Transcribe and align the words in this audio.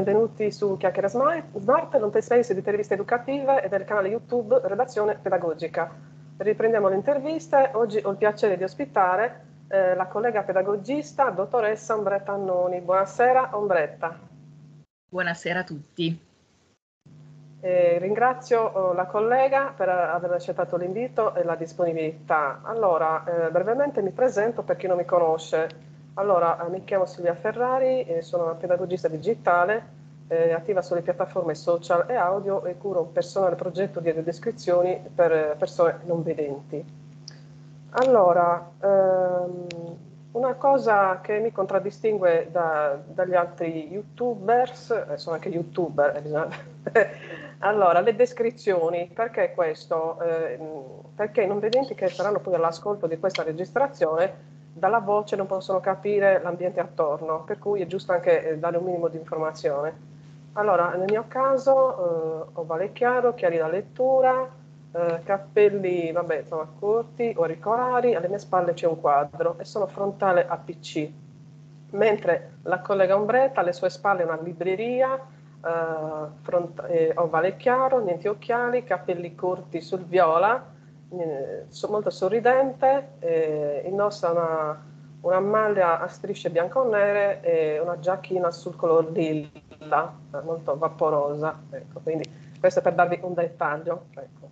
benvenuti 0.00 0.52
su 0.52 0.76
Chiacchiere 0.76 1.08
Smart, 1.08 1.96
l'open 1.96 2.22
space 2.22 2.52
di 2.52 2.60
interviste 2.60 2.94
educative 2.94 3.64
e 3.64 3.68
del 3.68 3.82
canale 3.82 4.06
YouTube 4.06 4.60
Redazione 4.62 5.18
Pedagogica. 5.20 5.90
Riprendiamo 6.36 6.88
le 6.88 6.94
interviste. 6.94 7.70
Oggi 7.72 8.00
ho 8.04 8.10
il 8.12 8.16
piacere 8.16 8.56
di 8.56 8.62
ospitare 8.62 9.64
eh, 9.66 9.96
la 9.96 10.06
collega 10.06 10.44
pedagogista, 10.44 11.30
dottoressa 11.30 11.96
Ombretta 11.96 12.30
Annoni. 12.30 12.80
Buonasera 12.80 13.56
Ombretta. 13.56 14.16
Buonasera 15.10 15.58
a 15.58 15.64
tutti. 15.64 16.26
Eh, 17.60 17.98
ringrazio 17.98 18.60
oh, 18.62 18.92
la 18.92 19.06
collega 19.06 19.74
per 19.76 19.88
aver 19.88 20.30
accettato 20.30 20.76
l'invito 20.76 21.34
e 21.34 21.42
la 21.42 21.56
disponibilità. 21.56 22.60
Allora, 22.62 23.24
eh, 23.24 23.50
brevemente 23.50 24.00
mi 24.00 24.12
presento 24.12 24.62
per 24.62 24.76
chi 24.76 24.86
non 24.86 24.96
mi 24.96 25.04
conosce. 25.04 25.87
Allora, 26.18 26.66
eh, 26.66 26.68
mi 26.68 26.82
chiamo 26.82 27.06
Silvia 27.06 27.36
Ferrari, 27.36 28.02
eh, 28.02 28.22
sono 28.22 28.42
una 28.42 28.54
pedagogista 28.54 29.06
digitale, 29.06 29.96
eh, 30.26 30.52
attiva 30.52 30.82
sulle 30.82 31.00
piattaforme 31.00 31.54
social 31.54 32.06
e 32.08 32.16
audio 32.16 32.64
e 32.64 32.76
curo 32.76 33.02
un 33.02 33.12
personale 33.12 33.54
progetto 33.54 34.00
di 34.00 34.08
audiodescrizioni 34.08 35.00
per 35.14 35.54
persone 35.56 36.00
non 36.06 36.24
vedenti. 36.24 36.84
Allora, 37.90 38.68
ehm, 38.80 39.66
una 40.32 40.54
cosa 40.54 41.20
che 41.20 41.38
mi 41.38 41.52
contraddistingue 41.52 42.48
da, 42.50 42.98
dagli 43.06 43.34
altri 43.36 43.86
youtubers, 43.86 44.90
eh, 44.90 45.18
sono 45.18 45.36
anche 45.36 45.50
youtuber, 45.50 46.20
allora, 47.60 48.00
le 48.00 48.16
descrizioni, 48.16 49.08
perché 49.14 49.52
questo? 49.54 50.20
Eh, 50.20 50.58
perché 51.14 51.42
i 51.42 51.46
non 51.46 51.60
vedenti 51.60 51.94
che 51.94 52.08
saranno 52.08 52.40
poi 52.40 52.54
all'ascolto 52.54 53.06
di 53.06 53.18
questa 53.20 53.44
registrazione 53.44 54.56
dalla 54.78 55.00
voce 55.00 55.36
non 55.36 55.46
possono 55.46 55.80
capire 55.80 56.40
l'ambiente 56.42 56.80
attorno, 56.80 57.42
per 57.44 57.58
cui 57.58 57.80
è 57.80 57.86
giusto 57.86 58.12
anche 58.12 58.50
eh, 58.50 58.58
dare 58.58 58.76
un 58.76 58.84
minimo 58.84 59.08
di 59.08 59.16
informazione. 59.16 60.16
Allora, 60.52 60.94
nel 60.94 61.08
mio 61.08 61.24
caso 61.28 62.46
eh, 62.46 62.50
ovale 62.54 62.92
chiaro, 62.92 63.34
chiari 63.34 63.58
da 63.58 63.68
lettura, 63.68 64.48
eh, 64.90 65.20
cappelli, 65.24 66.10
vabbè, 66.10 66.38
insomma, 66.40 66.66
corti, 66.78 67.34
auricolari, 67.36 68.14
alle 68.14 68.28
mie 68.28 68.38
spalle 68.38 68.72
c'è 68.72 68.86
un 68.86 69.00
quadro 69.00 69.56
e 69.58 69.64
sono 69.64 69.86
frontale 69.86 70.46
a 70.46 70.56
PC. 70.56 71.10
Mentre 71.90 72.52
la 72.62 72.80
collega 72.80 73.16
Ombretta 73.16 73.60
alle 73.60 73.72
sue 73.72 73.90
spalle 73.90 74.24
una 74.24 74.38
libreria, 74.40 75.14
eh, 75.14 76.28
front- 76.42 76.84
eh, 76.88 77.12
ovale 77.16 77.56
chiaro, 77.56 78.00
niente 78.00 78.28
occhiali, 78.28 78.84
capelli 78.84 79.34
corti 79.34 79.80
sul 79.80 80.04
viola, 80.04 80.76
eh, 81.10 81.66
molto 81.88 82.10
sorridente, 82.10 83.12
eh, 83.20 83.82
indossa 83.86 84.30
una, 84.30 84.84
una, 85.22 85.40
maglia 85.40 86.00
a 86.00 86.08
strisce 86.08 86.50
bianco-nere 86.50 87.40
e 87.40 87.78
una 87.80 87.98
giacchina 87.98 88.50
sul 88.50 88.76
color 88.76 89.10
lilla, 89.10 90.12
molto 90.42 90.76
vaporosa. 90.76 91.58
Ecco, 91.70 92.00
quindi 92.02 92.28
questo 92.60 92.80
è 92.80 92.82
per 92.82 92.94
darvi 92.94 93.20
un 93.22 93.34
dettaglio. 93.34 94.06
Ecco. 94.14 94.48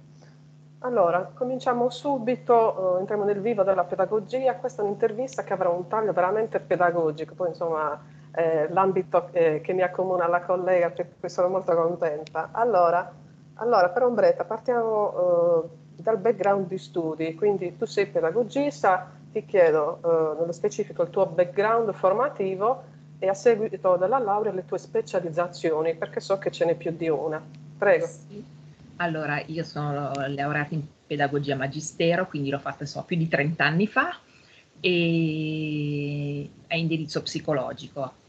Allora, 0.80 1.30
cominciamo 1.34 1.90
subito, 1.90 2.96
eh, 2.96 3.00
entriamo 3.00 3.24
nel 3.24 3.40
vivo 3.40 3.62
della 3.62 3.84
pedagogia. 3.84 4.54
Questa 4.56 4.82
è 4.82 4.84
un'intervista 4.84 5.42
che 5.42 5.52
avrà 5.52 5.68
un 5.68 5.88
taglio 5.88 6.12
veramente 6.12 6.60
pedagogico, 6.60 7.34
poi 7.34 7.48
insomma 7.48 8.00
eh, 8.32 8.68
l'ambito 8.70 9.28
eh, 9.32 9.60
che 9.62 9.72
mi 9.72 9.82
accomuna 9.82 10.26
alla 10.26 10.42
collega, 10.42 10.90
per 10.90 11.08
cui 11.18 11.28
sono 11.28 11.48
molto 11.48 11.74
contenta. 11.74 12.50
Allora, 12.52 13.10
allora 13.54 13.88
per 13.88 14.04
Ombretta 14.04 14.44
partiamo 14.44 15.64
eh, 15.64 15.85
dal 15.96 16.18
background 16.18 16.68
di 16.68 16.78
studi, 16.78 17.34
quindi 17.34 17.76
tu 17.76 17.86
sei 17.86 18.06
pedagogista, 18.06 19.10
ti 19.32 19.44
chiedo 19.44 20.00
eh, 20.04 20.40
nello 20.40 20.52
specifico 20.52 21.02
il 21.02 21.10
tuo 21.10 21.26
background 21.26 21.92
formativo 21.92 22.94
e 23.18 23.28
a 23.28 23.34
seguito 23.34 23.96
della 23.96 24.18
laurea 24.18 24.52
le 24.52 24.64
tue 24.64 24.78
specializzazioni, 24.78 25.94
perché 25.94 26.20
so 26.20 26.38
che 26.38 26.50
ce 26.50 26.64
n'è 26.66 26.74
più 26.74 26.92
di 26.92 27.08
una. 27.08 27.42
Prego. 27.78 28.06
Sì. 28.06 28.44
Allora, 28.96 29.42
io 29.46 29.62
sono 29.62 30.12
laureata 30.28 30.74
in 30.74 30.82
pedagogia 31.06 31.54
magistero, 31.56 32.26
quindi 32.26 32.50
l'ho 32.50 32.58
fatta 32.58 32.86
so, 32.86 33.02
più 33.04 33.16
di 33.16 33.28
30 33.28 33.64
anni 33.64 33.86
fa 33.86 34.18
e 34.80 36.48
a 36.68 36.76
indirizzo 36.76 37.22
psicologico. 37.22 38.24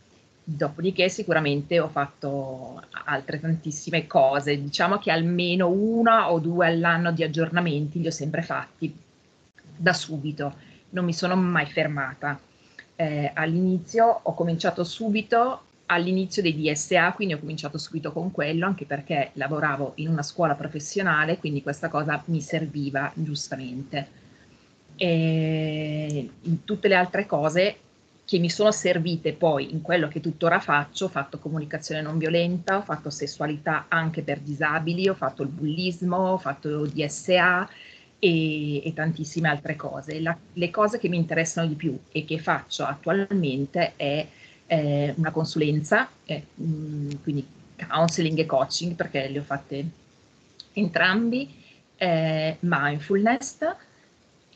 Dopodiché 0.50 1.10
sicuramente 1.10 1.78
ho 1.78 1.90
fatto 1.90 2.82
altre 3.04 3.38
tantissime 3.38 4.08
cose, 4.08 4.62
diciamo 4.62 4.98
che 4.98 5.12
almeno 5.12 5.68
una 5.68 6.32
o 6.32 6.40
due 6.40 6.68
all'anno 6.68 7.12
di 7.12 7.22
aggiornamenti 7.22 8.00
li 8.00 8.08
ho 8.08 8.12
sempre 8.12 8.42
fatti 8.42 8.96
da 9.76 9.92
subito, 9.92 10.56
non 10.92 11.04
mi 11.04 11.12
sono 11.12 11.36
mai 11.36 11.66
fermata. 11.66 12.40
Eh, 12.96 13.30
all'inizio 13.34 14.22
ho 14.24 14.34
cominciato 14.34 14.86
subito 14.86 15.64
all'inizio 15.88 16.42
dei 16.42 16.56
DSA, 16.56 17.12
quindi 17.12 17.34
ho 17.34 17.40
cominciato 17.40 17.78
subito 17.78 18.14
con 18.14 18.32
quello, 18.32 18.66
anche 18.66 18.86
perché 18.86 19.32
lavoravo 19.34 19.94
in 19.96 20.08
una 20.08 20.24
scuola 20.24 20.56
professionale, 20.56 21.40
quindi 21.40 21.62
questa 21.62 21.90
cosa 21.90 22.24
mi 22.28 22.40
serviva 22.40 23.12
giustamente. 23.16 24.08
E 24.96 26.30
in 26.40 26.64
tutte 26.64 26.88
le 26.88 26.96
altre 26.96 27.26
cose 27.26 27.80
che 28.28 28.40
mi 28.40 28.50
sono 28.50 28.74
servite 28.74 29.32
poi 29.32 29.72
in 29.72 29.82
quello 29.82 30.10
che 30.10 30.20
tuttora 30.20 30.60
faccio, 30.60 31.06
ho 31.06 31.08
fatto 31.08 31.40
comunicazione 31.40 32.02
non 32.02 32.18
violenta, 32.18 32.76
ho 32.76 32.82
fatto 32.82 33.10
sessualità 33.10 33.86
anche 33.88 34.22
per 34.22 34.40
disabili, 34.40 35.08
ho 35.08 35.14
fatto 35.14 35.44
il 35.44 35.48
bullismo, 35.48 36.34
ho 36.34 36.38
fatto 36.38 36.86
DSA 36.86 37.70
e, 38.20 38.86
e 38.86 38.94
tantissime 38.94 39.48
altre 39.48 39.78
cose. 39.78 40.20
La, 40.20 40.38
le 40.52 40.70
cose 40.70 41.00
che 41.00 41.08
mi 41.08 41.16
interessano 41.16 41.68
di 41.68 41.76
più 41.76 41.98
e 42.12 42.26
che 42.26 42.38
faccio 42.38 42.84
attualmente 42.84 43.94
è 43.96 44.28
eh, 44.66 45.14
una 45.16 45.32
consulenza, 45.32 46.10
eh, 46.26 46.48
mh, 46.54 47.22
quindi 47.24 47.48
counseling 47.88 48.40
e 48.40 48.46
coaching 48.46 48.96
perché 48.96 49.30
le 49.30 49.40
ho 49.40 49.44
fatte 49.44 49.86
entrambi, 50.74 51.50
eh, 51.96 52.58
mindfulness, 52.60 53.60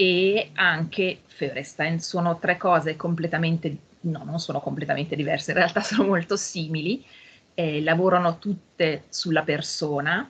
e 0.01 0.49
anche 0.55 1.19
Feuerstein. 1.27 1.99
Sono 1.99 2.39
tre 2.39 2.57
cose 2.57 2.95
completamente, 2.95 3.77
no, 4.01 4.23
non 4.23 4.39
sono 4.39 4.59
completamente 4.59 5.15
diverse, 5.15 5.51
in 5.51 5.57
realtà 5.57 5.81
sono 5.85 6.07
molto 6.07 6.35
simili, 6.35 7.05
eh, 7.53 7.83
lavorano 7.83 8.39
tutte 8.39 9.03
sulla 9.09 9.43
persona. 9.43 10.27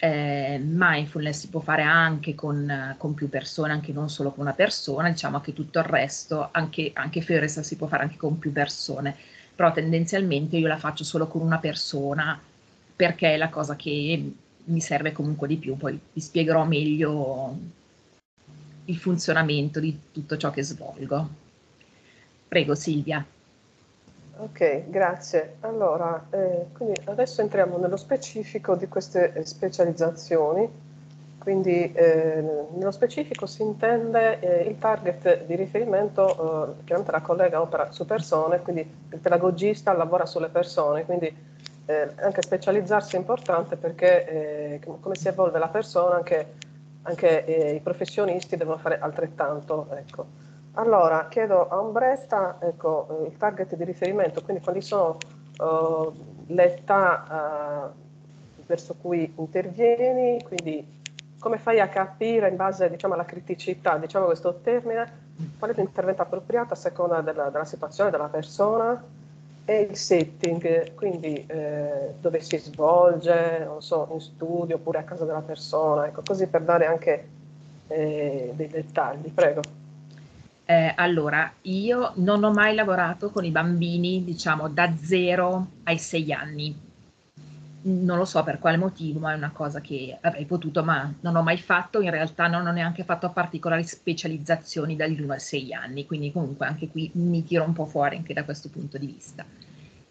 Eh, 0.00 0.60
mindfulness 0.62 1.40
si 1.40 1.48
può 1.48 1.58
fare 1.58 1.82
anche 1.82 2.36
con, 2.36 2.94
con, 2.96 3.14
più 3.14 3.28
persone, 3.28 3.72
anche 3.72 3.92
non 3.92 4.08
solo 4.08 4.30
con 4.30 4.44
una 4.44 4.54
persona, 4.54 5.10
diciamo 5.10 5.40
che 5.40 5.52
tutto 5.52 5.80
il 5.80 5.84
resto, 5.84 6.50
anche, 6.52 6.92
anche 6.94 7.20
Feuerstein 7.20 7.64
si 7.64 7.76
può 7.76 7.88
fare 7.88 8.04
anche 8.04 8.16
con 8.16 8.38
più 8.38 8.52
persone, 8.52 9.16
però 9.52 9.72
tendenzialmente 9.72 10.56
io 10.56 10.68
la 10.68 10.78
faccio 10.78 11.02
solo 11.02 11.26
con 11.26 11.42
una 11.42 11.58
persona 11.58 12.40
perché 12.94 13.34
è 13.34 13.36
la 13.36 13.48
cosa 13.48 13.74
che 13.74 14.32
mi 14.64 14.80
serve 14.80 15.10
comunque 15.10 15.48
di 15.48 15.56
più, 15.56 15.76
poi 15.76 15.98
vi 16.12 16.20
spiegherò 16.20 16.64
meglio 16.64 17.58
il 18.88 18.96
funzionamento 18.96 19.80
di 19.80 19.98
tutto 20.12 20.36
ciò 20.36 20.50
che 20.50 20.62
svolgo. 20.62 21.28
Prego 22.48 22.74
Silvia. 22.74 23.24
Ok, 24.40 24.88
grazie. 24.88 25.56
Allora, 25.60 26.26
eh, 26.30 26.66
quindi 26.72 27.00
adesso 27.04 27.40
entriamo 27.40 27.76
nello 27.76 27.96
specifico 27.96 28.76
di 28.76 28.88
queste 28.88 29.32
eh, 29.32 29.44
specializzazioni. 29.44 30.86
Quindi 31.38 31.92
eh, 31.92 32.44
nello 32.74 32.90
specifico 32.90 33.46
si 33.46 33.62
intende 33.62 34.38
eh, 34.40 34.68
il 34.68 34.78
target 34.78 35.44
di 35.44 35.56
riferimento, 35.56 36.28
eh, 36.28 36.84
chiaramente 36.84 37.12
la 37.12 37.20
collega 37.20 37.60
opera 37.60 37.90
su 37.90 38.04
persone, 38.06 38.60
quindi 38.60 38.80
il 38.80 39.18
pedagogista 39.18 39.92
lavora 39.92 40.26
sulle 40.26 40.48
persone, 40.48 41.04
quindi 41.04 41.34
eh, 41.86 42.08
anche 42.16 42.42
specializzarsi 42.42 43.16
è 43.16 43.18
importante 43.18 43.76
perché 43.76 44.78
come 45.00 45.14
si 45.14 45.28
evolve 45.28 45.58
la 45.58 45.68
persona 45.68 46.16
anche 46.16 46.54
anche 47.08 47.44
eh, 47.44 47.74
i 47.74 47.80
professionisti 47.80 48.56
devono 48.56 48.78
fare 48.78 48.98
altrettanto. 48.98 49.88
Ecco. 49.90 50.26
Allora, 50.72 51.26
chiedo 51.28 51.68
a 51.68 51.80
Ombretta 51.80 52.58
ecco, 52.60 53.26
il 53.28 53.36
target 53.36 53.74
di 53.74 53.84
riferimento, 53.84 54.42
quindi 54.42 54.62
quali 54.62 54.80
sono 54.80 55.16
uh, 55.58 56.12
le 56.46 56.76
età 56.76 57.90
uh, 57.90 58.62
verso 58.66 58.94
cui 58.94 59.32
intervieni, 59.38 60.42
quindi 60.44 60.96
come 61.40 61.58
fai 61.58 61.80
a 61.80 61.88
capire 61.88 62.48
in 62.48 62.56
base 62.56 62.90
diciamo, 62.90 63.14
alla 63.14 63.24
criticità, 63.24 63.96
diciamo 63.96 64.26
questo 64.26 64.60
termine, 64.60 65.26
qual 65.58 65.72
è 65.72 65.74
l'intervento 65.74 66.22
appropriato 66.22 66.74
a 66.74 66.76
seconda 66.76 67.22
della, 67.22 67.48
della 67.48 67.64
situazione 67.64 68.10
della 68.10 68.28
persona 68.28 69.02
e 69.68 69.86
il 69.90 69.96
setting, 69.96 70.94
quindi 70.94 71.44
eh, 71.46 72.14
dove 72.22 72.40
si 72.40 72.56
svolge, 72.56 73.64
non 73.66 73.82
so, 73.82 74.08
in 74.12 74.20
studio 74.20 74.76
oppure 74.76 75.00
a 75.00 75.02
casa 75.02 75.26
della 75.26 75.42
persona, 75.42 76.06
ecco, 76.06 76.22
così 76.24 76.46
per 76.46 76.62
dare 76.62 76.86
anche 76.86 77.28
eh, 77.88 78.50
dei 78.54 78.68
dettagli, 78.68 79.30
prego. 79.30 79.60
Eh, 80.64 80.94
allora, 80.96 81.52
io 81.62 82.12
non 82.14 82.44
ho 82.44 82.50
mai 82.50 82.74
lavorato 82.74 83.28
con 83.28 83.44
i 83.44 83.50
bambini, 83.50 84.24
diciamo, 84.24 84.68
da 84.68 84.90
zero 84.96 85.66
ai 85.82 85.98
sei 85.98 86.32
anni 86.32 86.87
non 87.82 88.18
lo 88.18 88.24
so 88.24 88.42
per 88.42 88.58
quale 88.58 88.76
motivo, 88.76 89.20
ma 89.20 89.32
è 89.32 89.36
una 89.36 89.50
cosa 89.50 89.80
che 89.80 90.16
avrei 90.20 90.44
potuto, 90.44 90.82
ma 90.82 91.12
non 91.20 91.36
ho 91.36 91.42
mai 91.42 91.58
fatto. 91.58 92.00
In 92.00 92.10
realtà 92.10 92.46
non 92.46 92.66
ho 92.66 92.72
neanche 92.72 93.04
fatto 93.04 93.30
particolari 93.30 93.84
specializzazioni 93.84 94.96
dagli 94.96 95.20
1 95.20 95.32
ai 95.32 95.40
6 95.40 95.72
anni, 95.74 96.06
quindi 96.06 96.32
comunque 96.32 96.66
anche 96.66 96.88
qui 96.88 97.10
mi 97.14 97.44
tiro 97.44 97.64
un 97.64 97.72
po' 97.72 97.86
fuori 97.86 98.16
anche 98.16 98.34
da 98.34 98.44
questo 98.44 98.68
punto 98.68 98.98
di 98.98 99.06
vista. 99.06 99.44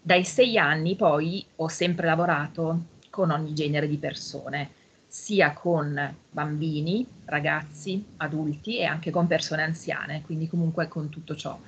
Dai 0.01 0.23
sei 0.23 0.57
anni 0.57 0.95
poi 0.95 1.45
ho 1.57 1.67
sempre 1.67 2.05
lavorato 2.05 2.85
con 3.09 3.31
ogni 3.31 3.53
genere 3.53 3.87
di 3.87 3.97
persone, 3.97 4.69
sia 5.07 5.51
con 5.53 6.15
bambini, 6.29 7.05
ragazzi, 7.25 8.05
adulti 8.17 8.77
e 8.77 8.85
anche 8.85 9.11
con 9.11 9.27
persone 9.27 9.63
anziane, 9.63 10.21
quindi 10.21 10.47
comunque 10.47 10.87
con 10.87 11.09
tutto 11.09 11.35
ciò. 11.35 11.59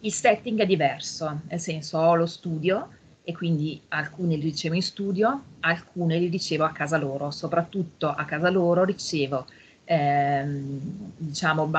Il 0.00 0.12
setting 0.12 0.60
è 0.60 0.66
diverso, 0.66 1.40
nel 1.48 1.58
senso 1.58 1.98
ho 1.98 2.14
lo 2.14 2.26
studio 2.26 2.90
e 3.28 3.34
quindi 3.34 3.78
alcuni 3.88 4.36
li 4.36 4.42
ricevo 4.44 4.74
in 4.74 4.80
studio, 4.80 5.42
alcuni 5.60 6.18
li 6.18 6.28
ricevo 6.28 6.64
a 6.64 6.72
casa 6.72 6.96
loro, 6.96 7.30
soprattutto 7.30 8.08
a 8.08 8.24
casa 8.24 8.48
loro 8.48 8.84
ricevo 8.84 9.44
ehm, 9.84 10.80
diciamo 11.18 11.70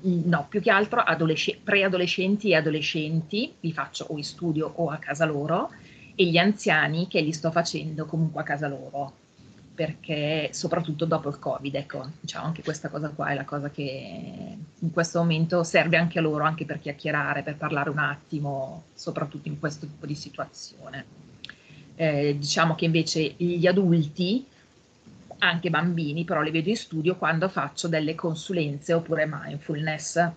no, 0.00 0.46
più 0.48 0.62
che 0.62 0.70
altro 0.70 1.00
adolesc- 1.00 1.58
preadolescenti 1.62 2.48
e 2.48 2.54
adolescenti, 2.54 3.54
li 3.60 3.72
faccio 3.72 4.06
o 4.08 4.16
in 4.16 4.24
studio 4.24 4.72
o 4.74 4.88
a 4.88 4.96
casa 4.96 5.26
loro, 5.26 5.70
e 6.14 6.24
gli 6.24 6.38
anziani 6.38 7.08
che 7.08 7.20
li 7.20 7.32
sto 7.32 7.50
facendo 7.50 8.06
comunque 8.06 8.40
a 8.40 8.44
casa 8.44 8.66
loro, 8.66 9.12
perché 9.76 10.48
soprattutto 10.52 11.04
dopo 11.04 11.28
il 11.28 11.38
Covid, 11.38 11.74
ecco, 11.74 12.10
diciamo 12.18 12.46
anche 12.46 12.62
questa 12.62 12.88
cosa 12.88 13.10
qua 13.10 13.28
è 13.28 13.34
la 13.34 13.44
cosa 13.44 13.70
che 13.70 14.56
in 14.78 14.90
questo 14.90 15.18
momento 15.18 15.62
serve 15.64 15.98
anche 15.98 16.18
a 16.18 16.22
loro, 16.22 16.44
anche 16.44 16.64
per 16.64 16.80
chiacchierare, 16.80 17.42
per 17.42 17.56
parlare 17.56 17.90
un 17.90 17.98
attimo, 17.98 18.84
soprattutto 18.94 19.48
in 19.48 19.58
questo 19.60 19.86
tipo 19.86 20.06
di 20.06 20.14
situazione. 20.14 21.04
Eh, 21.94 22.36
diciamo 22.38 22.74
che 22.74 22.86
invece 22.86 23.34
gli 23.36 23.66
adulti 23.66 24.46
anche 25.38 25.68
bambini, 25.68 26.24
però 26.24 26.40
li 26.40 26.50
vedo 26.50 26.70
in 26.70 26.76
studio 26.76 27.16
quando 27.16 27.50
faccio 27.50 27.86
delle 27.86 28.14
consulenze 28.14 28.94
oppure 28.94 29.28
mindfulness. 29.30 30.30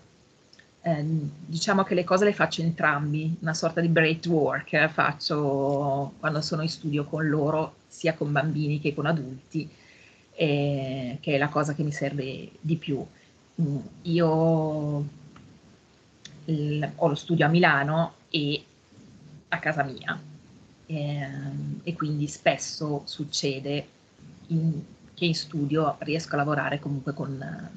Eh, 0.81 1.03
diciamo 1.03 1.83
che 1.83 1.93
le 1.93 2.03
cose 2.03 2.25
le 2.25 2.33
faccio 2.33 2.61
entrambi, 2.61 3.37
una 3.41 3.53
sorta 3.53 3.81
di 3.81 3.89
break 3.89 4.25
work 4.27 4.73
eh, 4.73 4.87
faccio 4.87 6.13
quando 6.19 6.41
sono 6.41 6.61
in 6.61 6.69
studio 6.69 7.03
con 7.05 7.27
loro, 7.27 7.75
sia 7.87 8.13
con 8.13 8.31
bambini 8.31 8.79
che 8.79 8.93
con 8.93 9.05
adulti, 9.05 9.69
eh, 10.35 11.17
che 11.19 11.35
è 11.35 11.37
la 11.37 11.49
cosa 11.49 11.73
che 11.73 11.83
mi 11.83 11.91
serve 11.91 12.49
di 12.61 12.77
più. 12.77 13.05
Mm, 13.61 13.77
io 14.03 15.05
il, 16.45 16.91
ho 16.95 17.07
lo 17.07 17.15
studio 17.15 17.45
a 17.45 17.49
Milano 17.49 18.13
e 18.29 18.63
a 19.49 19.59
casa 19.59 19.83
mia 19.83 20.19
ehm, 20.85 21.81
e 21.83 21.93
quindi 21.93 22.27
spesso 22.27 23.03
succede 23.05 23.87
in, 24.47 24.81
che 25.13 25.25
in 25.25 25.35
studio 25.35 25.95
riesco 25.99 26.33
a 26.35 26.37
lavorare 26.37 26.79
comunque 26.79 27.13
con, 27.13 27.69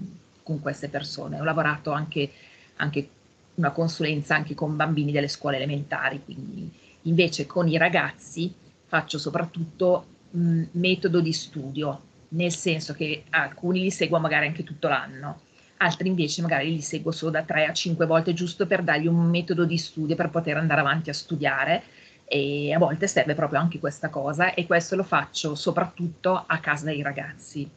con 0.43 0.60
queste 0.60 0.88
persone. 0.88 1.40
Ho 1.40 1.44
lavorato 1.44 1.93
anche, 1.93 2.31
anche, 2.76 3.08
una 3.54 3.70
consulenza 3.70 4.34
anche 4.34 4.54
con 4.54 4.76
bambini 4.76 5.12
delle 5.12 5.28
scuole 5.28 5.56
elementari, 5.56 6.22
quindi 6.24 6.70
invece 7.02 7.46
con 7.46 7.69
i 7.69 7.76
ragazzi 7.76 8.52
faccio 8.86 9.19
soprattutto 9.19 10.06
mh, 10.30 10.62
metodo 10.72 11.20
di 11.20 11.32
studio, 11.32 12.00
nel 12.28 12.52
senso 12.52 12.94
che 12.94 13.24
alcuni 13.30 13.80
li 13.80 13.90
seguo 13.90 14.19
magari 14.19 14.46
anche 14.46 14.64
tutto 14.64 14.88
l'anno, 14.88 15.40
altri 15.78 16.08
invece 16.08 16.42
magari 16.42 16.72
li 16.72 16.80
seguo 16.80 17.10
solo 17.12 17.32
da 17.32 17.42
3 17.42 17.66
a 17.66 17.72
5 17.72 18.06
volte 18.06 18.32
giusto 18.32 18.66
per 18.66 18.82
dargli 18.82 19.06
un 19.06 19.28
metodo 19.28 19.64
di 19.64 19.78
studio 19.78 20.14
per 20.16 20.30
poter 20.30 20.56
andare 20.56 20.80
avanti 20.80 21.10
a 21.10 21.14
studiare 21.14 21.82
e 22.24 22.72
a 22.72 22.78
volte 22.78 23.06
serve 23.06 23.34
proprio 23.34 23.60
anche 23.60 23.78
questa 23.78 24.08
cosa 24.08 24.54
e 24.54 24.66
questo 24.66 24.96
lo 24.96 25.02
faccio 25.02 25.54
soprattutto 25.54 26.42
a 26.46 26.58
casa 26.60 26.86
dei 26.86 27.02
ragazzi. 27.02 27.69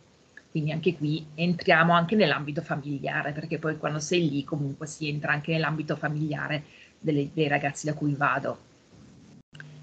Quindi 0.55 0.71
anche 0.71 0.95
qui 0.95 1.27
entriamo 1.35 1.91
anche 1.91 2.15
nell'ambito 2.15 2.61
familiare, 2.61 3.33
perché 3.33 3.59
poi 3.59 3.77
quando 3.77 3.99
sei 3.99 4.29
lì 4.29 4.45
comunque 4.45 4.87
si 4.87 5.09
entra 5.09 5.33
anche 5.33 5.51
nell'ambito 5.51 5.97
familiare 5.97 6.63
delle, 6.97 7.29
dei 7.33 7.49
ragazzi 7.49 7.85
da 7.85 7.93
cui 7.93 8.13
vado. 8.13 8.57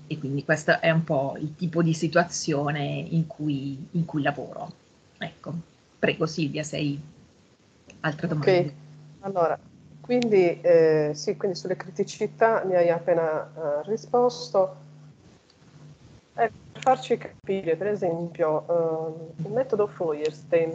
E 0.07 0.19
quindi 0.19 0.43
questo 0.47 0.81
è 0.81 0.91
un 0.91 1.05
po' 1.05 1.37
il 1.39 1.55
tipo 1.57 1.83
di 1.83 1.93
situazione 1.93 2.85
in 2.85 3.27
cui, 3.27 3.87
in 3.91 4.07
cui 4.07 4.23
lavoro. 4.23 4.73
Ecco, 5.19 5.53
prego 5.99 6.25
Silvia, 6.25 6.63
sei 6.63 6.99
altre 8.01 8.29
domande. 8.29 8.61
Ok, 8.61 8.73
allora 9.21 9.59
quindi, 10.01 10.59
eh, 10.63 11.11
sì, 11.13 11.37
quindi 11.37 11.55
sulle 11.55 11.77
criticità 11.77 12.65
mi 12.65 12.77
hai 12.77 12.89
appena 12.89 13.45
eh, 13.45 13.91
risposto. 13.91 14.77
Farci 16.83 17.17
capire, 17.17 17.77
per 17.77 17.87
esempio, 17.87 19.33
eh, 19.39 19.43
il 19.45 19.51
metodo 19.51 19.87
Feuerstein, 19.87 20.75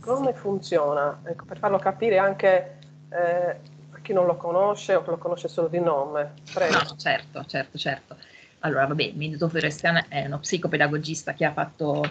come 0.00 0.34
funziona? 0.34 1.20
Ecco, 1.24 1.44
per 1.44 1.58
farlo 1.58 1.78
capire 1.78 2.18
anche 2.18 2.78
eh, 3.08 3.60
a 3.90 3.98
chi 4.02 4.12
non 4.12 4.26
lo 4.26 4.36
conosce 4.36 4.94
o 4.94 5.02
che 5.02 5.10
lo 5.10 5.18
conosce 5.18 5.48
solo 5.48 5.68
di 5.68 5.78
nome. 5.80 6.32
Prego. 6.52 6.74
No, 6.74 6.96
certo, 6.96 7.44
certo, 7.44 7.78
certo. 7.78 8.16
Allora, 8.60 8.86
vabbè, 8.86 9.02
il 9.02 9.16
metodo 9.16 9.48
Feuerstein 9.48 10.06
è 10.08 10.26
uno 10.26 10.38
psicopedagogista 10.38 11.34
che 11.34 11.44
ha 11.44 11.52
fatto 11.52 12.02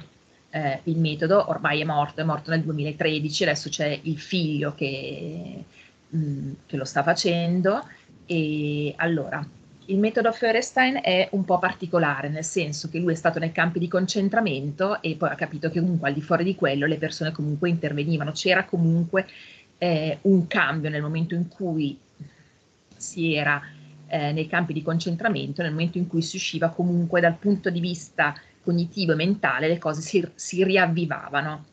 eh, 0.49 0.79
il 0.83 0.97
metodo, 0.97 1.49
ormai 1.49 1.81
è 1.81 1.83
morto, 1.83 2.21
è 2.21 2.23
morto 2.23 2.49
nel 2.51 2.61
2013, 2.61 3.43
adesso 3.43 3.69
c'è 3.69 3.99
il 4.03 4.19
figlio 4.19 4.73
che 4.73 5.65
Mm, 6.15 6.53
che 6.67 6.77
lo 6.77 6.85
sta 6.85 7.01
facendo 7.01 7.83
e 8.27 8.93
allora 8.97 9.43
il 9.93 9.99
metodo 9.99 10.31
Feuerstein 10.31 10.99
è 11.03 11.27
un 11.31 11.45
po' 11.45 11.59
particolare, 11.59 12.27
nel 12.27 12.43
senso 12.43 12.89
che 12.89 12.97
lui 12.97 13.13
è 13.13 13.15
stato 13.15 13.37
nei 13.37 13.51
campi 13.51 13.77
di 13.77 13.87
concentramento 13.87 14.99
e 15.03 15.15
poi 15.15 15.29
ha 15.29 15.35
capito 15.35 15.69
che 15.69 15.79
comunque 15.79 16.07
al 16.07 16.15
di 16.15 16.21
fuori 16.21 16.43
di 16.43 16.55
quello 16.55 16.87
le 16.87 16.97
persone 16.97 17.31
comunque 17.31 17.69
intervenivano, 17.69 18.31
c'era 18.31 18.65
comunque 18.65 19.27
eh, 19.77 20.17
un 20.21 20.47
cambio 20.47 20.89
nel 20.89 21.03
momento 21.03 21.35
in 21.35 21.47
cui 21.47 21.95
si 22.97 23.35
era 23.35 23.61
eh, 24.07 24.31
nei 24.31 24.47
campi 24.47 24.73
di 24.73 24.81
concentramento, 24.81 25.61
nel 25.61 25.71
momento 25.71 25.99
in 25.99 26.07
cui 26.07 26.23
si 26.23 26.37
usciva 26.37 26.69
comunque 26.69 27.21
dal 27.21 27.37
punto 27.37 27.69
di 27.69 27.79
vista 27.79 28.33
cognitivo 28.63 29.11
e 29.11 29.15
mentale 29.15 29.67
le 29.67 29.77
cose 29.77 30.01
si, 30.01 30.27
si 30.33 30.63
riavvivavano. 30.63 31.65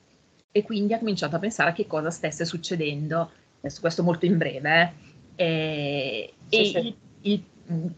E 0.52 0.62
quindi 0.62 0.92
ha 0.92 0.98
cominciato 0.98 1.36
a 1.36 1.38
pensare 1.38 1.70
a 1.70 1.72
che 1.72 1.86
cosa 1.86 2.10
stesse 2.10 2.44
succedendo. 2.44 3.30
Adesso 3.60 3.80
questo 3.80 4.02
molto 4.02 4.26
in 4.26 4.36
breve, 4.36 4.92
eh, 5.36 6.32
sì, 6.48 6.56
e 6.56 6.64
sì. 6.64 6.78
il, 6.78 6.96
il 7.22 7.44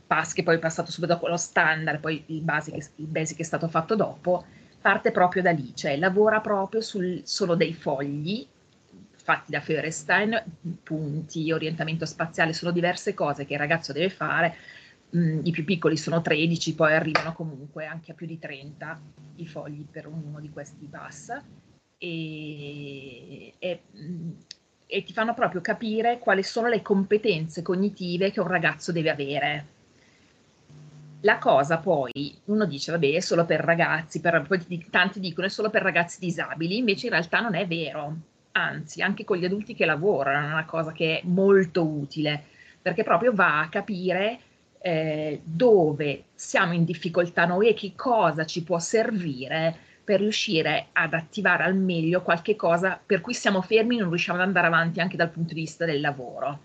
pass 0.06 0.32
che 0.32 0.42
poi 0.42 0.56
è 0.56 0.58
passato 0.58 0.90
subito 0.90 1.14
a 1.14 1.18
quello 1.18 1.36
standard, 1.36 2.00
poi 2.00 2.22
il 2.26 2.42
basic, 2.42 2.90
il 2.96 3.06
basic 3.06 3.38
è 3.38 3.42
stato 3.42 3.68
fatto 3.68 3.94
dopo, 3.94 4.44
parte 4.80 5.12
proprio 5.12 5.42
da 5.42 5.50
lì, 5.50 5.74
cioè 5.74 5.96
lavora 5.96 6.40
proprio 6.40 6.80
sul 6.80 7.22
solo 7.24 7.54
dei 7.54 7.74
fogli 7.74 8.46
fatti 9.22 9.52
da 9.52 9.60
Feuerstein, 9.60 10.42
punti, 10.82 11.52
orientamento 11.52 12.04
spaziale, 12.04 12.52
sono 12.52 12.72
diverse 12.72 13.14
cose 13.14 13.44
che 13.46 13.54
il 13.54 13.58
ragazzo 13.58 13.92
deve 13.92 14.10
fare, 14.10 14.56
mm, 15.16 15.40
i 15.44 15.50
più 15.52 15.64
piccoli 15.64 15.96
sono 15.96 16.20
13, 16.20 16.74
poi 16.74 16.94
arrivano 16.94 17.32
comunque 17.32 17.86
anche 17.86 18.12
a 18.12 18.14
più 18.14 18.26
di 18.26 18.38
30 18.38 19.00
i 19.36 19.46
fogli 19.46 19.86
per 19.88 20.06
ognuno 20.08 20.40
di 20.40 20.50
questi 20.50 20.86
pass. 20.86 21.32
E, 21.98 23.54
e 23.58 23.82
mm, 23.96 24.30
e 24.92 25.02
ti 25.04 25.14
fanno 25.14 25.32
proprio 25.32 25.62
capire 25.62 26.18
quali 26.18 26.42
sono 26.42 26.68
le 26.68 26.82
competenze 26.82 27.62
cognitive 27.62 28.30
che 28.30 28.40
un 28.40 28.46
ragazzo 28.46 28.92
deve 28.92 29.08
avere. 29.08 29.66
La 31.20 31.38
cosa 31.38 31.78
poi, 31.78 32.36
uno 32.46 32.66
dice, 32.66 32.92
vabbè, 32.92 33.14
è 33.14 33.20
solo 33.20 33.46
per 33.46 33.60
ragazzi, 33.60 34.20
per, 34.20 34.44
poi 34.46 34.86
tanti 34.90 35.18
dicono 35.18 35.46
è 35.46 35.50
solo 35.50 35.70
per 35.70 35.80
ragazzi 35.80 36.20
disabili, 36.20 36.76
invece 36.76 37.06
in 37.06 37.12
realtà 37.12 37.40
non 37.40 37.54
è 37.54 37.66
vero, 37.66 38.16
anzi, 38.52 39.00
anche 39.00 39.24
con 39.24 39.38
gli 39.38 39.46
adulti 39.46 39.74
che 39.74 39.86
lavorano 39.86 40.46
è 40.46 40.50
una 40.50 40.66
cosa 40.66 40.92
che 40.92 41.20
è 41.20 41.22
molto 41.24 41.86
utile, 41.86 42.44
perché 42.82 43.02
proprio 43.02 43.32
va 43.32 43.60
a 43.60 43.68
capire 43.70 44.40
eh, 44.82 45.40
dove 45.42 46.24
siamo 46.34 46.74
in 46.74 46.84
difficoltà 46.84 47.46
noi 47.46 47.68
e 47.68 47.74
che 47.74 47.92
cosa 47.96 48.44
ci 48.44 48.62
può 48.62 48.78
servire 48.78 49.90
per 50.12 50.20
riuscire 50.20 50.88
ad 50.92 51.14
attivare 51.14 51.64
al 51.64 51.74
meglio 51.74 52.20
qualche 52.20 52.54
cosa 52.54 53.00
per 53.02 53.22
cui 53.22 53.32
siamo 53.32 53.62
fermi 53.62 53.96
e 53.96 54.00
non 54.00 54.10
riusciamo 54.10 54.38
ad 54.38 54.44
andare 54.44 54.66
avanti 54.66 55.00
anche 55.00 55.16
dal 55.16 55.30
punto 55.30 55.54
di 55.54 55.60
vista 55.60 55.86
del 55.86 56.02
lavoro. 56.02 56.60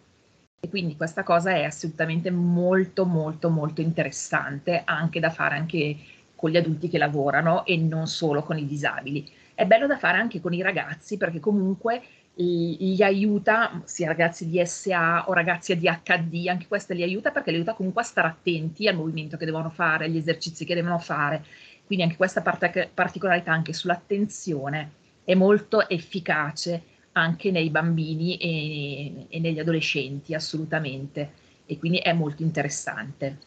E 0.60 0.68
quindi 0.68 0.98
questa 0.98 1.24
cosa 1.24 1.52
è 1.52 1.64
assolutamente 1.64 2.30
molto 2.30 3.06
molto 3.06 3.50
molto 3.50 3.80
interessante 3.80 4.82
anche 4.84 5.22
da 5.22 5.30
fare 5.30 5.56
anche 5.56 5.96
con 6.36 6.50
gli 6.50 6.58
adulti 6.58 6.90
che 6.90 6.98
lavorano 6.98 7.64
e 7.64 7.78
non 7.78 8.08
solo 8.08 8.44
con 8.44 8.58
i 8.58 8.68
disabili. 8.68 9.26
È 9.56 9.66
bello 9.66 9.88
da 9.88 9.98
fare 9.98 10.18
anche 10.18 10.42
con 10.42 10.52
i 10.52 10.62
ragazzi 10.62 11.16
perché 11.16 11.40
comunque 11.40 12.02
gli 12.34 13.02
aiuta, 13.02 13.82
sia 13.86 14.08
ragazzi 14.08 14.46
di 14.48 14.62
SA 14.66 15.30
o 15.30 15.34
ragazzi 15.34 15.76
di 15.78 15.90
HD, 16.04 16.48
anche 16.50 16.68
questo 16.68 16.94
li 16.94 17.02
aiuta 17.02 17.32
perché 17.32 17.50
li 17.52 17.56
aiuta 17.56 17.74
comunque 17.74 18.02
a 18.02 18.06
stare 18.06 18.28
attenti 18.28 18.90
al 18.90 18.96
movimento 18.96 19.38
che 19.38 19.46
devono 19.46 19.70
fare, 19.70 20.06
agli 20.06 20.18
esercizi 20.18 20.66
che 20.66 20.76
devono 20.76 21.00
fare 21.00 21.46
quindi 21.88 22.04
anche 22.04 22.18
questa 22.18 22.42
part- 22.42 22.90
particolarità 22.94 23.52
anche 23.52 23.74
sull'attenzione 23.74 24.92
è 25.24 25.34
molto 25.34 25.88
efficace 25.90 26.84
anche 27.14 27.50
nei 27.50 27.70
bambini 27.70 28.38
e, 28.38 29.26
e, 29.30 29.40
negli 29.40 29.58
adolescenti, 29.58 30.36
assolutamente, 30.36 31.32
e 31.66 31.80
quindi 31.80 31.98
è 31.98 32.14
molto 32.14 32.44
interessante. 32.44 33.38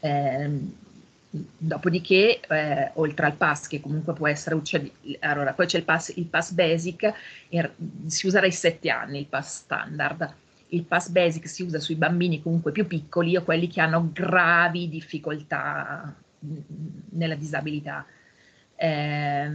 Eh, 0.00 0.50
dopodiché, 1.30 2.40
eh, 2.40 2.90
oltre 2.94 3.26
al 3.26 3.34
pass, 3.34 3.66
che 3.68 3.80
comunque 3.80 4.12
può 4.12 4.28
essere, 4.28 4.60
cioè, 4.62 4.88
allora, 5.20 5.54
poi 5.54 5.66
c'è 5.66 5.78
il 5.78 5.84
pass, 5.84 6.12
il 6.16 6.26
pass 6.26 6.50
basic, 6.52 7.12
er, 7.48 7.72
si 8.06 8.26
usa 8.26 8.40
dai 8.40 8.52
sette 8.52 8.90
anni 8.90 9.20
il 9.20 9.26
pass 9.26 9.60
standard, 9.60 10.34
il 10.68 10.82
pass 10.82 11.08
basic 11.08 11.48
si 11.48 11.62
usa 11.62 11.78
sui 11.78 11.94
bambini 11.94 12.42
comunque 12.42 12.72
più 12.72 12.86
piccoli 12.86 13.36
o 13.36 13.44
quelli 13.44 13.68
che 13.68 13.80
hanno 13.80 14.10
gravi 14.12 14.88
difficoltà 14.88 16.14
nella 17.10 17.34
disabilità. 17.34 18.06
Eh, 18.76 19.50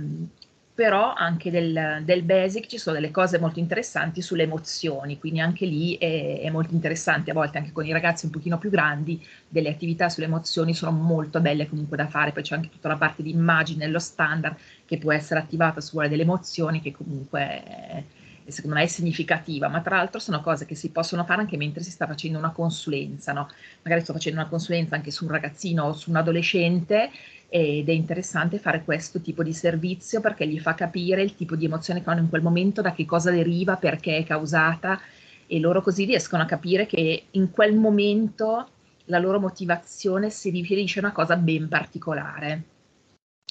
però 0.73 1.13
anche 1.13 1.51
del, 1.51 2.01
del, 2.03 2.23
basic 2.23 2.65
ci 2.65 2.77
sono 2.77 2.95
delle 2.95 3.11
cose 3.11 3.37
molto 3.37 3.59
interessanti 3.59 4.21
sulle 4.21 4.43
emozioni, 4.43 5.19
quindi 5.19 5.39
anche 5.39 5.65
lì 5.65 5.95
è, 5.97 6.41
è, 6.41 6.49
molto 6.49 6.73
interessante, 6.73 7.29
a 7.29 7.33
volte 7.33 7.59
anche 7.59 7.71
con 7.71 7.85
i 7.85 7.91
ragazzi 7.91 8.25
un 8.25 8.31
pochino 8.31 8.57
più 8.57 8.69
grandi, 8.69 9.23
delle 9.47 9.69
attività 9.69 10.09
sulle 10.09 10.25
emozioni 10.25 10.73
sono 10.73 10.91
molto 10.91 11.39
belle 11.39 11.67
comunque 11.67 11.97
da 11.97 12.07
fare, 12.07 12.31
poi 12.31 12.41
c'è 12.41 12.55
anche 12.55 12.69
tutta 12.69 12.87
la 12.87 12.95
parte 12.95 13.21
di 13.21 13.29
immagine, 13.29 13.85
lo 13.87 13.99
standard 13.99 14.55
che 14.85 14.97
può 14.97 15.11
essere 15.11 15.39
attivata 15.39 15.81
su 15.81 15.99
delle 15.99 16.23
emozioni 16.23 16.81
che 16.81 16.91
comunque... 16.91 17.63
È, 17.63 18.03
secondo 18.51 18.75
me 18.75 18.83
è 18.83 18.87
significativa, 18.87 19.67
ma 19.67 19.81
tra 19.81 19.97
l'altro 19.97 20.19
sono 20.19 20.41
cose 20.41 20.65
che 20.65 20.75
si 20.75 20.89
possono 20.89 21.23
fare 21.25 21.41
anche 21.41 21.57
mentre 21.57 21.83
si 21.83 21.91
sta 21.91 22.07
facendo 22.07 22.37
una 22.37 22.51
consulenza, 22.51 23.33
no? 23.33 23.47
Magari 23.83 24.01
sto 24.01 24.13
facendo 24.13 24.39
una 24.39 24.49
consulenza 24.49 24.95
anche 24.95 25.11
su 25.11 25.25
un 25.25 25.31
ragazzino 25.31 25.85
o 25.85 25.93
su 25.93 26.09
un 26.09 26.17
adolescente 26.17 27.09
ed 27.49 27.89
è 27.89 27.91
interessante 27.91 28.59
fare 28.59 28.83
questo 28.83 29.19
tipo 29.19 29.43
di 29.43 29.53
servizio 29.53 30.21
perché 30.21 30.47
gli 30.47 30.59
fa 30.59 30.73
capire 30.73 31.21
il 31.21 31.35
tipo 31.35 31.55
di 31.55 31.65
emozione 31.65 32.01
che 32.01 32.09
hanno 32.09 32.21
in 32.21 32.29
quel 32.29 32.41
momento, 32.41 32.81
da 32.81 32.93
che 32.93 33.05
cosa 33.05 33.31
deriva, 33.31 33.75
perché 33.75 34.17
è 34.17 34.23
causata 34.23 34.99
e 35.47 35.59
loro 35.59 35.81
così 35.81 36.05
riescono 36.05 36.43
a 36.43 36.45
capire 36.45 36.85
che 36.85 37.25
in 37.31 37.51
quel 37.51 37.75
momento 37.75 38.69
la 39.05 39.19
loro 39.19 39.39
motivazione 39.39 40.29
si 40.29 40.49
riferisce 40.49 40.99
a 40.99 41.03
una 41.03 41.11
cosa 41.11 41.35
ben 41.35 41.67
particolare 41.67 42.63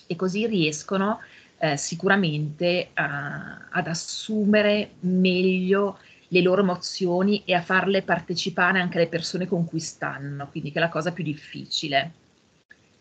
e 0.06 0.16
così 0.16 0.46
riescono 0.46 1.20
eh, 1.62 1.76
sicuramente 1.76 2.88
a, 2.94 3.68
ad 3.70 3.86
assumere 3.86 4.92
meglio 5.00 5.98
le 6.28 6.42
loro 6.42 6.62
emozioni 6.62 7.42
e 7.44 7.54
a 7.54 7.60
farle 7.60 8.02
partecipare 8.02 8.80
anche 8.80 8.98
le 8.98 9.08
persone 9.08 9.46
con 9.46 9.66
cui 9.66 9.80
stanno, 9.80 10.48
quindi 10.48 10.72
che 10.72 10.78
è 10.78 10.80
la 10.80 10.88
cosa 10.88 11.12
più 11.12 11.22
difficile 11.22 12.12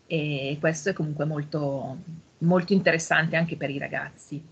e 0.06 0.56
questo 0.58 0.90
è 0.90 0.92
comunque 0.92 1.24
molto, 1.24 1.98
molto 2.38 2.72
interessante 2.72 3.36
anche 3.36 3.56
per 3.56 3.70
i 3.70 3.78
ragazzi 3.78 4.42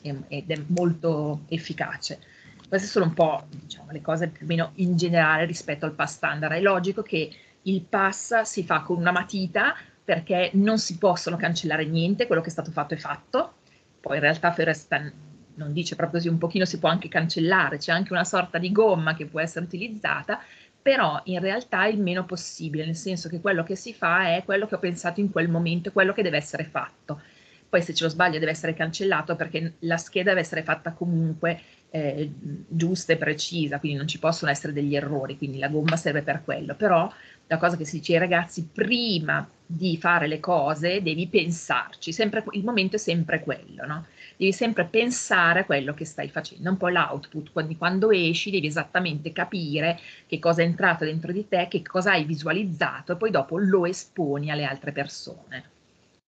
ed 0.00 0.50
è 0.50 0.62
molto 0.68 1.40
efficace. 1.48 2.20
Queste 2.68 2.86
sono 2.86 3.06
un 3.06 3.14
po' 3.14 3.46
diciamo, 3.50 3.90
le 3.90 4.00
cose 4.00 4.28
più 4.28 4.44
o 4.44 4.48
meno 4.48 4.70
in 4.76 4.96
generale 4.96 5.44
rispetto 5.44 5.86
al 5.86 5.92
pass 5.92 6.14
standard. 6.14 6.54
È 6.54 6.60
logico 6.60 7.02
che 7.02 7.30
il 7.62 7.82
pass 7.82 8.42
si 8.42 8.62
fa 8.62 8.82
con 8.82 8.96
una 8.96 9.10
matita 9.10 9.74
perché 10.10 10.50
non 10.54 10.80
si 10.80 10.98
possono 10.98 11.36
cancellare 11.36 11.84
niente, 11.84 12.26
quello 12.26 12.42
che 12.42 12.48
è 12.48 12.50
stato 12.50 12.72
fatto 12.72 12.94
è 12.94 12.96
fatto. 12.96 13.58
Poi 14.00 14.16
in 14.16 14.22
realtà 14.22 14.50
Ferestan 14.50 15.12
non 15.54 15.72
dice 15.72 15.94
proprio 15.94 16.18
così, 16.18 16.28
un 16.28 16.38
pochino 16.38 16.64
si 16.64 16.80
può 16.80 16.88
anche 16.88 17.06
cancellare, 17.06 17.78
c'è 17.78 17.92
anche 17.92 18.12
una 18.12 18.24
sorta 18.24 18.58
di 18.58 18.72
gomma 18.72 19.14
che 19.14 19.26
può 19.26 19.38
essere 19.38 19.64
utilizzata, 19.64 20.40
però 20.82 21.20
in 21.26 21.38
realtà 21.38 21.86
il 21.86 22.00
meno 22.00 22.24
possibile, 22.24 22.84
nel 22.84 22.96
senso 22.96 23.28
che 23.28 23.40
quello 23.40 23.62
che 23.62 23.76
si 23.76 23.94
fa 23.94 24.34
è 24.34 24.42
quello 24.44 24.66
che 24.66 24.74
ho 24.74 24.80
pensato 24.80 25.20
in 25.20 25.30
quel 25.30 25.48
momento, 25.48 25.92
quello 25.92 26.12
che 26.12 26.22
deve 26.22 26.38
essere 26.38 26.64
fatto. 26.64 27.20
Poi 27.68 27.80
se 27.80 27.94
ce 27.94 28.02
lo 28.02 28.10
sbaglio 28.10 28.40
deve 28.40 28.50
essere 28.50 28.74
cancellato 28.74 29.36
perché 29.36 29.74
la 29.80 29.96
scheda 29.96 30.30
deve 30.30 30.40
essere 30.40 30.64
fatta 30.64 30.90
comunque 30.90 31.60
eh, 31.90 32.32
giusta 32.66 33.12
e 33.12 33.16
precisa, 33.16 33.78
quindi 33.78 33.96
non 33.96 34.08
ci 34.08 34.18
possono 34.18 34.50
essere 34.50 34.72
degli 34.72 34.96
errori, 34.96 35.36
quindi 35.38 35.58
la 35.58 35.68
gomma 35.68 35.96
serve 35.96 36.22
per 36.22 36.42
quello. 36.42 36.74
Però 36.74 37.08
la 37.50 37.58
cosa 37.58 37.76
che 37.76 37.84
si 37.84 37.98
dice 37.98 38.12
ai 38.12 38.20
ragazzi, 38.20 38.68
prima 38.72 39.48
di 39.66 39.96
fare 39.96 40.28
le 40.28 40.38
cose 40.38 41.02
devi 41.02 41.26
pensarci, 41.26 42.12
sempre, 42.12 42.44
il 42.52 42.62
momento 42.62 42.94
è 42.94 42.98
sempre 42.98 43.40
quello, 43.40 43.84
no? 43.86 44.06
devi 44.36 44.52
sempre 44.52 44.84
pensare 44.84 45.60
a 45.60 45.64
quello 45.64 45.92
che 45.92 46.04
stai 46.04 46.28
facendo, 46.28 46.70
un 46.70 46.76
po' 46.76 46.88
l'output, 46.88 47.50
quindi 47.50 47.76
quando 47.76 48.12
esci 48.12 48.52
devi 48.52 48.68
esattamente 48.68 49.32
capire 49.32 49.98
che 50.26 50.38
cosa 50.38 50.62
è 50.62 50.64
entrato 50.64 51.04
dentro 51.04 51.32
di 51.32 51.48
te, 51.48 51.66
che 51.68 51.82
cosa 51.82 52.12
hai 52.12 52.22
visualizzato 52.22 53.12
e 53.12 53.16
poi 53.16 53.32
dopo 53.32 53.58
lo 53.58 53.84
esponi 53.84 54.52
alle 54.52 54.64
altre 54.64 54.92
persone. 54.92 55.64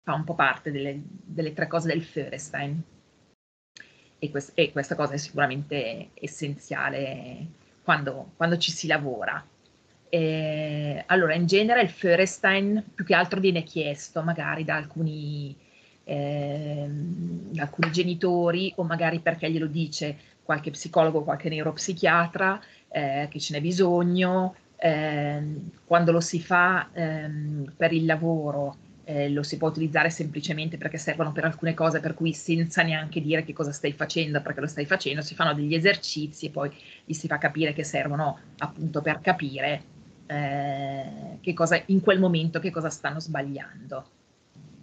Fa 0.02 0.14
un 0.14 0.24
po' 0.24 0.34
parte 0.34 0.72
delle, 0.72 1.00
delle 1.04 1.52
tre 1.52 1.68
cose 1.68 1.86
del 1.86 2.02
Feuerstein. 2.02 2.82
E, 4.18 4.30
quest, 4.30 4.50
e, 4.54 4.72
questa 4.72 4.96
cosa 4.96 5.14
è 5.14 5.18
sicuramente 5.18 6.10
essenziale 6.14 7.46
quando, 7.84 8.32
quando 8.36 8.56
ci 8.56 8.72
si 8.72 8.88
lavora. 8.88 9.44
E, 10.14 11.04
allora, 11.06 11.34
in 11.34 11.46
genere 11.46 11.80
il 11.80 11.88
Feuerstein 11.88 12.84
più 12.94 13.02
che 13.02 13.14
altro 13.14 13.40
viene 13.40 13.62
chiesto 13.62 14.22
magari 14.22 14.62
da 14.62 14.76
alcuni 14.76 15.56
eh, 16.04 16.90
alcuni 17.56 17.90
genitori 17.90 18.70
o 18.76 18.84
magari 18.84 19.20
perché 19.20 19.50
glielo 19.50 19.66
dice 19.66 20.18
qualche 20.42 20.70
psicologo, 20.70 21.22
qualche 21.22 21.48
neuropsichiatra 21.48 22.60
eh, 22.88 23.26
che 23.30 23.40
ce 23.40 23.54
n'è 23.54 23.62
bisogno, 23.62 24.54
eh, 24.76 25.42
quando 25.86 26.12
lo 26.12 26.20
si 26.20 26.40
fa 26.42 26.90
ehm, 26.92 27.72
per 27.74 27.94
il 27.94 28.04
lavoro 28.04 28.76
eh, 29.04 29.30
lo 29.30 29.42
si 29.42 29.56
può 29.56 29.68
utilizzare 29.68 30.10
semplicemente 30.10 30.76
perché 30.76 30.98
servono 30.98 31.32
per 31.32 31.46
alcune 31.46 31.72
cose, 31.72 32.00
per 32.00 32.12
cui 32.12 32.34
senza 32.34 32.82
neanche 32.82 33.22
dire 33.22 33.44
che 33.44 33.54
cosa 33.54 33.72
stai 33.72 33.92
facendo, 33.92 34.42
perché 34.42 34.60
lo 34.60 34.66
stai 34.66 34.84
facendo, 34.84 35.22
si 35.22 35.34
fanno 35.34 35.54
degli 35.54 35.74
esercizi 35.74 36.46
e 36.46 36.50
poi 36.50 36.70
gli 37.04 37.14
si 37.14 37.28
fa 37.28 37.38
capire 37.38 37.72
che 37.72 37.84
servono 37.84 38.38
appunto 38.58 39.00
per 39.00 39.20
capire 39.22 39.91
eh, 40.32 41.38
che 41.40 41.52
cosa 41.52 41.80
in 41.86 42.00
quel 42.00 42.18
momento 42.18 42.58
che 42.58 42.70
cosa 42.70 42.88
stanno 42.88 43.20
sbagliando 43.20 44.06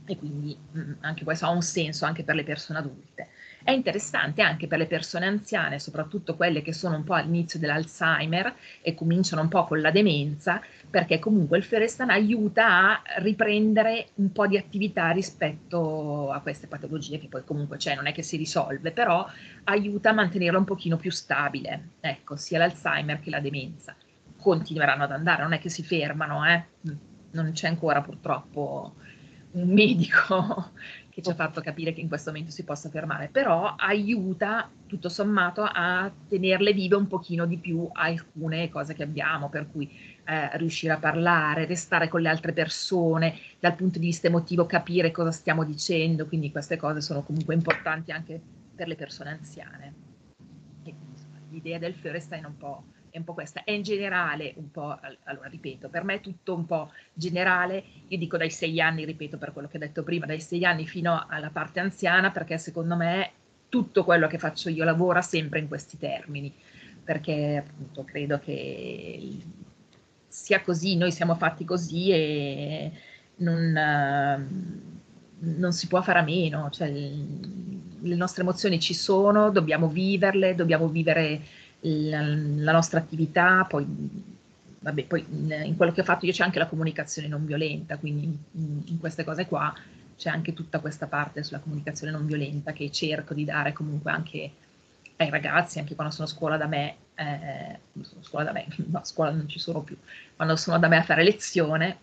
e 0.05 0.17
quindi 0.17 0.57
mh, 0.71 0.79
mm, 0.79 0.91
anche 1.01 1.23
questo 1.23 1.45
ha 1.45 1.49
un 1.49 1.61
senso 1.61 2.05
anche 2.05 2.23
per 2.23 2.35
le 2.35 2.43
persone 2.43 2.79
adulte. 2.79 3.29
È 3.61 3.71
interessante 3.71 4.41
anche 4.41 4.67
per 4.67 4.79
le 4.79 4.87
persone 4.87 5.27
anziane, 5.27 5.79
soprattutto 5.79 6.35
quelle 6.35 6.61
che 6.61 6.73
sono 6.73 6.95
un 6.95 7.03
po' 7.03 7.13
all'inizio 7.13 7.59
dell'Alzheimer 7.59 8.55
e 8.81 8.95
cominciano 8.95 9.41
un 9.41 9.49
po' 9.49 9.65
con 9.65 9.81
la 9.81 9.91
demenza, 9.91 10.61
perché 10.89 11.19
comunque 11.19 11.57
il 11.57 11.63
Ferestan 11.63 12.09
aiuta 12.09 12.93
a 12.93 13.01
riprendere 13.17 14.07
un 14.15 14.31
po' 14.31 14.47
di 14.47 14.57
attività 14.57 15.11
rispetto 15.11 16.31
a 16.31 16.39
queste 16.39 16.67
patologie 16.67 17.19
che 17.19 17.27
poi 17.27 17.43
comunque 17.43 17.77
c'è, 17.77 17.95
non 17.95 18.07
è 18.07 18.13
che 18.13 18.23
si 18.23 18.37
risolve, 18.37 18.91
però 18.91 19.27
aiuta 19.65 20.11
a 20.11 20.13
mantenerla 20.13 20.57
un 20.57 20.65
pochino 20.65 20.97
più 20.97 21.11
stabile, 21.11 21.89
ecco, 21.99 22.37
sia 22.37 22.57
l'Alzheimer 22.57 23.19
che 23.19 23.29
la 23.29 23.41
demenza. 23.41 23.95
Continueranno 24.39 25.03
ad 25.03 25.11
andare, 25.11 25.43
non 25.43 25.53
è 25.53 25.59
che 25.59 25.69
si 25.69 25.83
fermano, 25.83 26.45
eh? 26.45 26.65
non 27.31 27.51
c'è 27.51 27.67
ancora 27.67 28.01
purtroppo 28.01 28.95
un 29.51 29.67
medico 29.69 30.71
che 31.09 31.21
ci 31.21 31.29
ha 31.29 31.35
fatto 31.35 31.61
capire 31.61 31.91
che 31.93 32.01
in 32.01 32.07
questo 32.07 32.31
momento 32.31 32.51
si 32.51 32.63
possa 32.63 32.89
fermare, 32.89 33.29
però 33.29 33.75
aiuta 33.75 34.69
tutto 34.85 35.09
sommato 35.09 35.63
a 35.63 36.11
tenerle 36.27 36.73
vive 36.73 36.95
un 36.95 37.07
pochino 37.07 37.45
di 37.45 37.57
più 37.57 37.89
alcune 37.91 38.69
cose 38.69 38.93
che 38.93 39.03
abbiamo, 39.03 39.49
per 39.49 39.69
cui 39.69 39.89
eh, 40.23 40.57
riuscire 40.57 40.93
a 40.93 40.97
parlare, 40.97 41.65
restare 41.65 42.07
con 42.07 42.21
le 42.21 42.29
altre 42.29 42.53
persone, 42.53 43.37
dal 43.59 43.75
punto 43.75 43.99
di 43.99 44.05
vista 44.05 44.27
emotivo 44.27 44.65
capire 44.65 45.11
cosa 45.11 45.31
stiamo 45.31 45.63
dicendo, 45.63 46.27
quindi 46.27 46.51
queste 46.51 46.77
cose 46.77 47.01
sono 47.01 47.23
comunque 47.23 47.55
importanti 47.55 48.11
anche 48.11 48.39
per 48.75 48.87
le 48.87 48.95
persone 48.95 49.31
anziane. 49.31 49.93
E, 50.83 50.93
insomma, 51.11 51.39
l'idea 51.49 51.79
del 51.79 51.95
Feuerstein 51.95 52.43
è 52.43 52.47
un 52.47 52.57
po' 52.57 52.83
è 53.11 53.17
un 53.17 53.23
po' 53.23 53.33
questa, 53.33 53.63
è 53.63 53.71
in 53.71 53.83
generale 53.83 54.53
un 54.57 54.71
po', 54.71 54.97
allora 55.23 55.47
ripeto, 55.47 55.89
per 55.89 56.03
me 56.03 56.15
è 56.15 56.21
tutto 56.21 56.55
un 56.55 56.65
po' 56.65 56.91
generale, 57.13 57.83
io 58.07 58.17
dico 58.17 58.37
dai 58.37 58.49
sei 58.49 58.79
anni, 58.81 59.05
ripeto 59.05 59.37
per 59.37 59.53
quello 59.53 59.67
che 59.67 59.77
ho 59.77 59.79
detto 59.79 60.03
prima, 60.03 60.25
dai 60.25 60.41
sei 60.41 60.65
anni 60.65 60.85
fino 60.85 61.25
alla 61.27 61.49
parte 61.49 61.79
anziana, 61.79 62.31
perché 62.31 62.57
secondo 62.57 62.95
me 62.95 63.31
tutto 63.69 64.03
quello 64.03 64.27
che 64.27 64.37
faccio 64.37 64.69
io 64.69 64.83
lavora 64.83 65.21
sempre 65.21 65.59
in 65.59 65.67
questi 65.67 65.97
termini, 65.97 66.53
perché 67.03 67.63
appunto 67.65 68.03
credo 68.03 68.39
che 68.39 69.37
sia 70.27 70.61
così, 70.61 70.95
noi 70.95 71.11
siamo 71.11 71.35
fatti 71.35 71.65
così 71.65 72.11
e 72.11 72.91
non, 73.37 74.47
non 75.39 75.71
si 75.71 75.87
può 75.87 76.01
fare 76.01 76.19
a 76.19 76.23
meno, 76.23 76.69
cioè 76.69 76.89
le 78.01 78.15
nostre 78.15 78.43
emozioni 78.43 78.79
ci 78.79 78.93
sono, 78.93 79.49
dobbiamo 79.49 79.87
viverle, 79.87 80.55
dobbiamo 80.55 80.87
vivere 80.87 81.41
la, 81.81 82.21
la 82.21 82.71
nostra 82.71 82.99
attività, 82.99 83.65
poi, 83.67 83.85
vabbè, 84.79 85.03
poi 85.05 85.25
in, 85.29 85.61
in, 85.65 85.75
quello 85.75 85.91
che 85.91 86.01
ho 86.01 86.03
fatto 86.05 86.25
io 86.25 86.31
c'è 86.31 86.43
anche 86.43 86.59
la 86.59 86.67
comunicazione 86.67 87.27
non 87.27 87.45
violenta, 87.45 87.97
quindi 87.97 88.25
in, 88.25 88.81
in 88.85 88.99
queste 88.99 89.23
cose 89.23 89.45
qua 89.45 89.73
c'è 90.17 90.29
anche 90.29 90.53
tutta 90.53 90.79
questa 90.79 91.07
parte 91.07 91.43
sulla 91.43 91.59
comunicazione 91.59 92.11
non 92.11 92.25
violenta 92.25 92.73
che 92.73 92.91
cerco 92.91 93.33
di 93.33 93.45
dare 93.45 93.71
comunque 93.71 94.11
anche 94.11 94.51
ai 95.17 95.29
ragazzi, 95.29 95.79
anche 95.79 95.95
quando 95.95 96.13
sono 96.13 96.27
a 96.27 96.31
scuola 96.31 96.57
da 96.57 96.67
me, 96.67 96.95
eh, 97.15 97.79
sono 98.01 98.21
a 98.21 98.23
scuola 98.23 98.45
da 98.45 98.51
me, 98.51 98.67
no, 98.87 98.99
a 98.99 99.05
scuola 99.05 99.31
non 99.31 99.47
ci 99.47 99.59
sono 99.59 99.81
più, 99.81 99.97
quando 100.35 100.55
sono 100.55 100.79
da 100.79 100.87
me 100.87 100.97
a 100.97 101.03
fare 101.03 101.23
lezione, 101.23 101.97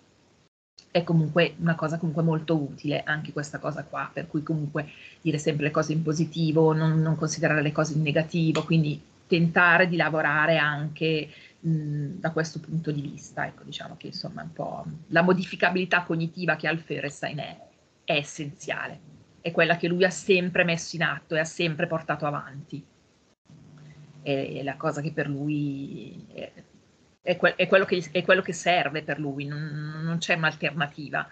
è 0.90 1.02
comunque 1.02 1.54
una 1.58 1.74
cosa 1.74 1.98
comunque 1.98 2.22
molto 2.22 2.56
utile 2.56 3.02
anche 3.02 3.32
questa 3.32 3.58
cosa 3.58 3.84
qua, 3.84 4.10
per 4.10 4.26
cui 4.26 4.42
comunque 4.42 4.88
dire 5.20 5.36
sempre 5.36 5.64
le 5.64 5.70
cose 5.70 5.92
in 5.92 6.02
positivo, 6.02 6.72
non, 6.72 7.00
non 7.02 7.16
considerare 7.16 7.60
le 7.60 7.72
cose 7.72 7.94
in 7.94 8.02
negativo, 8.02 8.64
quindi 8.64 8.98
tentare 9.26 9.88
di 9.88 9.96
lavorare 9.96 10.56
anche 10.56 11.28
da 11.58 12.30
questo 12.30 12.60
punto 12.60 12.90
di 12.92 13.00
vista. 13.00 13.46
Ecco, 13.46 13.64
diciamo 13.64 13.96
che 13.96 14.08
insomma 14.08 14.42
un 14.42 14.52
po' 14.52 14.84
la 15.08 15.22
modificabilità 15.22 16.02
cognitiva 16.02 16.56
che 16.56 16.68
ha 16.68 16.70
è, 17.42 17.58
è 18.04 18.12
essenziale, 18.12 19.00
è 19.40 19.50
quella 19.50 19.76
che 19.76 19.88
lui 19.88 20.04
ha 20.04 20.10
sempre 20.10 20.64
messo 20.64 20.96
in 20.96 21.02
atto 21.02 21.34
e 21.34 21.40
ha 21.40 21.44
sempre 21.44 21.86
portato 21.86 22.26
avanti. 22.26 22.84
è, 24.22 24.62
la 24.62 24.76
cosa 24.76 25.00
che 25.00 25.12
per 25.12 25.28
lui 25.28 26.24
è, 26.32 26.52
è, 27.22 27.36
que- 27.36 27.56
è, 27.56 27.66
quello, 27.66 27.84
che, 27.84 28.04
è 28.12 28.22
quello, 28.22 28.42
che, 28.42 28.52
serve 28.52 29.02
per 29.02 29.18
lui, 29.18 29.44
non, 29.44 30.00
non 30.02 30.18
c'è 30.18 30.34
un'alternativa. 30.34 31.28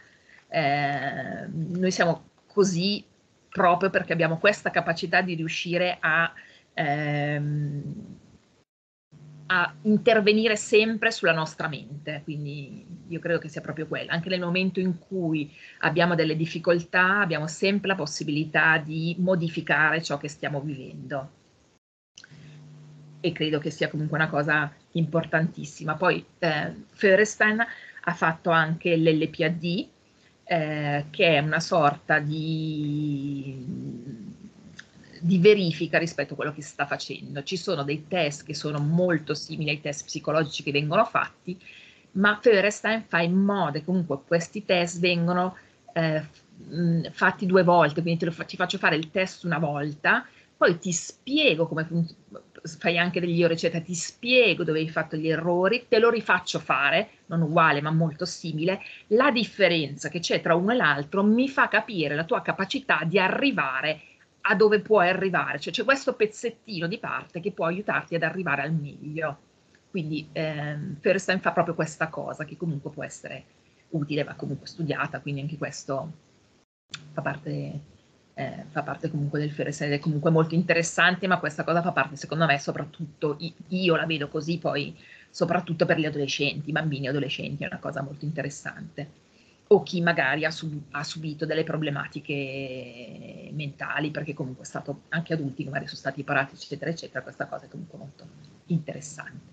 Eh, 0.49 1.47
noi 1.49 1.91
siamo 1.91 2.31
così 2.47 3.05
proprio 3.49 3.91
perché 3.91 4.13
abbiamo 4.13 4.39
questa 4.39 4.71
capacità 4.71 5.21
di 5.21 5.35
riuscire 5.35 5.97
a, 6.01 6.33
ehm, 6.75 8.15
a 9.47 9.75
intervenire 9.83 10.57
sempre 10.57 11.11
sulla 11.11 11.33
nostra 11.33 11.69
mente, 11.69 12.21
quindi 12.25 12.85
io 13.09 13.19
credo 13.21 13.39
che 13.39 13.49
sia 13.49 13.61
proprio 13.61 13.87
quello, 13.87 14.11
anche 14.11 14.29
nel 14.29 14.41
momento 14.41 14.81
in 14.81 14.99
cui 14.99 15.53
abbiamo 15.81 16.15
delle 16.15 16.37
difficoltà 16.37 17.21
abbiamo 17.21 17.47
sempre 17.47 17.89
la 17.89 17.95
possibilità 17.95 18.79
di 18.79 19.15
modificare 19.19 20.03
ciò 20.03 20.17
che 20.19 20.29
stiamo 20.29 20.61
vivendo. 20.61 21.31
E 23.21 23.33
credo 23.33 23.59
che 23.59 23.71
sia 23.71 23.89
comunque 23.89 24.19
una 24.19 24.29
cosa 24.29 24.71
importantissima. 24.93 25.95
Poi 25.95 26.25
eh, 26.39 26.75
Feuerstein 26.91 27.65
ha 28.07 28.13
fatto 28.13 28.51
anche 28.51 28.97
l'LPAD, 28.97 29.89
eh, 30.45 31.07
che 31.11 31.27
è 31.27 31.39
una 31.39 31.61
sorta 31.61 32.19
di, 32.19 33.57
di, 35.21 35.39
verifica 35.39 35.99
rispetto 35.99 36.33
a 36.33 36.37
quello 36.37 36.53
che 36.53 36.63
si 36.63 36.71
sta 36.71 36.87
facendo. 36.87 37.43
Ci 37.43 37.57
sono 37.57 37.83
dei 37.83 38.07
test 38.09 38.45
che 38.45 38.55
sono 38.55 38.79
molto 38.79 39.35
simili 39.35 39.71
ai 39.71 39.81
test 39.81 40.05
psicologici 40.05 40.63
che 40.63 40.73
vengono 40.73 41.05
fatti, 41.05 41.59
ma 42.13 42.39
Feuerstein 42.41 43.05
fa 43.07 43.21
in 43.21 43.35
modo 43.35 43.79
che 43.79 43.85
comunque 43.85 44.21
questi 44.27 44.65
test 44.65 45.01
vengono 45.01 45.57
eh, 45.93 46.23
fatti 47.11 47.47
due 47.47 47.63
volte, 47.63 48.03
quindi 48.03 48.21
te 48.21 48.27
lo, 48.27 48.45
ti 48.45 48.57
faccio 48.57 48.79
fare 48.79 48.97
il 48.97 49.11
test 49.11 49.45
una 49.45 49.59
volta, 49.59 50.27
poi 50.57 50.79
ti 50.79 50.93
spiego 50.93 51.67
come 51.67 51.87
fai 52.79 52.97
anche 52.97 53.21
degli 53.21 53.43
ore, 53.43 53.55
eccetera, 53.55 53.85
ti 53.85 53.95
spiego 53.95 54.65
dove 54.65 54.79
hai 54.79 54.89
fatto 54.89 55.17
gli 55.17 55.29
errori, 55.29 55.87
te 55.89 55.99
lo 55.99 56.09
rifaccio 56.09 56.59
fare, 56.59 57.11
non 57.27 57.43
uguale 57.43 57.81
ma 57.81 57.91
molto 57.91 58.25
simile, 58.25 58.81
la 59.09 59.31
differenza 59.31 60.09
che 60.09 60.21
c'è 60.21 60.41
tra 60.41 60.55
uno 60.55 60.73
e 60.73 60.77
l'altro 60.77 61.23
mi 61.23 61.49
fa 61.49 61.69
capire 61.69 62.15
la 62.15 62.25
tua 62.25 62.41
capacità 62.41 63.01
di 63.05 63.19
arrivare 63.19 64.01
a 64.47 64.55
dove 64.55 64.81
puoi 64.81 65.09
arrivare, 65.09 65.59
cioè 65.59 65.73
c'è 65.73 65.85
questo 65.85 66.15
pezzettino 66.15 66.87
di 66.87 66.99
parte 66.99 67.41
che 67.41 67.53
può 67.53 67.67
aiutarti 67.67 68.15
ad 68.15 68.23
arrivare 68.23 68.63
al 68.63 68.73
meglio. 68.73 69.39
Quindi 69.91 70.29
ehm, 70.33 70.97
Feuerstein 71.01 71.41
fa 71.41 71.53
proprio 71.53 71.75
questa 71.75 72.09
cosa 72.09 72.45
che 72.45 72.57
comunque 72.57 72.91
può 72.91 73.05
essere 73.05 73.45
utile, 73.91 74.25
va 74.25 74.35
comunque 74.35 74.67
studiata, 74.67 75.21
quindi 75.21 75.41
anche 75.41 75.57
questo 75.57 76.13
fa 77.13 77.23
parte 77.23 77.81
eh, 78.35 78.65
fa 78.71 78.83
parte 78.83 79.11
comunque 79.11 79.39
del 79.39 79.53
Fioresel, 79.53 79.93
è 79.93 79.99
comunque 79.99 80.31
molto 80.31 80.55
interessante, 80.55 81.27
ma 81.27 81.39
questa 81.39 81.65
cosa 81.65 81.83
fa 81.83 81.93
parte 81.93 82.17
secondo 82.17 82.47
me 82.47 82.59
soprattutto, 82.59 83.39
io 83.69 83.97
la 83.97 84.07
vedo 84.07 84.29
così 84.29 84.59
poi, 84.59 84.97
soprattutto 85.31 85.87
per 85.87 85.99
gli 85.99 86.05
adolescenti, 86.05 86.73
bambini 86.73 87.07
e 87.07 87.11
adolescenti, 87.11 87.63
è 87.65 87.67
una 87.67 87.79
cosa 87.79 88.03
molto 88.03 88.25
interessante. 88.25 89.23
O 89.69 89.83
chi 89.83 90.03
magari 90.03 90.45
ha, 90.45 90.51
sub- 90.51 90.83
ha 90.91 91.03
subito 91.03 91.47
delle 91.47 91.65
problematiche 91.65 93.51
mentali, 93.53 94.11
perché 94.11 94.35
comunque 94.35 94.65
è 94.65 94.67
stato 94.67 95.03
anche 95.09 95.33
adulti 95.33 95.65
che 95.65 95.71
magari 95.71 95.87
sono 95.87 95.99
stati 95.99 96.23
paratici, 96.23 96.65
eccetera, 96.67 96.91
eccetera, 96.91 97.23
questa 97.23 97.47
cosa 97.47 97.65
è 97.65 97.69
comunque 97.69 97.99
molto 97.99 98.27
interessante. 98.67 99.53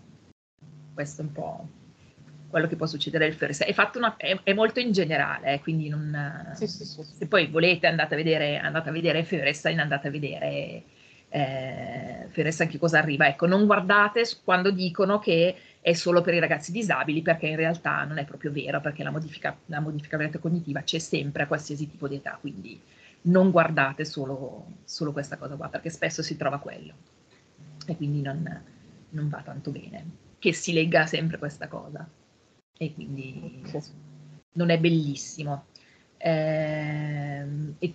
Questo 0.94 1.22
è 1.22 1.26
un 1.26 1.32
po' 1.32 1.68
quello 2.52 2.68
che 2.68 2.76
può 2.76 2.86
succedere 2.86 3.26
al 3.26 3.34
Fiore. 3.34 3.54
È, 3.54 3.74
una, 3.96 4.16
è, 4.18 4.38
è, 4.44 4.54
molto 4.54 4.80
in 4.80 4.92
generale, 4.92 5.54
eh, 5.54 5.60
quindi 5.62 5.90
non, 5.90 6.52
sì, 6.54 6.68
sì, 6.68 6.86
sì. 6.86 7.02
se 7.02 7.26
poi 7.26 7.48
volete 7.48 7.88
andate 7.88 8.14
a 8.14 8.18
vedere, 8.18 8.58
andate 8.58 8.90
a 8.90 8.92
vedere 8.92 9.24
Fiorestein, 9.24 9.80
andate 9.80 10.10
a 10.10 10.12
vedere 10.12 10.84
eh, 11.30 12.28
Fiorestein 12.28 12.70
che 12.70 12.78
cosa 12.78 13.00
arriva. 13.00 13.28
Ecco, 13.28 13.48
non 13.48 13.66
guardate 13.66 14.24
quando 14.44 14.70
dicono 14.70 15.18
che 15.18 15.56
è 15.82 15.94
solo 15.94 16.22
per 16.22 16.36
i 16.36 16.40
ragazzi 16.40 16.72
disabili, 16.72 17.22
perché 17.22 17.48
in 17.48 17.56
realtà 17.56 18.04
non 18.04 18.20
è 18.20 18.26
proprio 18.26 18.52
vero, 18.52 18.80
perché 18.80 19.04
la 19.04 19.12
modifica, 19.12 19.58
la 19.66 19.80
modifica 19.80 20.18
cognitiva 20.40 20.84
c'è 20.84 21.00
sempre 21.00 21.44
a 21.44 21.48
qualsiasi 21.48 21.90
tipo 21.90 22.08
di 22.08 22.16
età, 22.16 22.38
quindi 22.40 22.80
non 23.24 23.52
guardate 23.52 24.06
solo, 24.06 24.66
solo 24.84 25.12
questa 25.12 25.38
cosa 25.38 25.56
qua, 25.56 25.70
perché 25.70 25.90
spesso 25.90 26.22
si 26.22 26.38
trova 26.38 26.60
quello. 26.60 26.94
E 27.88 27.96
quindi 27.96 28.22
non, 28.22 28.64
non 29.10 29.30
va 29.30 29.42
tanto 29.42 29.72
bene 29.72 30.30
che 30.38 30.54
si 30.54 30.74
legga 30.74 31.06
sempre 31.06 31.38
questa 31.38 31.68
cosa. 31.68 32.08
E 32.78 32.94
quindi 32.94 33.62
non 34.54 34.70
è 34.70 34.80
bellissimo. 34.80 35.66
Eh, 36.18 37.11
e 37.80 37.94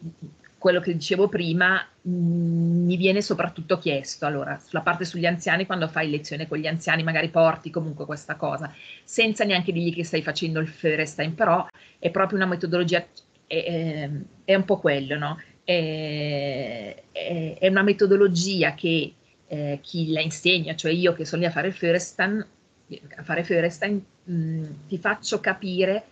quello 0.58 0.80
che 0.80 0.94
dicevo 0.94 1.28
prima 1.28 1.86
mm, 2.08 2.86
mi 2.86 2.96
viene 2.96 3.22
soprattutto 3.22 3.78
chiesto, 3.78 4.26
allora, 4.26 4.58
sulla 4.58 4.80
parte 4.80 5.04
sugli 5.04 5.26
anziani, 5.26 5.66
quando 5.66 5.86
fai 5.86 6.10
lezione 6.10 6.48
con 6.48 6.58
gli 6.58 6.66
anziani, 6.66 7.02
magari 7.02 7.28
porti 7.28 7.70
comunque 7.70 8.04
questa 8.04 8.36
cosa, 8.36 8.74
senza 9.04 9.44
neanche 9.44 9.72
dirgli 9.72 9.94
che 9.94 10.04
stai 10.04 10.22
facendo 10.22 10.58
il 10.60 10.68
Feuerstein, 10.68 11.34
però 11.34 11.66
è 11.98 12.10
proprio 12.10 12.38
una 12.38 12.46
metodologia, 12.46 13.06
è, 13.46 14.10
è 14.44 14.54
un 14.54 14.64
po' 14.64 14.78
quello, 14.78 15.16
no? 15.16 15.40
È, 15.62 17.02
è, 17.12 17.56
è 17.58 17.68
una 17.68 17.82
metodologia 17.82 18.74
che 18.74 19.14
eh, 19.46 19.78
chi 19.82 20.10
la 20.10 20.20
insegna, 20.20 20.74
cioè 20.74 20.92
io 20.92 21.12
che 21.12 21.24
sono 21.24 21.42
lì 21.42 21.48
a 21.48 21.52
fare 21.52 21.68
il 21.68 21.74
Feuerstein, 21.74 22.44
a 23.16 23.22
fare 23.22 23.44
Feuerstein 23.44 24.04
mh, 24.24 24.34
mm, 24.34 24.64
ti 24.88 24.98
faccio 24.98 25.40
capire 25.40 26.04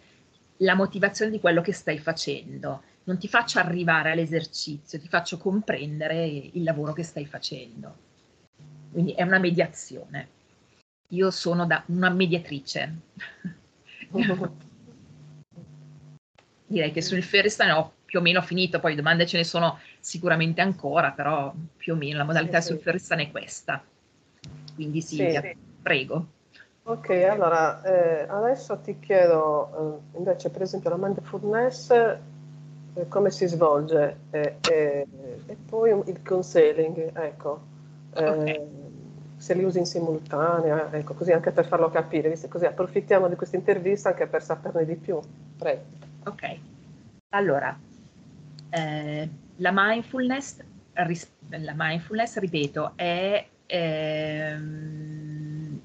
la 0.59 0.74
motivazione 0.74 1.31
di 1.31 1.40
quello 1.40 1.61
che 1.61 1.72
stai 1.72 1.98
facendo, 1.98 2.83
non 3.05 3.19
ti 3.19 3.29
faccio 3.29 3.59
arrivare 3.59 4.11
all'esercizio, 4.12 4.99
ti 4.99 5.09
faccio 5.09 5.38
comprendere 5.38 6.25
il 6.27 6.62
lavoro 6.62 6.93
che 6.93 7.03
stai 7.03 7.27
facendo. 7.27 7.97
Quindi 8.90 9.12
è 9.12 9.23
una 9.23 9.38
mediazione. 9.38 10.29
Io 11.09 11.31
sono 11.31 11.67
da 11.67 11.83
una 11.87 12.09
mediatrice. 12.11 12.95
Direi 16.67 16.93
che 16.93 17.03
sul 17.03 17.23
Feuerstein 17.23 17.71
ho 17.73 17.93
più 18.05 18.21
o 18.21 18.23
meno 18.23 18.40
finito, 18.40 18.81
poi 18.81 18.95
domande 18.95 19.27
ce 19.27 19.37
ne 19.37 19.45
sono 19.45 19.79
sicuramente 20.01 20.61
ancora, 20.61 21.11
però 21.11 21.53
più 21.77 21.93
o 21.93 21.97
meno 21.97 22.19
la 22.19 22.25
modalità 22.25 22.61
sì, 22.61 22.69
sul 22.69 22.79
sì. 22.79 22.83
Feuerstein 22.85 23.21
è 23.21 23.31
questa. 23.31 23.85
Quindi 24.75 25.03
Silvia, 25.03 25.40
sì. 25.43 25.57
prego. 25.83 26.29
Ok, 26.85 27.11
allora 27.11 27.83
eh, 27.83 28.27
adesso 28.29 28.79
ti 28.79 28.99
chiedo 28.99 30.03
eh, 30.12 30.19
invece 30.19 30.51
per 30.51 30.62
esempio 30.62 30.90
la 30.90 30.97
mindfulness 30.97 31.90
eh, 31.90 32.19
come 33.09 33.31
si 33.31 33.47
svolge 33.47 34.19
e 34.31 35.07
poi 35.69 35.91
il 36.07 36.23
counseling, 36.23 37.17
ecco, 37.17 37.61
eh, 38.15 38.29
okay. 38.29 38.61
se 39.37 39.55
li 39.55 39.65
usi 39.65 39.79
in 39.79 39.87
simultanea, 39.87 40.93
ecco, 40.93 41.15
così 41.15 41.33
anche 41.33 41.51
per 41.51 41.67
farlo 41.67 41.91
capire, 41.91 42.29
visto 42.29 42.49
così 42.49 42.67
approfittiamo 42.67 43.29
di 43.29 43.35
questa 43.35 43.57
intervista 43.57 44.11
anche 44.11 44.27
per 44.27 44.43
saperne 44.43 44.85
di 44.85 44.95
più. 44.95 45.19
Prego. 45.57 45.83
Ok, 46.25 46.59
allora 47.31 47.77
eh, 48.75 49.29
la 49.57 49.71
mindfulness, 49.73 50.59
la 50.95 51.75
mindfulness, 51.77 52.39
ripeto, 52.39 52.93
è... 52.97 53.47
Ehm, 53.67 55.81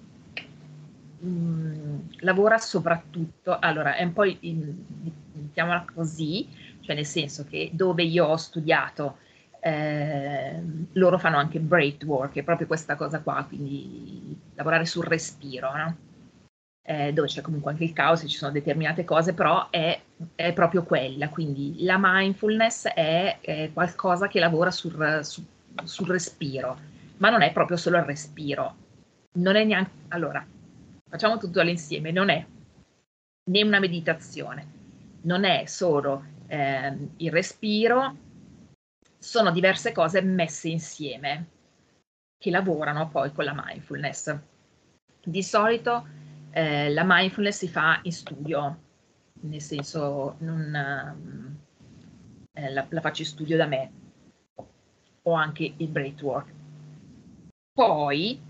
mh, 1.19 1.27
mm, 1.27 1.99
lavora 2.21 2.57
soprattutto, 2.57 3.57
allora 3.59 3.95
è 3.95 4.03
un 4.03 4.13
po', 4.13 4.23
mettiamola 4.23 5.85
così, 5.93 6.49
cioè 6.89 6.95
nel 6.95 7.05
senso 7.05 7.45
che 7.47 7.69
dove 7.71 8.01
io 8.01 8.25
ho 8.25 8.37
studiato, 8.37 9.17
eh, 9.59 10.59
loro 10.93 11.19
fanno 11.19 11.37
anche 11.37 11.59
breathwork, 11.59 12.35
è 12.35 12.43
proprio 12.43 12.65
questa 12.65 12.95
cosa 12.95 13.21
qua, 13.21 13.45
quindi 13.47 14.35
lavorare 14.55 14.85
sul 14.85 15.05
respiro, 15.05 15.71
no? 15.75 15.97
eh, 16.81 17.13
dove 17.13 17.27
c'è 17.27 17.41
comunque 17.41 17.71
anche 17.71 17.83
il 17.83 17.93
caos, 17.93 18.21
ci 18.21 18.37
sono 18.37 18.51
determinate 18.51 19.03
cose, 19.03 19.35
però 19.35 19.69
è, 19.69 20.01
è 20.33 20.51
proprio 20.53 20.81
quella, 20.81 21.29
quindi 21.29 21.83
la 21.83 21.97
mindfulness 21.99 22.87
è, 22.87 23.37
è 23.39 23.69
qualcosa 23.71 24.27
che 24.27 24.39
lavora 24.39 24.71
sul, 24.71 25.19
su, 25.21 25.45
sul 25.83 26.07
respiro, 26.07 26.75
ma 27.17 27.29
non 27.29 27.43
è 27.43 27.51
proprio 27.51 27.77
solo 27.77 27.97
il 27.97 28.03
respiro, 28.03 28.75
non 29.33 29.55
è 29.55 29.63
neanche, 29.63 29.91
allora, 30.07 30.43
facciamo 31.07 31.37
tutto 31.37 31.59
all'insieme, 31.59 32.11
non 32.11 32.29
è 32.29 32.43
né 33.51 33.63
una 33.63 33.79
meditazione, 33.79 34.65
non 35.21 35.43
è 35.43 35.65
solo 35.67 36.37
eh, 36.49 36.97
il 37.17 37.31
respiro, 37.31 38.17
sono 39.17 39.51
diverse 39.51 39.91
cose 39.91 40.21
messe 40.21 40.69
insieme 40.69 41.47
che 42.37 42.49
lavorano 42.49 43.09
poi 43.09 43.31
con 43.31 43.45
la 43.45 43.53
mindfulness. 43.55 44.37
Di 45.23 45.43
solito 45.43 46.07
eh, 46.51 46.89
la 46.91 47.03
mindfulness 47.05 47.57
si 47.57 47.67
fa 47.67 47.99
in 48.03 48.11
studio, 48.11 48.79
nel 49.41 49.61
senso 49.61 50.35
non, 50.39 51.57
eh, 52.53 52.71
la, 52.71 52.85
la 52.89 53.01
faccio 53.01 53.21
in 53.21 53.27
studio 53.27 53.57
da 53.57 53.67
me, 53.67 53.91
o 55.23 55.33
anche 55.33 55.73
il 55.77 55.87
breathwork. 55.87 56.53
Poi 57.73 58.41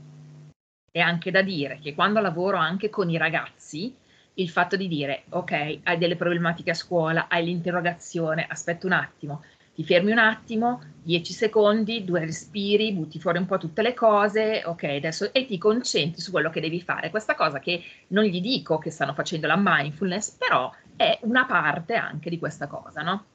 è 0.91 0.99
anche 0.99 1.31
da 1.31 1.41
dire 1.41 1.79
che 1.79 1.93
quando 1.93 2.19
lavoro 2.19 2.57
anche 2.57 2.89
con 2.89 3.09
i 3.09 3.17
ragazzi, 3.17 3.95
il 4.41 4.49
fatto 4.49 4.75
di 4.75 4.87
dire, 4.87 5.23
ok, 5.29 5.79
hai 5.83 5.97
delle 5.97 6.15
problematiche 6.15 6.71
a 6.71 6.75
scuola, 6.75 7.27
hai 7.27 7.45
l'interrogazione, 7.45 8.45
aspetta 8.47 8.85
un 8.85 8.93
attimo, 8.93 9.43
ti 9.75 9.83
fermi 9.83 10.11
un 10.11 10.17
attimo, 10.17 10.81
10 11.03 11.33
secondi, 11.33 12.03
due 12.03 12.21
respiri, 12.21 12.91
butti 12.93 13.19
fuori 13.19 13.37
un 13.37 13.45
po' 13.45 13.57
tutte 13.57 13.81
le 13.81 13.93
cose, 13.93 14.63
ok, 14.65 14.83
adesso 14.83 15.31
e 15.33 15.45
ti 15.45 15.57
concentri 15.57 16.21
su 16.21 16.31
quello 16.31 16.49
che 16.49 16.59
devi 16.61 16.81
fare. 16.81 17.09
Questa 17.09 17.35
cosa 17.35 17.59
che 17.59 17.81
non 18.07 18.23
gli 18.25 18.41
dico 18.41 18.77
che 18.77 18.91
stanno 18.91 19.13
facendo 19.13 19.47
la 19.47 19.55
mindfulness, 19.57 20.31
però 20.31 20.69
è 20.95 21.17
una 21.21 21.45
parte 21.45 21.95
anche 21.95 22.29
di 22.29 22.39
questa 22.39 22.67
cosa, 22.67 23.01
no? 23.01 23.25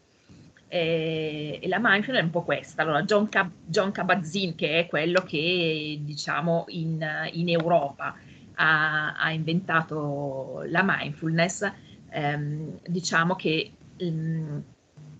E 0.69 1.61
la 1.65 1.79
mindfulness 1.81 2.21
è 2.21 2.25
un 2.25 2.31
po' 2.31 2.43
questa. 2.43 2.83
Allora, 2.83 3.03
John, 3.05 3.29
Cab- 3.29 3.53
John 3.65 3.93
Kabat-Zinn, 3.93 4.55
che 4.55 4.81
è 4.81 4.87
quello 4.87 5.23
che 5.23 5.99
diciamo 6.03 6.65
in, 6.69 7.07
in 7.33 7.49
Europa 7.49 8.15
ha, 8.55 9.15
ha, 9.15 9.31
inventato 9.31 10.65
la 10.67 10.83
mindfulness, 10.85 11.71
ehm, 12.11 12.79
diciamo 12.87 13.35
che 13.35 13.73
ehm, 13.97 14.63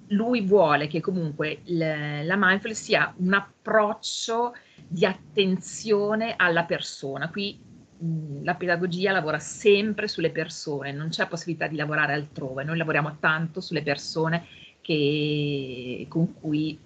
lui 0.09 0.43
vuole 0.43 0.87
che 0.87 1.01
comunque 1.01 1.61
l- 1.65 2.25
la 2.25 2.37
mindfulness 2.37 2.83
sia 2.83 3.13
un 3.19 3.33
approccio 3.33 4.55
di 4.87 5.05
attenzione 5.05 6.35
alla 6.37 6.65
persona. 6.65 7.31
Qui 7.31 7.59
mh, 7.99 8.45
la 8.45 8.55
pedagogia 8.55 9.13
lavora 9.13 9.39
sempre 9.39 10.09
sulle 10.09 10.31
persone, 10.31 10.93
non 10.93 11.09
c'è 11.09 11.27
possibilità 11.27 11.67
di 11.67 11.77
lavorare 11.77 12.13
altrove, 12.13 12.65
noi 12.65 12.77
lavoriamo 12.77 13.17
tanto 13.19 13.61
sulle 13.61 13.83
persone 13.83 14.47
che, 14.81 16.07
con 16.09 16.35
cui, 16.35 16.79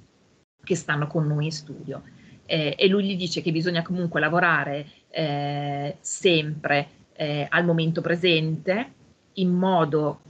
che 0.62 0.74
stanno 0.76 1.06
con 1.06 1.26
noi 1.26 1.46
in 1.46 1.52
studio. 1.52 2.02
Eh, 2.46 2.76
e 2.78 2.88
lui 2.88 3.04
gli 3.04 3.16
dice 3.16 3.42
che 3.42 3.52
bisogna 3.52 3.82
comunque 3.82 4.20
lavorare 4.20 4.86
eh, 5.10 5.96
sempre 6.00 6.88
eh, 7.14 7.46
al 7.48 7.64
momento 7.64 8.00
presente 8.00 8.92
in 9.34 9.50
modo 9.50 10.20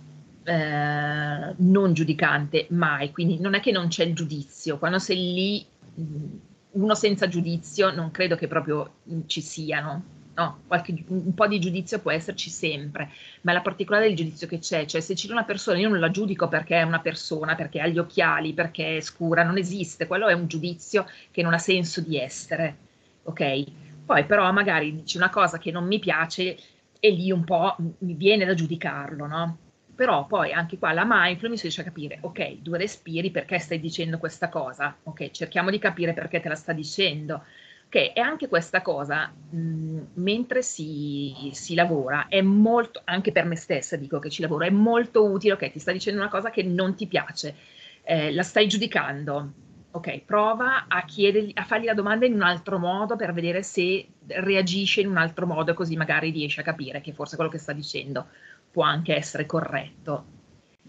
eh, 0.45 1.55
non 1.57 1.93
giudicante 1.93 2.67
mai, 2.71 3.11
quindi 3.13 3.39
non 3.39 3.55
è 3.55 3.61
che 3.61 3.73
non 3.73 3.89
c'è 3.89 4.05
il 4.05 4.15
giudizio, 4.15 4.79
quando 4.79 4.99
sei 4.99 5.17
lì 5.17 5.67
uno 6.71 6.95
senza 6.95 7.29
giudizio 7.29 7.95
non 7.95 8.11
credo 8.11 8.37
che 8.37 8.47
proprio 8.47 8.95
ci 9.27 9.41
siano. 9.41 10.17
No, 10.39 10.61
qualche, 10.69 10.95
un 11.09 11.35
po' 11.35 11.49
di 11.49 11.59
giudizio 11.59 11.99
può 11.99 12.13
esserci 12.13 12.49
sempre, 12.49 13.11
ma 13.41 13.53
la 13.53 13.61
particolare 13.61 14.07
del 14.07 14.15
giudizio 14.15 14.47
che 14.47 14.61
c'è, 14.61 14.87
cioè 14.87 15.01
se 15.01 15.15
c'è 15.15 15.29
una 15.33 15.43
persona, 15.43 15.79
io 15.79 15.89
non 15.89 15.99
la 15.99 16.13
giudico 16.13 16.47
perché 16.47 16.77
è 16.77 16.83
una 16.85 17.01
persona, 17.01 17.57
perché 17.57 17.81
ha 17.81 17.89
gli 17.89 17.99
occhiali, 17.99 18.53
perché 18.53 18.99
è 18.99 19.01
scura, 19.01 19.43
non 19.43 19.59
esiste, 19.59 20.07
quello 20.07 20.29
è 20.29 20.35
un 20.35 20.47
giudizio 20.47 21.07
che 21.33 21.43
non 21.43 21.55
ha 21.55 21.59
senso 21.59 22.01
di 22.01 22.17
essere, 22.17 22.77
ok? 23.25 23.65
Poi 24.09 24.25
però 24.25 24.51
magari 24.53 24.95
dici 24.95 25.19
una 25.19 25.29
cosa 25.29 25.59
che 25.59 25.71
non 25.71 25.87
mi 25.87 25.99
piace 25.99 26.57
e 26.99 27.11
lì 27.11 27.31
un 27.31 27.45
po' 27.45 27.77
mi 27.99 28.15
viene 28.15 28.47
da 28.47 28.55
giudicarlo, 28.55 29.27
no? 29.27 29.59
però 29.95 30.27
poi 30.27 30.51
anche 30.53 30.79
qua 30.79 30.93
la 30.93 31.05
mindfulness 31.07 31.57
mi 31.57 31.63
riesce 31.63 31.81
a 31.83 31.85
capire, 31.85 32.19
ok, 32.23 32.61
due 32.63 32.79
respiri, 32.79 33.31
perché 33.31 33.59
stai 33.59 33.81
dicendo 33.81 34.19
questa 34.19 34.49
cosa? 34.49 34.97
Ok, 35.03 35.31
cerchiamo 35.33 35.69
di 35.71 35.79
capire 35.79 36.15
perché 36.15 36.41
te 36.41 36.49
la 36.49 36.55
sta 36.55 36.73
dicendo. 36.73 37.45
Ok, 37.87 38.13
e 38.15 38.21
anche 38.21 38.49
questa 38.49 38.81
cosa, 38.81 39.27
mh, 39.51 40.01
mentre 40.15 40.63
si, 40.63 41.51
si, 41.53 41.75
lavora, 41.75 42.29
è 42.29 42.41
molto, 42.41 43.03
anche 43.05 43.33
per 43.33 43.45
me 43.45 43.57
stessa 43.57 43.97
dico 43.97 44.19
che 44.21 44.31
ci 44.31 44.41
lavoro, 44.41 44.65
è 44.65 44.71
molto 44.71 45.25
utile, 45.31 45.55
ok, 45.55 45.71
ti 45.73 45.81
sta 45.81 45.93
dicendo 45.93 46.21
una 46.21 46.31
cosa 46.31 46.51
che 46.51 46.63
non 46.63 46.95
ti 46.95 47.07
piace, 47.07 47.57
eh, 48.05 48.33
la 48.33 48.43
stai 48.43 48.69
giudicando, 48.69 49.53
ok, 49.99 50.21
prova 50.25 50.87
a, 50.89 51.05
chiedergli, 51.05 51.53
a 51.55 51.65
fargli 51.65 51.85
la 51.85 51.95
domanda 51.95 52.27
in 52.27 52.35
un 52.35 52.43
altro 52.43 52.79
modo 52.79 53.17
per 53.17 53.33
vedere 53.33 53.63
se 53.63 54.07
reagisce 54.27 55.01
in 55.01 55.09
un 55.09 55.17
altro 55.17 55.47
modo, 55.47 55.75
così 55.75 55.97
magari 55.97 56.31
riesce 56.31 56.61
a 56.61 56.65
capire 56.65 57.01
che 57.01 57.13
forse 57.13 57.37
quello 57.37 57.51
che 57.51 57.59
sta 57.59 57.73
dicendo 57.73 58.27
può 58.71 58.83
anche 58.83 59.15
essere 59.15 59.47
corretto. 59.47 60.37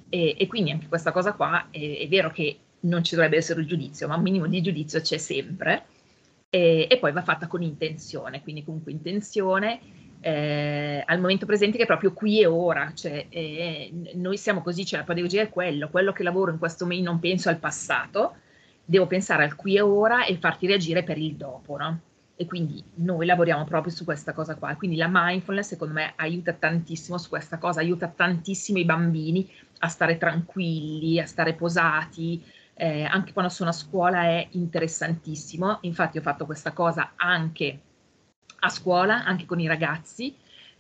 E, 0.09 0.35
e 0.39 0.47
quindi 0.47 0.71
anche 0.71 0.87
questa 0.87 1.11
cosa 1.11 1.33
qua 1.33 1.67
è, 1.69 1.99
è, 1.99 2.07
vero 2.07 2.31
che 2.31 2.57
non 2.81 3.03
ci 3.03 3.15
dovrebbe 3.15 3.37
essere 3.37 3.61
il 3.61 3.67
giudizio, 3.67 4.07
ma 4.07 4.15
un 4.15 4.23
minimo 4.23 4.47
di 4.47 4.61
giudizio 4.61 5.01
c'è 5.01 5.17
sempre. 5.17 5.85
E, 6.49 6.87
e 6.89 6.97
poi 6.97 7.11
va 7.11 7.21
fatta 7.21 7.47
con 7.47 7.61
intenzione, 7.61 8.41
quindi 8.41 8.63
comunque 8.63 8.91
intenzione 8.91 9.79
eh, 10.21 11.01
al 11.05 11.19
momento 11.19 11.45
presente 11.45 11.77
che 11.77 11.83
è 11.83 11.87
proprio 11.87 12.13
qui 12.13 12.41
e 12.41 12.45
ora, 12.45 12.91
cioè 12.93 13.27
eh, 13.29 13.91
noi 14.15 14.37
siamo 14.37 14.61
così, 14.61 14.85
cioè 14.85 14.99
la 14.99 15.05
pedagogia 15.05 15.41
è 15.41 15.49
quello, 15.49 15.89
quello 15.89 16.11
che 16.11 16.23
lavoro 16.23 16.51
in 16.51 16.57
questo 16.57 16.85
momento 16.85 17.09
non 17.09 17.19
penso 17.19 17.49
al 17.49 17.57
passato, 17.57 18.35
devo 18.89 19.05
pensare 19.05 19.43
al 19.43 19.55
qui 19.55 19.75
e 19.75 19.81
ora 19.81 20.25
e 20.25 20.37
farti 20.37 20.65
reagire 20.65 21.03
per 21.03 21.19
il 21.19 21.35
dopo, 21.35 21.77
no? 21.77 21.99
e 22.35 22.45
quindi 22.45 22.81
noi 22.95 23.25
lavoriamo 23.25 23.65
proprio 23.65 23.91
su 23.91 24.05
questa 24.05 24.31
cosa 24.31 24.55
qua. 24.55 24.73
Quindi 24.77 24.95
la 24.95 25.09
mindfulness 25.11 25.67
secondo 25.67 25.93
me 25.93 26.13
aiuta 26.15 26.53
tantissimo 26.53 27.17
su 27.17 27.27
questa 27.27 27.57
cosa, 27.57 27.81
aiuta 27.81 28.07
tantissimo 28.07 28.79
i 28.79 28.85
bambini 28.85 29.47
a 29.79 29.89
stare 29.89 30.17
tranquilli, 30.17 31.19
a 31.19 31.25
stare 31.25 31.53
posati, 31.53 32.41
eh, 32.75 33.03
anche 33.03 33.33
quando 33.33 33.51
sono 33.51 33.71
a 33.71 33.73
scuola 33.73 34.23
è 34.23 34.47
interessantissimo. 34.51 35.79
Infatti 35.81 36.17
ho 36.17 36.21
fatto 36.21 36.45
questa 36.45 36.71
cosa 36.71 37.11
anche 37.17 37.79
a 38.59 38.69
scuola, 38.69 39.25
anche 39.25 39.45
con 39.45 39.59
i 39.59 39.67
ragazzi, 39.67 40.33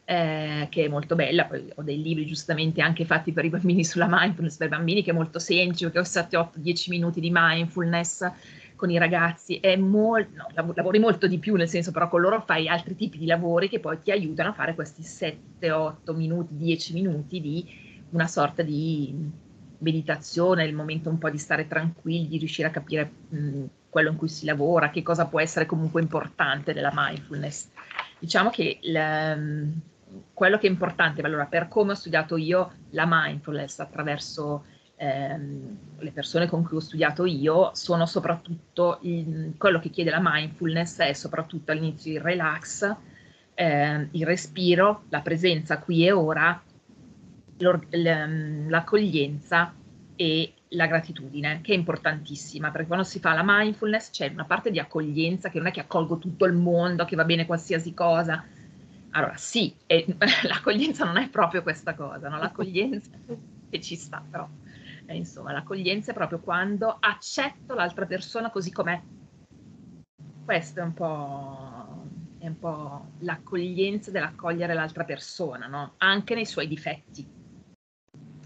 eh, 0.09 0.65
che 0.71 0.85
è 0.85 0.87
molto 0.87 1.13
bella. 1.13 1.45
Poi 1.45 1.71
ho 1.75 1.83
dei 1.83 2.01
libri 2.01 2.25
giustamente 2.25 2.81
anche 2.81 3.05
fatti 3.05 3.31
per 3.31 3.45
i 3.45 3.49
bambini 3.49 3.85
sulla 3.85 4.07
mindfulness, 4.09 4.57
per 4.57 4.69
bambini 4.69 5.03
che 5.03 5.11
è 5.11 5.13
molto 5.13 5.37
semplice, 5.37 5.85
perché 5.85 5.99
ho 5.99 6.03
7, 6.03 6.35
8, 6.35 6.59
10 6.59 6.89
minuti 6.89 7.19
di 7.19 7.29
mindfulness 7.31 8.31
con 8.75 8.89
i 8.89 8.97
ragazzi 8.97 9.57
è 9.57 9.75
molto, 9.75 10.31
no, 10.55 10.73
lavori 10.73 10.99
molto 10.99 11.27
di 11.27 11.37
più, 11.37 11.55
nel 11.55 11.67
senso 11.67 11.91
però 11.91 12.07
con 12.07 12.21
loro 12.21 12.41
fai 12.41 12.69
altri 12.69 12.95
tipi 12.95 13.17
di 13.17 13.25
lavori 13.25 13.67
che 13.67 13.79
poi 13.79 14.01
ti 14.01 14.09
aiutano 14.09 14.49
a 14.49 14.53
fare 14.53 14.73
questi 14.73 15.03
7, 15.03 15.69
8 15.69 16.13
minuti, 16.13 16.55
10 16.55 16.93
minuti 16.93 17.41
di 17.41 17.67
una 18.11 18.25
sorta 18.25 18.63
di 18.63 19.13
meditazione, 19.79 20.63
il 20.63 20.73
momento 20.73 21.09
un 21.09 21.17
po' 21.17 21.29
di 21.29 21.37
stare 21.37 21.67
tranquilli, 21.67 22.29
di 22.29 22.37
riuscire 22.37 22.69
a 22.69 22.71
capire 22.71 23.11
mh, 23.27 23.63
quello 23.89 24.11
in 24.11 24.15
cui 24.15 24.29
si 24.29 24.45
lavora, 24.45 24.89
che 24.89 25.03
cosa 25.03 25.25
può 25.25 25.39
essere 25.41 25.65
comunque 25.65 26.01
importante 26.01 26.73
della 26.73 26.91
mindfulness. 26.93 27.67
Diciamo 28.17 28.49
che 28.49 28.79
la, 28.83 29.37
quello 30.33 30.57
che 30.57 30.67
è 30.67 30.69
importante, 30.69 31.21
allora, 31.21 31.45
per 31.45 31.67
come 31.67 31.91
ho 31.91 31.95
studiato 31.95 32.37
io 32.37 32.71
la 32.91 33.05
mindfulness 33.07 33.79
attraverso 33.79 34.65
ehm, 34.95 35.77
le 35.97 36.11
persone 36.11 36.47
con 36.47 36.63
cui 36.63 36.77
ho 36.77 36.81
studiato 36.81 37.25
io 37.25 37.71
sono 37.73 38.05
soprattutto 38.05 38.99
il, 39.01 39.53
quello 39.57 39.79
che 39.79 39.89
chiede 39.89 40.09
la 40.09 40.21
mindfulness 40.21 40.99
è 40.99 41.13
soprattutto 41.13 41.71
all'inizio 41.71 42.13
il 42.13 42.21
relax, 42.21 42.95
eh, 43.53 44.07
il 44.11 44.25
respiro, 44.25 45.03
la 45.09 45.21
presenza 45.21 45.79
qui 45.79 46.05
e 46.05 46.11
ora, 46.11 46.61
l'accoglienza 47.57 49.73
e 50.15 50.53
la 50.69 50.87
gratitudine, 50.87 51.61
che 51.61 51.73
è 51.73 51.75
importantissima, 51.75 52.71
perché 52.71 52.87
quando 52.87 53.05
si 53.05 53.19
fa 53.19 53.33
la 53.33 53.43
mindfulness 53.43 54.11
c'è 54.11 54.29
una 54.31 54.45
parte 54.45 54.71
di 54.71 54.79
accoglienza 54.79 55.49
che 55.49 55.57
non 55.57 55.67
è 55.67 55.71
che 55.71 55.79
accolgo 55.79 56.17
tutto 56.17 56.45
il 56.45 56.53
mondo, 56.53 57.05
che 57.05 57.15
va 57.15 57.25
bene 57.25 57.45
qualsiasi 57.45 57.93
cosa. 57.93 58.43
Allora, 59.11 59.35
sì, 59.37 59.75
e, 59.87 60.05
l'accoglienza 60.47 61.05
non 61.05 61.17
è 61.17 61.29
proprio 61.29 61.63
questa 61.63 61.95
cosa, 61.95 62.29
no? 62.29 62.37
l'accoglienza 62.37 63.11
che 63.69 63.81
ci 63.81 63.95
sta, 63.95 64.23
però 64.29 64.47
eh, 65.09 65.15
insomma, 65.15 65.51
l'accoglienza 65.51 66.11
è 66.11 66.13
proprio 66.13 66.39
quando 66.39 66.95
accetto 66.99 67.73
l'altra 67.73 68.05
persona 68.05 68.51
così 68.51 68.71
com'è. 68.71 69.01
Questo 70.45 70.79
è 70.79 70.83
un 70.83 70.93
po', 70.93 72.05
è 72.37 72.47
un 72.47 72.59
po 72.59 73.07
l'accoglienza 73.19 74.11
dell'accogliere 74.11 74.73
l'altra 74.75 75.03
persona, 75.05 75.65
no? 75.65 75.93
Anche 75.97 76.35
nei 76.35 76.45
suoi 76.45 76.67
difetti. 76.67 77.27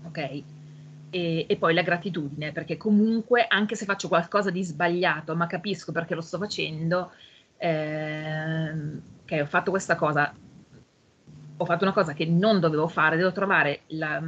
Ok? 0.06 0.17
E, 1.10 1.45
e, 1.47 1.58
poi 1.58 1.73
la 1.73 1.82
gratitudine, 1.82 2.54
perché 2.54 2.78
comunque 2.78 3.45
anche 3.47 3.76
se 3.76 3.86
faccio 3.86 4.08
qualcosa 4.08 4.49
di 4.49 4.63
sbagliato, 4.63 5.36
ma 5.36 5.47
capisco 5.47 5.91
perché 5.91 6.15
lo 6.15 6.21
sto 6.21 6.38
facendo, 6.38 7.12
eh, 7.58 8.71
ok, 8.71 9.39
ho 9.41 9.45
fatto 9.45 9.69
questa 9.69 9.95
cosa, 9.95 10.34
ho 11.58 11.66
fatto 11.66 11.84
una 11.84 11.94
cosa 11.94 12.13
che 12.13 12.26
non 12.26 12.60
dovevo 12.60 12.88
fare, 12.88 13.18
devo 13.18 13.32
trovare 13.32 13.82
la, 13.88 14.22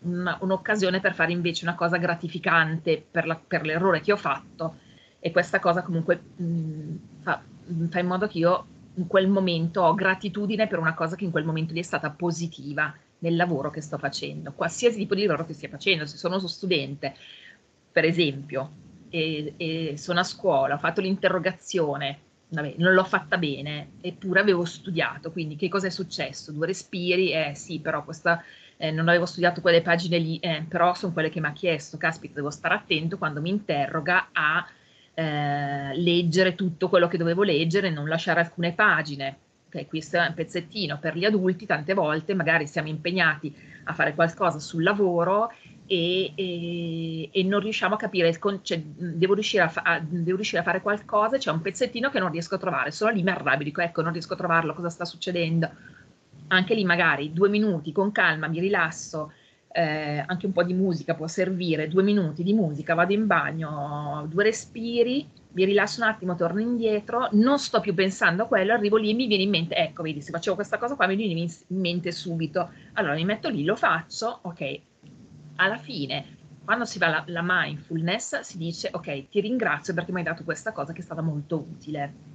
una, 0.00 0.38
un'occasione 0.40 1.00
per 1.00 1.14
fare 1.14 1.32
invece 1.32 1.64
una 1.64 1.74
cosa 1.74 1.98
gratificante 1.98 3.04
per, 3.08 3.26
la, 3.26 3.36
per, 3.36 3.64
l'errore 3.64 4.00
che 4.00 4.12
ho 4.12 4.16
fatto. 4.16 4.76
E 5.18 5.30
questa 5.30 5.58
cosa 5.58 5.82
comunque 5.82 6.20
mh, 6.36 6.94
fa, 7.20 7.42
fa, 7.88 7.98
in 7.98 8.06
modo 8.06 8.26
che 8.26 8.38
io 8.38 8.66
in 8.94 9.06
quel 9.06 9.28
momento 9.28 9.82
ho 9.82 9.94
gratitudine 9.94 10.66
per 10.66 10.78
una 10.78 10.94
cosa 10.94 11.16
che 11.16 11.24
in 11.24 11.30
quel 11.30 11.44
momento 11.44 11.74
lì 11.74 11.80
è 11.80 11.84
stata 11.84 12.10
positiva 12.10 12.94
nel 13.20 13.36
lavoro 13.36 13.70
che 13.70 13.80
sto 13.80 13.98
facendo, 13.98 14.52
qualsiasi 14.52 14.96
tipo 14.96 15.14
di 15.14 15.24
lavoro 15.24 15.46
che 15.46 15.52
stia 15.52 15.68
facendo, 15.68 16.06
se 16.06 16.16
sono 16.16 16.38
studente, 16.38 17.14
per 17.92 18.04
esempio, 18.04 18.70
e, 19.10 19.54
e 19.56 19.94
sono 19.96 20.20
a 20.20 20.24
scuola, 20.24 20.74
ho 20.74 20.78
fatto 20.78 21.00
l'interrogazione, 21.00 22.18
vabbè, 22.50 22.74
non 22.78 22.92
l'ho 22.94 23.04
fatta 23.04 23.38
bene, 23.38 23.92
eppure 24.00 24.40
avevo 24.40 24.64
studiato, 24.64 25.30
quindi 25.30 25.56
che 25.56 25.68
cosa 25.68 25.86
è 25.86 25.90
successo? 25.90 26.52
Due 26.52 26.66
respiri, 26.66 27.32
eh 27.32 27.52
sì, 27.54 27.80
però 27.80 28.04
questa, 28.04 28.42
eh, 28.76 28.90
non 28.90 29.08
avevo 29.08 29.26
studiato 29.26 29.60
quelle 29.60 29.82
pagine 29.82 30.18
lì, 30.18 30.38
eh, 30.38 30.64
però 30.68 30.94
sono 30.94 31.12
quelle 31.12 31.30
che 31.30 31.40
mi 31.40 31.46
ha 31.46 31.52
chiesto, 31.52 31.96
caspita, 31.96 32.34
devo 32.34 32.50
stare 32.50 32.74
attento 32.74 33.18
quando 33.18 33.40
mi 33.40 33.50
interroga 33.50 34.28
a 34.32 34.66
eh, 35.14 35.94
leggere 35.94 36.54
tutto 36.54 36.88
quello 36.88 37.08
che 37.08 37.16
dovevo 37.16 37.42
leggere 37.42 37.88
e 37.88 37.90
non 37.90 38.08
lasciare 38.08 38.40
alcune 38.40 38.72
pagine. 38.72 39.38
Ok, 39.72 39.86
questo 39.86 40.16
è 40.16 40.26
un 40.26 40.34
pezzettino 40.34 40.98
per 40.98 41.16
gli 41.16 41.24
adulti, 41.24 41.64
tante 41.64 41.94
volte 41.94 42.34
magari 42.34 42.66
siamo 42.66 42.88
impegnati 42.88 43.54
a 43.84 43.94
fare 43.94 44.14
qualcosa 44.14 44.58
sul 44.58 44.82
lavoro 44.82 45.52
e, 45.90 46.32
e, 46.36 47.30
e, 47.32 47.42
non 47.42 47.58
riusciamo 47.58 47.94
a 47.96 47.98
capire, 47.98 48.38
con- 48.38 48.60
cioè, 48.62 48.80
devo, 48.80 49.34
riuscire 49.34 49.64
a 49.64 49.68
fa- 49.68 49.82
a, 49.82 49.98
devo, 49.98 50.36
riuscire 50.36 50.60
a 50.60 50.64
fare 50.64 50.80
qualcosa, 50.82 51.36
c'è 51.36 51.50
un 51.50 51.60
pezzettino 51.60 52.10
che 52.10 52.20
non 52.20 52.30
riesco 52.30 52.54
a 52.54 52.58
trovare, 52.58 52.92
sono 52.92 53.10
lì 53.10 53.24
mi 53.24 53.30
arrabbio, 53.30 53.64
dico 53.64 53.80
ecco 53.80 54.00
non 54.00 54.12
riesco 54.12 54.34
a 54.34 54.36
trovarlo, 54.36 54.72
cosa 54.72 54.88
sta 54.88 55.04
succedendo? 55.04 55.68
Anche 56.48 56.74
lì 56.74 56.84
magari 56.84 57.32
due 57.32 57.48
minuti 57.48 57.90
con 57.90 58.12
calma, 58.12 58.46
mi 58.46 58.60
rilasso, 58.60 59.32
eh, 59.72 60.22
anche 60.24 60.46
un 60.46 60.52
po' 60.52 60.62
di 60.62 60.74
musica 60.74 61.14
può 61.16 61.26
servire, 61.26 61.88
due 61.88 62.04
minuti 62.04 62.44
di 62.44 62.52
musica, 62.52 62.94
vado 62.94 63.12
in 63.12 63.26
bagno, 63.26 64.26
due 64.30 64.44
respiri, 64.44 65.28
mi 65.52 65.64
rilasso 65.64 66.02
un 66.02 66.08
attimo, 66.08 66.36
torno 66.36 66.60
indietro, 66.60 67.28
non 67.32 67.58
sto 67.58 67.80
più 67.80 67.94
pensando 67.94 68.44
a 68.44 68.46
quello, 68.46 68.72
arrivo 68.74 68.96
lì 68.96 69.10
e 69.10 69.14
mi 69.14 69.26
viene 69.26 69.42
in 69.42 69.50
mente, 69.50 69.74
ecco 69.74 70.04
vedi 70.04 70.22
se 70.22 70.30
facevo 70.30 70.54
questa 70.54 70.78
cosa 70.78 70.94
qua 70.94 71.08
mi 71.08 71.16
viene 71.16 71.32
in 71.40 71.50
mente 71.80 72.12
subito, 72.12 72.70
allora 72.92 73.14
mi 73.14 73.24
metto 73.24 73.48
lì, 73.48 73.64
lo 73.64 73.74
faccio, 73.74 74.38
ok, 74.44 74.82
alla 75.60 75.78
fine, 75.78 76.38
quando 76.64 76.84
si 76.84 76.98
va 76.98 77.06
alla, 77.06 77.24
alla 77.26 77.42
mindfulness, 77.44 78.40
si 78.40 78.58
dice 78.58 78.88
ok, 78.92 79.28
ti 79.28 79.40
ringrazio 79.40 79.94
perché 79.94 80.12
mi 80.12 80.18
hai 80.18 80.24
dato 80.24 80.44
questa 80.44 80.72
cosa 80.72 80.92
che 80.92 81.00
è 81.00 81.04
stata 81.04 81.22
molto 81.22 81.58
utile. 81.58 82.28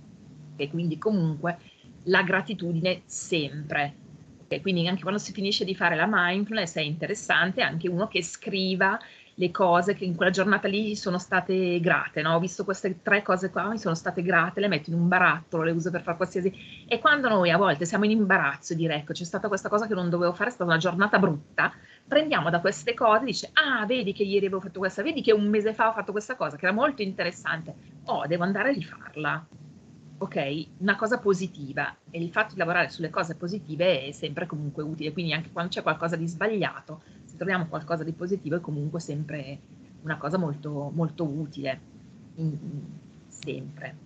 E 0.56 0.70
quindi 0.70 0.98
comunque 0.98 1.58
la 2.04 2.24
gratitudine 2.24 3.02
sempre. 3.06 4.04
Okay, 4.46 4.62
quindi 4.62 4.88
anche 4.88 5.02
quando 5.02 5.20
si 5.20 5.32
finisce 5.32 5.66
di 5.66 5.76
fare 5.76 5.96
la 5.96 6.08
mindfulness 6.10 6.76
è 6.76 6.82
interessante 6.82 7.62
anche 7.62 7.90
uno 7.90 8.08
che 8.08 8.22
scriva 8.22 9.00
le 9.38 9.52
cose 9.52 9.96
che 9.96 10.06
in 10.06 10.16
quella 10.16 10.32
giornata 10.32 10.68
lì 10.68 10.96
sono 10.96 11.18
state 11.18 11.80
grate, 11.80 12.22
no? 12.22 12.36
Ho 12.36 12.40
visto 12.40 12.64
queste 12.64 13.02
tre 13.02 13.22
cose 13.22 13.50
qua, 13.50 13.70
mi 13.70 13.78
sono 13.78 13.96
state 13.96 14.22
grate, 14.22 14.62
le 14.62 14.68
metto 14.68 14.90
in 14.90 14.98
un 14.98 15.08
barattolo, 15.08 15.64
le 15.64 15.72
uso 15.72 15.92
per 15.92 16.04
fare 16.04 16.16
qualsiasi... 16.16 16.54
E 16.88 17.00
quando 17.00 17.28
noi 17.28 17.52
a 17.52 17.58
volte 17.58 17.86
siamo 17.86 18.06
in 18.06 18.12
imbarazzo 18.12 18.74
e 18.74 18.76
dire, 18.78 18.96
ecco, 18.96 19.12
c'è 19.12 19.26
stata 19.26 19.50
questa 19.50 19.68
cosa 19.68 19.88
che 19.88 19.94
non 19.94 20.10
dovevo 20.10 20.34
fare, 20.34 20.50
è 20.50 20.54
stata 20.54 20.70
una 20.70 20.80
giornata 20.80 21.20
brutta, 21.20 21.74
prendiamo 22.08 22.50
da 22.50 22.60
queste 22.60 22.94
cose 22.94 23.26
dice, 23.26 23.50
ah, 23.54 23.86
vedi 23.86 24.14
che 24.14 24.24
ieri 24.24 24.46
avevo 24.46 24.62
fatto 24.62 24.80
questa, 24.80 25.02
vedi 25.02 25.22
che 25.22 25.34
un 25.34 25.48
mese 25.48 25.74
fa 25.74 25.90
ho 25.90 25.94
fatto 25.94 26.12
questa 26.12 26.36
cosa, 26.36 26.56
che 26.56 26.66
era 26.66 26.74
molto 26.74 27.02
interessante. 27.02 27.76
Oh, 28.06 28.26
devo 28.28 28.44
andare 28.44 28.70
a 28.70 28.74
rifarla. 28.74 29.48
Ok, 30.18 30.68
una 30.78 30.96
cosa 30.96 31.20
positiva 31.20 31.94
e 32.10 32.22
il 32.22 32.32
fatto 32.32 32.54
di 32.54 32.60
lavorare 32.60 32.90
sulle 32.90 33.10
cose 33.10 33.36
positive 33.36 34.06
è 34.06 34.12
sempre 34.12 34.46
comunque 34.46 34.82
utile, 34.82 35.12
quindi 35.12 35.34
anche 35.34 35.52
quando 35.52 35.72
c'è 35.72 35.82
qualcosa 35.82 36.16
di 36.16 36.26
sbagliato, 36.26 37.02
se 37.26 37.36
troviamo 37.36 37.68
qualcosa 37.68 38.04
di 38.04 38.14
positivo 38.14 38.56
è 38.56 38.62
comunque 38.62 39.02
sempre 39.02 39.60
una 40.04 40.18
cosa 40.18 40.38
molto, 40.38 40.90
molto 40.94 41.26
utile, 41.26 41.82
in, 42.36 42.58
sempre. 43.28 43.98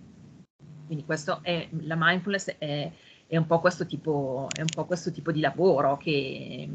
Quindi 0.86 1.04
questo 1.04 1.40
è, 1.42 1.68
la 1.82 1.94
mindfulness 1.96 2.56
è, 2.58 2.90
è, 3.26 3.36
un 3.36 3.46
po 3.46 3.60
questo 3.60 3.86
tipo, 3.86 4.48
è 4.52 4.60
un 4.60 4.66
po' 4.74 4.86
questo 4.86 5.12
tipo 5.12 5.30
di 5.30 5.38
lavoro 5.38 5.96
che, 5.96 6.68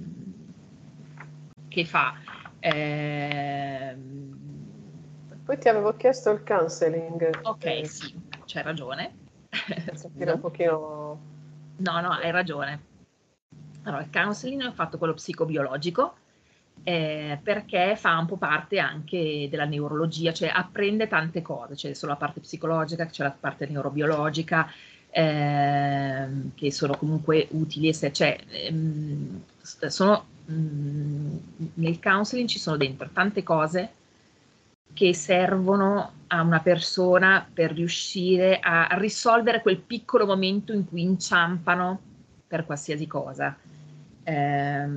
che 1.75 1.85
fa. 1.85 2.15
Eh, 2.59 3.95
Poi 5.43 5.57
ti 5.57 5.67
avevo 5.67 5.95
chiesto 5.97 6.31
il 6.31 6.41
counseling. 6.43 7.41
Ok, 7.43 7.65
eh, 7.65 7.85
sì, 7.85 8.15
c'hai 8.45 8.63
ragione. 8.63 9.13
Sapere 9.93 10.31
un 10.31 10.39
pochino... 10.39 11.19
No, 11.77 11.99
no, 11.99 12.11
hai 12.11 12.31
ragione. 12.31 12.93
Allora, 13.83 14.01
il 14.01 14.09
counseling 14.09 14.65
è 14.65 14.71
fatto 14.71 14.97
quello 14.97 15.13
psicobiologico, 15.13 16.15
eh, 16.83 17.37
perché 17.43 17.95
fa 17.97 18.17
un 18.17 18.25
po' 18.25 18.37
parte 18.37 18.79
anche 18.79 19.47
della 19.49 19.65
neurologia, 19.65 20.31
cioè 20.33 20.47
apprende 20.47 21.07
tante 21.07 21.41
cose, 21.41 21.75
c'è 21.75 21.93
solo 21.93 22.13
la 22.13 22.17
parte 22.17 22.39
psicologica, 22.39 23.05
c'è 23.05 23.23
la 23.23 23.35
parte 23.37 23.67
neurobiologica, 23.67 24.71
eh, 25.09 26.27
che 26.55 26.71
sono 26.71 26.97
comunque 26.97 27.47
utili, 27.51 27.93
se, 27.93 28.11
cioè, 28.11 28.37
ehm, 28.47 29.43
sono, 29.61 30.25
mm, 30.51 31.35
nel 31.75 31.99
counseling 31.99 32.47
ci 32.47 32.59
sono 32.59 32.77
dentro 32.77 33.09
tante 33.11 33.43
cose 33.43 33.91
che 34.93 35.13
servono 35.13 36.11
a 36.27 36.41
una 36.41 36.59
persona 36.61 37.45
per 37.51 37.73
riuscire 37.73 38.59
a 38.59 38.87
risolvere 38.93 39.61
quel 39.61 39.77
piccolo 39.77 40.25
momento 40.25 40.73
in 40.73 40.87
cui 40.87 41.01
inciampano 41.01 41.99
per 42.47 42.65
qualsiasi 42.65 43.05
cosa. 43.07 43.57
Eh, 44.23 44.87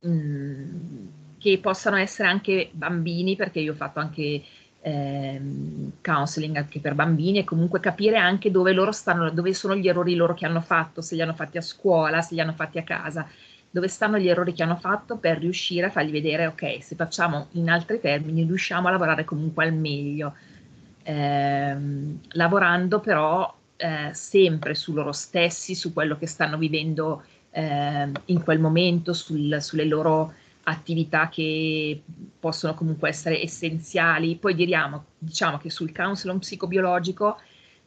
mh, 0.00 1.08
che 1.38 1.58
possano 1.58 1.96
essere 1.96 2.28
anche 2.28 2.70
bambini, 2.72 3.36
perché 3.36 3.60
io 3.60 3.72
ho 3.72 3.74
fatto 3.74 3.98
anche 4.00 4.42
eh, 4.80 5.40
counseling 6.00 6.56
anche 6.56 6.80
per 6.80 6.94
bambini 6.94 7.38
e 7.38 7.44
comunque 7.44 7.80
capire 7.80 8.16
anche 8.16 8.50
dove 8.50 8.72
loro 8.72 8.92
stanno, 8.92 9.30
dove 9.30 9.52
sono 9.52 9.74
gli 9.76 9.88
errori 9.88 10.14
loro 10.14 10.34
che 10.34 10.46
hanno 10.46 10.60
fatto, 10.60 11.00
se 11.02 11.14
li 11.14 11.22
hanno 11.22 11.34
fatti 11.34 11.58
a 11.58 11.62
scuola, 11.62 12.22
se 12.22 12.34
li 12.34 12.40
hanno 12.40 12.52
fatti 12.52 12.78
a 12.78 12.82
casa, 12.82 13.28
dove 13.74 13.88
stanno 13.88 14.18
gli 14.18 14.28
errori 14.28 14.52
che 14.52 14.62
hanno 14.62 14.76
fatto 14.76 15.16
per 15.16 15.38
riuscire 15.38 15.86
a 15.86 15.90
fargli 15.90 16.12
vedere, 16.12 16.46
ok, 16.46 16.80
se 16.80 16.94
facciamo 16.94 17.48
in 17.54 17.68
altri 17.68 17.98
termini, 17.98 18.44
riusciamo 18.44 18.86
a 18.86 18.92
lavorare 18.92 19.24
comunque 19.24 19.64
al 19.64 19.74
meglio, 19.74 20.36
eh, 21.02 21.76
lavorando 22.28 23.00
però 23.00 23.52
eh, 23.74 24.10
sempre 24.12 24.76
su 24.76 24.92
loro 24.92 25.10
stessi, 25.10 25.74
su 25.74 25.92
quello 25.92 26.16
che 26.16 26.28
stanno 26.28 26.56
vivendo 26.56 27.24
eh, 27.50 28.12
in 28.26 28.44
quel 28.44 28.60
momento, 28.60 29.12
sul, 29.12 29.56
sulle 29.60 29.86
loro 29.86 30.34
attività 30.62 31.28
che 31.28 32.00
possono 32.38 32.74
comunque 32.74 33.08
essere 33.08 33.42
essenziali. 33.42 34.36
Poi 34.36 34.54
diriamo, 34.54 35.04
diciamo 35.18 35.58
che 35.58 35.70
sul 35.70 35.92
counselor 35.92 36.38
psicobiologico 36.38 37.40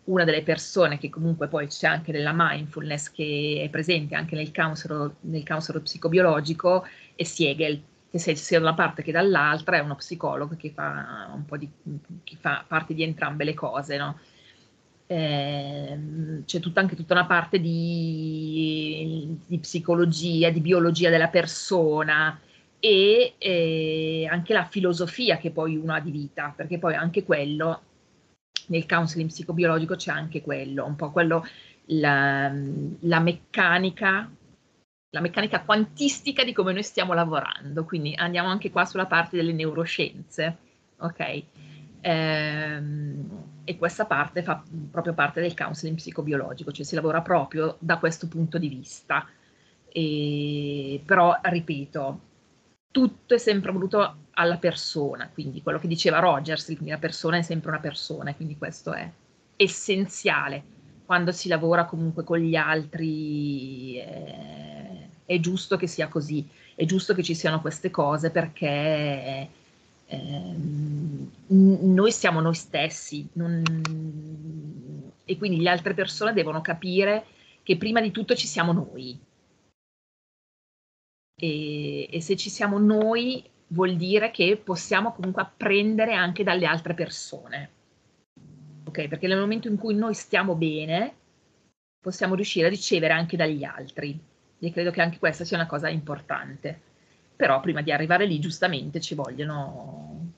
una 0.08 0.24
delle 0.26 0.44
persone 0.44 0.98
che 0.98 1.10
comunque 1.10 1.48
poi 1.48 1.68
c'è 1.68 1.88
anche 1.88 2.12
nella 2.12 2.34
mindfulness 2.36 3.12
che 3.12 3.62
è 3.64 3.70
presente 3.70 4.16
anche 4.16 4.36
nel 4.36 4.52
counselor, 4.54 5.16
nel 5.22 5.46
counselor 5.46 5.82
psicobiologico 5.82 6.86
è 7.16 7.24
Siegel, 7.24 7.82
che 8.10 8.20
sia 8.20 8.60
da 8.60 8.66
una 8.66 8.74
parte 8.74 9.04
che 9.04 9.12
dall'altra 9.12 9.78
è 9.78 9.82
uno 9.82 9.96
psicologo 9.96 10.56
che 10.56 10.72
fa 10.72 11.30
un 11.34 11.46
po' 11.46 11.58
di 11.58 11.70
che 12.24 12.38
fa 12.40 12.64
parte 12.68 12.94
di 12.94 13.04
entrambe 13.04 13.44
le 13.44 13.54
cose, 13.54 13.98
no? 13.98 14.20
eh, 15.08 15.98
c'è 16.46 16.60
tutta, 16.60 16.82
anche 16.82 16.96
tutta 16.96 17.14
una 17.14 17.26
parte 17.26 17.60
di, 17.60 19.38
di, 19.48 19.58
psicologia, 19.60 20.50
di 20.50 20.60
biologia 20.60 21.10
della 21.10 21.30
persona 21.30 22.40
e 22.80 23.34
eh, 23.38 24.28
anche 24.30 24.54
la 24.54 24.66
filosofia 24.66 25.38
che 25.38 25.52
poi 25.52 25.78
uno 25.78 25.94
ha 25.94 26.00
di 26.00 26.12
vita, 26.12 26.54
perché 26.56 26.78
poi 26.78 26.94
anche 26.94 27.24
quello, 27.24 27.82
nel 28.68 28.86
counseling 28.86 29.30
psicobiologico 29.30 29.96
c'è 29.96 30.12
anche 30.12 30.42
quello, 30.42 30.86
un 30.86 30.96
po' 30.96 31.12
quello, 31.12 31.46
la, 31.86 32.52
la 33.02 33.20
meccanica 33.20 34.30
la 35.12 35.22
meccanica 35.22 35.64
quantistica 35.64 36.44
di 36.44 36.54
come 36.54 36.74
noi 36.74 36.84
stiamo 36.84 37.14
lavorando, 37.14 37.86
quindi 37.86 38.14
andiamo 38.16 38.50
anche 38.50 38.70
qua 38.70 38.86
sulla 38.86 39.06
parte 39.06 39.38
delle 39.38 39.54
neuroscienze, 39.54 40.58
ok? 40.98 41.44
Ehm, 42.02 43.62
e 43.64 43.78
questa 43.78 44.06
parte 44.06 44.44
fa 44.44 44.62
proprio 44.92 45.14
parte 45.14 45.42
del 45.42 45.54
counseling 45.56 45.98
psicobiologico, 45.98 46.72
cioè 46.72 46.86
si 46.86 46.96
lavora 46.96 47.22
proprio 47.22 47.78
da 47.80 47.98
questo 47.98 48.28
punto 48.28 48.58
di 48.58 48.68
vista. 48.68 49.28
E, 49.90 51.02
però, 51.06 51.38
ripeto, 51.42 52.22
tutto 52.92 53.34
è 53.34 53.38
sempre 53.38 53.72
voluto 53.72 54.27
alla 54.38 54.58
persona, 54.58 55.30
quindi 55.32 55.62
quello 55.62 55.80
che 55.80 55.88
diceva 55.88 56.20
Rogers, 56.20 56.66
quindi 56.66 56.90
la 56.90 56.98
persona 56.98 57.38
è 57.38 57.42
sempre 57.42 57.70
una 57.70 57.80
persona, 57.80 58.34
quindi 58.34 58.58
questo 58.58 58.94
è 58.94 59.10
essenziale. 59.56 60.76
Quando 61.06 61.32
si 61.32 61.48
lavora 61.48 61.86
comunque 61.86 62.24
con 62.24 62.38
gli 62.38 62.56
altri 62.56 63.98
eh, 63.98 65.10
è 65.26 65.40
giusto 65.40 65.78
che 65.78 65.88
sia 65.88 66.08
così, 66.08 66.48
è 66.76 66.86
giusto 66.86 67.14
che 67.14 67.24
ci 67.24 67.34
siano 67.34 67.62
queste 67.62 67.90
cose 67.90 68.30
perché 68.30 69.50
Ehm, 70.10 71.30
noi 71.48 72.12
siamo 72.12 72.40
noi 72.40 72.56
stessi 72.56 73.28
non, 73.34 73.62
e 75.26 75.38
quindi 75.38 75.62
le 75.62 75.70
altre 75.70 75.94
persone 75.94 76.34
devono 76.34 76.62
capire 76.62 77.26
che 77.64 77.78
prima 77.78 78.00
di 78.00 78.12
tutto 78.12 78.36
ci 78.36 78.48
siamo 78.48 78.72
noi. 78.72 79.20
E, 81.40 82.08
e 82.10 82.22
se 82.22 82.36
ci 82.36 82.50
siamo 82.50 82.80
noi 82.80 83.44
vuol 83.68 83.96
dire 83.96 84.32
che 84.32 84.60
possiamo 84.64 85.14
comunque 85.14 85.42
apprendere 85.42 86.14
anche 86.14 86.44
dalle 86.44 86.66
altre 86.66 86.94
persone. 86.94 87.70
Ok? 88.86 89.08
Perché 89.08 89.28
nel 89.28 89.40
momento 89.40 89.68
in 89.68 89.78
cui 89.78 89.96
noi 89.96 90.14
stiamo 90.14 90.56
bene, 90.56 91.14
possiamo 92.02 92.36
riuscire 92.36 92.68
a 92.68 92.70
ricevere 92.70 93.14
anche 93.14 93.38
dagli 93.38 93.64
altri. 93.64 94.20
E 94.60 94.72
credo 94.72 94.92
che 94.92 95.02
anche 95.02 95.20
questa 95.20 95.46
sia 95.46 95.58
una 95.58 95.68
cosa 95.68 95.90
importante 95.90 96.86
però 97.38 97.62
prima 97.62 97.82
di 97.82 97.92
arrivare 97.92 98.26
lì 98.26 98.40
giustamente 98.40 99.00
ci 99.00 99.14
vogliono 99.14 100.32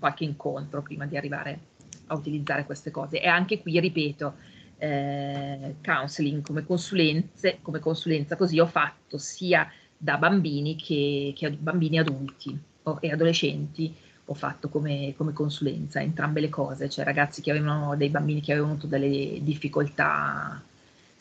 qualche 0.00 0.24
incontro 0.24 0.82
prima 0.82 1.06
di 1.06 1.16
arrivare 1.16 1.58
a 2.06 2.14
utilizzare 2.16 2.64
queste 2.64 2.90
cose 2.90 3.22
e 3.22 3.28
anche 3.28 3.62
qui 3.62 3.78
ripeto 3.78 4.34
eh, 4.78 5.76
counseling 5.80 6.42
come 6.42 6.64
consulenze 6.64 7.60
come 7.62 7.78
consulenza 7.78 8.36
così 8.36 8.58
ho 8.58 8.66
fatto 8.66 9.16
sia 9.16 9.70
da 10.04 10.18
bambini 10.18 10.76
che, 10.76 11.32
che 11.34 11.50
bambini 11.50 11.98
adulti 11.98 12.60
e 13.00 13.10
adolescenti 13.10 13.94
ho 14.26 14.34
fatto 14.34 14.68
come, 14.68 15.14
come, 15.16 15.32
consulenza 15.32 16.00
entrambe 16.00 16.40
le 16.40 16.50
cose 16.50 16.90
cioè 16.90 17.04
ragazzi 17.04 17.40
che 17.40 17.50
avevano 17.50 17.96
dei 17.96 18.10
bambini 18.10 18.42
che 18.42 18.52
avevano 18.52 18.72
avuto 18.74 18.86
delle 18.86 19.38
difficoltà 19.42 20.62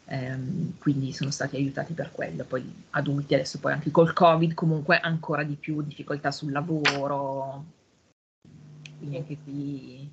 eh, 0.05 0.25
ehm, 0.25 0.77
quindi 0.79 1.13
sono 1.13 1.31
stati 1.31 1.55
aiutati 1.55 1.93
per 1.93 2.11
quello. 2.11 2.43
Poi 2.43 2.85
adulti 2.91 3.33
adesso 3.35 3.59
poi 3.59 3.73
anche 3.73 3.91
col 3.91 4.13
Covid 4.13 4.53
comunque 4.53 4.99
ancora 4.99 5.43
di 5.43 5.55
più 5.55 5.81
difficoltà 5.81 6.31
sul 6.31 6.51
lavoro, 6.51 7.63
quindi 8.97 9.17
anche 9.17 9.37
qui... 9.43 10.09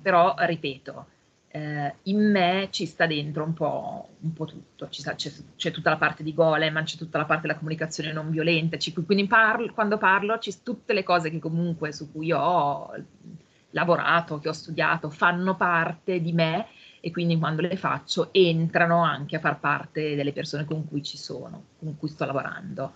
Però 0.00 0.34
ripeto, 0.38 1.06
eh, 1.50 1.94
in 2.04 2.30
me 2.30 2.68
ci 2.70 2.84
sta 2.84 3.06
dentro 3.06 3.42
un 3.42 3.54
po', 3.54 4.08
un 4.20 4.32
po 4.32 4.44
tutto, 4.44 4.86
sta, 4.90 5.14
c'è, 5.14 5.32
c'è, 5.56 5.70
tutta 5.70 5.90
la 5.90 5.96
parte 5.96 6.22
di 6.22 6.34
Goleman, 6.34 6.84
c'è 6.84 6.96
tutta 6.96 7.18
la 7.18 7.24
parte 7.24 7.46
della 7.46 7.58
comunicazione 7.58 8.12
non 8.12 8.30
violenta, 8.30 8.76
quindi 9.04 9.26
parlo, 9.26 9.72
quando 9.72 9.96
parlo 9.96 10.38
ci 10.38 10.54
tutte 10.62 10.92
le 10.92 11.02
cose 11.02 11.30
che 11.30 11.38
comunque 11.38 11.92
su 11.92 12.12
cui 12.12 12.32
ho 12.32 12.92
lavorato, 13.70 14.38
che 14.38 14.48
ho 14.48 14.52
studiato, 14.52 15.10
fanno 15.10 15.56
parte 15.56 16.20
di 16.20 16.32
me 16.32 16.66
e 17.00 17.10
quindi 17.10 17.38
quando 17.38 17.62
le 17.62 17.76
faccio 17.76 18.32
entrano 18.32 19.02
anche 19.02 19.36
a 19.36 19.40
far 19.40 19.58
parte 19.58 20.14
delle 20.16 20.32
persone 20.32 20.64
con 20.64 20.86
cui 20.86 21.02
ci 21.02 21.16
sono, 21.16 21.64
con 21.78 21.96
cui 21.96 22.08
sto 22.08 22.24
lavorando. 22.26 22.94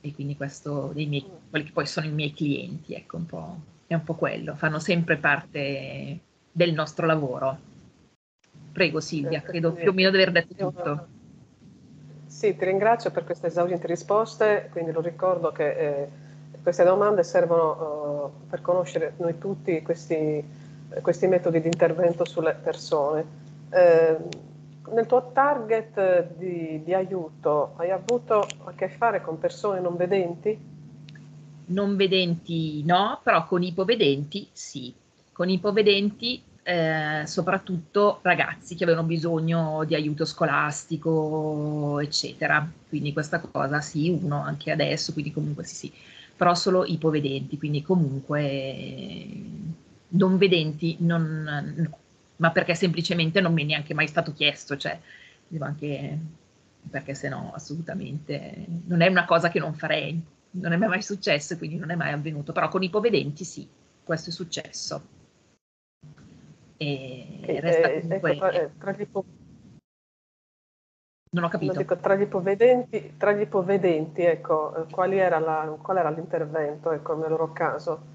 E 0.00 0.12
quindi 0.14 0.36
questo 0.36 0.92
dei 0.94 1.06
miei, 1.06 1.26
quelli 1.50 1.64
che 1.64 1.72
poi 1.72 1.86
sono 1.86 2.06
i 2.06 2.12
miei 2.12 2.32
clienti, 2.32 2.94
ecco 2.94 3.16
un 3.16 3.26
po', 3.26 3.60
è 3.88 3.94
un 3.94 4.04
po' 4.04 4.14
quello, 4.14 4.54
fanno 4.54 4.78
sempre 4.78 5.16
parte 5.16 6.20
del 6.56 6.72
nostro 6.72 7.04
lavoro. 7.04 7.58
Prego 8.72 8.98
Silvia, 9.00 9.42
credo 9.42 9.72
più 9.72 9.90
o 9.90 9.92
meno 9.92 10.08
di 10.08 10.16
aver 10.16 10.32
detto 10.32 10.54
tutto. 10.54 11.06
Sì, 12.24 12.56
ti 12.56 12.64
ringrazio 12.64 13.10
per 13.10 13.24
queste 13.24 13.48
esaurienti 13.48 13.86
risposte, 13.86 14.70
quindi 14.72 14.90
lo 14.90 15.02
ricordo 15.02 15.52
che 15.52 15.68
eh, 15.68 16.08
queste 16.62 16.82
domande 16.82 17.24
servono 17.24 18.32
uh, 18.32 18.48
per 18.48 18.62
conoscere 18.62 19.12
noi 19.18 19.36
tutti 19.36 19.82
questi, 19.82 20.42
questi, 21.02 21.26
metodi 21.26 21.60
di 21.60 21.66
intervento 21.66 22.24
sulle 22.24 22.54
persone. 22.54 23.24
Eh, 23.70 24.16
nel 24.92 25.06
tuo 25.06 25.32
target 25.34 26.32
di, 26.38 26.80
di, 26.82 26.94
aiuto 26.94 27.74
hai 27.76 27.90
avuto 27.90 28.46
a 28.64 28.72
che 28.74 28.88
fare 28.88 29.20
con 29.20 29.38
persone 29.38 29.80
non 29.80 29.94
vedenti? 29.96 30.58
Non 31.66 31.96
vedenti 31.96 32.82
no, 32.84 33.20
però 33.22 33.46
con 33.46 33.62
ipovedenti 33.62 34.48
sì 34.52 35.04
con 35.36 35.50
ipovedenti 35.50 36.42
eh, 36.68 37.22
soprattutto 37.26 38.18
ragazzi 38.22 38.74
che 38.74 38.82
avevano 38.82 39.06
bisogno 39.06 39.84
di 39.84 39.94
aiuto 39.94 40.24
scolastico, 40.24 42.00
eccetera. 42.00 42.68
Quindi 42.88 43.12
questa 43.12 43.38
cosa 43.38 43.80
sì, 43.80 44.10
uno 44.10 44.42
anche 44.42 44.72
adesso, 44.72 45.12
quindi 45.12 45.32
comunque 45.32 45.62
sì, 45.62 45.76
sì, 45.76 45.92
però 46.34 46.56
solo 46.56 46.84
ipovedenti, 46.84 47.56
quindi 47.56 47.82
comunque 47.82 49.30
non 50.08 50.36
vedenti, 50.38 50.96
non, 51.00 51.72
no, 51.76 51.98
ma 52.36 52.50
perché 52.50 52.74
semplicemente 52.74 53.40
non 53.40 53.52
mi 53.52 53.62
è 53.62 53.66
neanche 53.66 53.94
mai 53.94 54.08
stato 54.08 54.32
chiesto, 54.32 54.76
cioè, 54.76 54.98
devo 55.46 55.66
anche, 55.66 56.18
perché 56.90 57.14
se 57.14 57.28
no 57.28 57.52
assolutamente 57.54 58.66
non 58.86 59.02
è 59.02 59.06
una 59.08 59.24
cosa 59.24 59.50
che 59.50 59.60
non 59.60 59.74
farei, 59.74 60.20
non 60.50 60.72
è 60.72 60.76
mai 60.76 61.02
successo, 61.02 61.56
quindi 61.58 61.76
non 61.76 61.90
è 61.92 61.94
mai 61.94 62.12
avvenuto, 62.12 62.52
però 62.52 62.68
con 62.68 62.82
ipovedenti 62.82 63.44
sì, 63.44 63.68
questo 64.02 64.30
è 64.30 64.32
successo 64.32 65.15
e 66.76 67.40
eh, 67.42 67.60
resta 67.60 67.90
comunque... 68.00 68.32
Ecco, 68.32 68.50
eh, 68.50 68.70
tra 68.78 68.92
gli 68.92 69.00
ipo... 69.00 69.24
Non 71.30 71.44
ho 71.44 71.48
capito. 71.48 71.76
Dico, 71.76 71.96
tra, 71.96 72.14
gli 72.14 72.22
ipovedenti, 72.22 73.14
tra 73.18 73.32
gli 73.32 73.42
ipovedenti, 73.42 74.22
ecco, 74.22 74.86
qual 74.90 75.12
era, 75.12 75.38
la, 75.38 75.76
qual 75.82 75.98
era 75.98 76.10
l'intervento 76.10 76.92
ecco, 76.92 77.16
nel 77.16 77.28
loro 77.28 77.52
caso? 77.52 78.14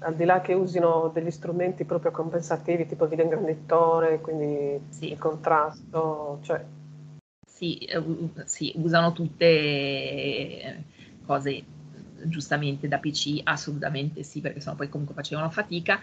Al 0.00 0.14
di 0.16 0.24
là 0.24 0.40
che 0.40 0.52
usino 0.52 1.10
degli 1.14 1.30
strumenti 1.30 1.84
proprio 1.84 2.10
compensativi, 2.10 2.86
tipo 2.86 3.06
video 3.06 3.24
ingranditore, 3.24 4.20
quindi 4.20 4.80
sì. 4.88 5.12
il 5.12 5.18
contrasto, 5.18 6.40
cioè... 6.42 6.62
Sì, 7.46 7.88
uh, 7.94 8.32
sì, 8.44 8.72
usano 8.76 9.12
tutte 9.12 10.84
cose 11.24 11.64
giustamente 12.24 12.88
da 12.88 12.98
PC, 12.98 13.40
assolutamente 13.44 14.22
sì, 14.24 14.40
perché 14.40 14.60
sennò 14.60 14.74
poi 14.74 14.88
comunque 14.88 15.14
facevano 15.14 15.48
fatica 15.50 16.00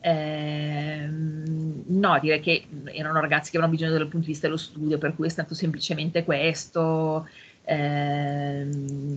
eh, 0.00 1.08
no, 1.08 2.18
direi 2.20 2.40
che 2.40 2.66
erano 2.84 3.20
ragazzi 3.20 3.50
che 3.50 3.56
avevano 3.56 3.76
bisogno 3.76 3.98
dal 3.98 4.08
punto 4.08 4.26
di 4.26 4.32
vista 4.32 4.46
dello 4.46 4.58
studio, 4.58 4.98
per 4.98 5.14
cui 5.14 5.26
è 5.26 5.30
stato 5.30 5.54
semplicemente 5.54 6.24
questo, 6.24 7.28
eh, 7.64 8.66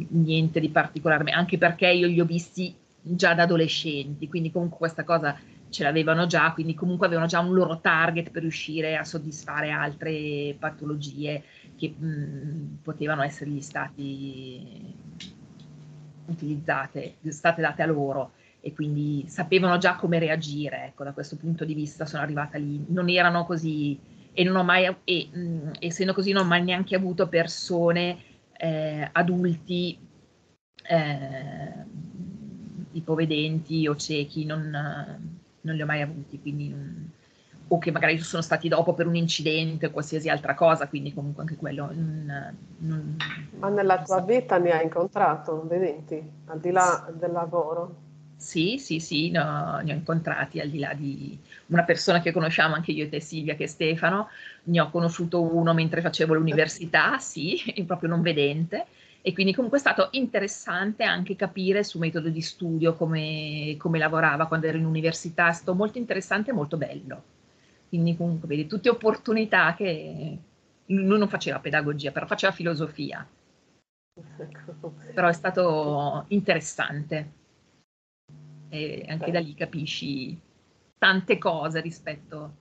niente 0.10 0.60
di 0.60 0.70
particolare, 0.70 1.32
anche 1.32 1.58
perché 1.58 1.88
io 1.88 2.08
li 2.08 2.20
ho 2.20 2.26
visti 2.26 2.76
già 3.02 3.34
da 3.34 3.44
adolescenti, 3.44 4.28
quindi 4.28 4.52
comunque 4.52 4.78
questa 4.78 5.04
cosa 5.04 5.38
ce 5.70 5.84
l'avevano 5.84 6.26
già, 6.26 6.52
quindi 6.52 6.74
comunque 6.74 7.08
avevano 7.08 7.28
già 7.28 7.40
un 7.40 7.54
loro 7.54 7.80
target 7.80 8.30
per 8.30 8.42
riuscire 8.42 8.98
a 8.98 9.06
soddisfare 9.06 9.72
altre 9.72 10.56
patologie 10.60 11.44
che 11.78 11.90
mh, 11.90 12.80
potevano 12.84 13.24
essergli 13.24 13.62
stati 13.62 14.94
utilizzate, 16.26 17.16
state 17.30 17.62
date 17.62 17.82
a 17.82 17.86
loro 17.86 18.32
e 18.62 18.74
quindi 18.74 19.26
sapevano 19.28 19.80
già 19.80 19.96
come 19.96 20.20
reagire, 20.20 20.86
ecco, 20.86 21.04
da 21.04 21.14
questo 21.14 21.36
punto 21.36 21.66
di 21.66 21.74
vista 21.74 22.06
sono 22.06 22.22
arrivata 22.22 22.60
lì, 22.60 22.86
non 22.90 23.10
erano 23.10 23.44
così 23.44 24.00
e 24.34 24.44
non 24.44 24.56
ho 24.56 24.64
mai, 24.64 24.96
e, 25.04 25.30
mh, 25.32 25.72
essendo 25.80 26.14
così 26.14 26.32
non 26.32 26.46
ho 26.46 26.48
mai 26.48 26.64
neanche 26.64 26.96
avuto 26.96 27.28
persone, 27.28 28.18
eh, 28.56 29.10
adulti, 29.12 29.98
eh, 30.88 31.74
ipovedenti 32.92 33.88
o 33.88 33.96
ciechi, 33.96 34.46
non, 34.46 34.70
non, 35.62 35.76
li 35.76 35.82
ho 35.82 35.86
mai 35.88 36.02
avuti, 36.02 36.40
quindi 36.40 36.70
non, 36.70 37.12
o 37.68 37.80
che 37.80 37.92
magari 37.92 38.20
sono 38.20 38.44
stati 38.44 38.68
dopo 38.68 38.94
per 38.94 39.08
un 39.08 39.16
incidente 39.16 39.88
o 39.88 39.92
qualsiasi 39.92 40.30
altra 40.30 40.54
cosa, 40.54 40.88
quindi 40.88 41.16
comunque 41.16 41.42
anche 41.42 41.56
quello. 41.56 41.90
Non, 41.92 42.56
non, 42.78 43.18
Ma 43.58 43.70
nella 43.70 44.04
tua 44.04 44.22
vita 44.22 44.60
ne 44.60 44.72
hai 44.72 44.84
incontrato 44.84 45.66
vedenti, 45.68 46.22
al 46.46 46.60
di 46.60 46.70
là 46.70 47.10
del 47.12 47.32
lavoro? 47.32 48.10
Sì, 48.42 48.80
sì, 48.80 49.00
sì, 49.00 49.30
no, 49.30 49.80
ne 49.84 49.94
ho 49.94 49.96
incontrati 49.96 50.60
al 50.60 50.68
di 50.68 50.80
là 50.80 50.94
di 50.96 51.38
una 51.68 51.84
persona 51.84 52.22
che 52.22 52.32
conosciamo 52.32 52.74
anche 52.74 52.92
io 52.92 53.04
e 53.04 53.10
te 53.10 53.20
Silvia, 53.20 53.54
che 53.54 53.66
è 53.66 53.68
Stefano, 53.68 54.30
ne 54.64 54.82
ho 54.82 54.90
conosciuto 54.90 55.44
uno 55.44 55.76
mentre 55.76 56.02
facevo 56.02 56.34
l'università, 56.34 57.20
sì, 57.20 57.62
proprio 57.86 58.10
non 58.10 58.24
vedente, 58.24 58.88
e 59.22 59.32
quindi 59.34 59.54
comunque 59.54 59.78
è 59.78 59.82
stato 59.82 60.08
interessante 60.14 61.04
anche 61.04 61.36
capire 61.36 61.84
su 61.84 62.00
metodo 62.00 62.30
di 62.30 62.42
studio 62.42 62.96
come, 62.96 63.76
come 63.78 64.00
lavorava 64.00 64.48
quando 64.48 64.66
ero 64.66 64.80
in 64.80 64.86
università, 64.86 65.50
è 65.50 65.54
stato 65.54 65.76
molto 65.76 66.00
interessante 66.00 66.50
e 66.50 66.54
molto 66.54 66.78
bello. 66.78 67.24
Quindi 67.90 68.18
comunque 68.18 68.48
vedi, 68.48 68.66
tutte 68.66 68.90
opportunità 68.90 69.76
che 69.76 70.38
lui 70.88 71.06
non 71.06 71.28
faceva 71.30 71.60
pedagogia, 71.60 72.10
però 72.10 72.26
faceva 72.26 72.52
filosofia. 72.52 73.24
Ecco. 74.42 74.94
Però 75.14 75.28
è 75.28 75.34
stato 75.34 76.26
interessante 76.30 77.40
e 78.72 79.04
anche 79.06 79.26
Beh. 79.26 79.32
da 79.32 79.40
lì 79.40 79.54
capisci 79.54 80.40
tante 80.98 81.38
cose 81.38 81.82
rispetto 81.82 82.60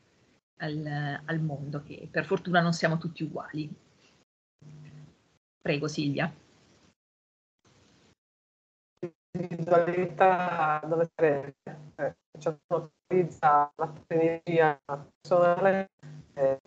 al, 0.57 1.20
al, 1.25 1.40
mondo, 1.40 1.85
che 1.85 2.09
per 2.11 2.25
fortuna 2.25 2.61
non 2.61 2.73
siamo 2.73 2.99
tutti 2.99 3.23
uguali. 3.23 3.73
Prego 5.62 5.87
Silvia. 5.87 6.33
L'individualità 9.38 10.83
dove 10.85 11.09
eh, 11.14 11.55
cioè 12.38 12.57
utilizza 13.07 13.73
la 13.77 13.92
energia 14.09 14.81
personale 15.23 15.90
eh. 16.35 16.59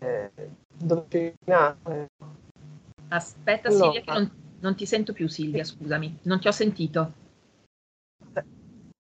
Aspetta 3.09 3.67
allora. 3.67 3.91
Silvia 3.91 4.01
che 4.01 4.19
non, 4.19 4.57
non 4.61 4.75
ti 4.75 4.85
sento 4.85 5.11
più 5.11 5.27
Silvia, 5.27 5.65
scusami, 5.65 6.19
non 6.23 6.39
ti 6.39 6.47
ho 6.47 6.51
sentito. 6.51 7.22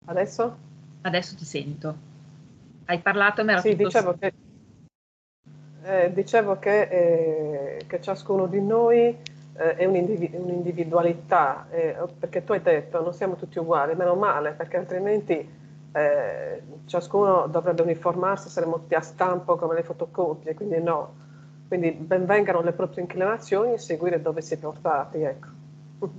Adesso? 0.05 0.57
Adesso 1.01 1.35
ti 1.35 1.45
sento. 1.45 2.13
Hai 2.85 2.99
parlato, 2.99 3.43
ma 3.43 3.53
era 3.53 3.61
sì, 3.61 3.75
dicevo 3.75 4.15
che, 4.17 4.33
eh, 5.83 6.11
dicevo 6.13 6.59
che, 6.59 6.81
eh, 6.81 7.85
che, 7.87 8.01
ciascuno 8.01 8.45
di 8.45 8.61
noi 8.61 9.17
eh, 9.57 9.75
è 9.75 9.85
un'individualità, 9.85 11.67
eh, 11.69 11.97
perché 12.19 12.43
tu 12.43 12.53
hai 12.53 12.61
detto 12.61 13.01
non 13.01 13.13
siamo 13.13 13.35
tutti 13.35 13.57
uguali, 13.57 13.95
meno 13.95 14.15
male, 14.15 14.51
perché 14.51 14.77
altrimenti 14.77 15.49
eh, 15.91 16.61
ciascuno 16.85 17.47
dovrebbe 17.47 17.81
uniformarsi, 17.81 18.49
saremmo 18.49 18.79
tutti 18.79 18.95
a 18.95 19.01
stampo 19.01 19.55
come 19.55 19.75
le 19.75 19.83
fotocopie, 19.83 20.53
quindi 20.53 20.81
no. 20.81 21.23
Quindi 21.67 21.91
benvengano 21.91 22.61
le 22.61 22.73
proprie 22.73 23.01
inclinazioni 23.01 23.73
e 23.73 23.77
seguire 23.79 24.21
dove 24.21 24.41
si 24.41 24.53
è 24.53 24.57
portati, 24.57 25.21
ecco. 25.21 25.47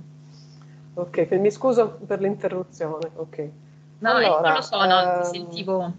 ok, 0.95 1.31
mi 1.31 1.51
scuso 1.51 1.97
per 2.05 2.19
l'interruzione, 2.19 3.09
ok. 3.15 3.49
No, 3.99 4.11
allora, 4.11 4.47
non 4.47 4.53
lo 4.57 4.61
so, 4.61 4.85
no, 4.85 5.01
ehm... 5.01 5.21
ti 5.21 5.27
sentivo, 5.37 5.93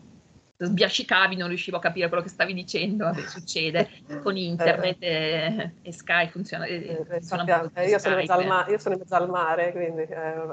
sbiascicavi, 0.56 1.36
non 1.36 1.48
riuscivo 1.48 1.76
a 1.76 1.80
capire 1.80 2.08
quello 2.08 2.22
che 2.22 2.28
stavi 2.28 2.54
dicendo, 2.54 3.04
Vabbè, 3.04 3.26
succede 3.26 3.88
con 4.22 4.36
internet 4.36 4.96
e, 5.00 5.74
e 5.82 5.92
Sky 5.92 6.28
funziona. 6.28 6.64
Eh, 6.64 7.04
eh, 7.08 7.20
funziona 7.20 7.70
eh, 7.74 7.88
io, 7.88 7.98
sono 7.98 8.16
ma- 8.46 8.66
io, 8.68 8.78
sono 8.78 8.94
in 8.94 9.00
mezzo 9.00 9.14
al 9.14 9.28
mare, 9.28 9.72
quindi... 9.72 10.02
Eh, 10.02 10.46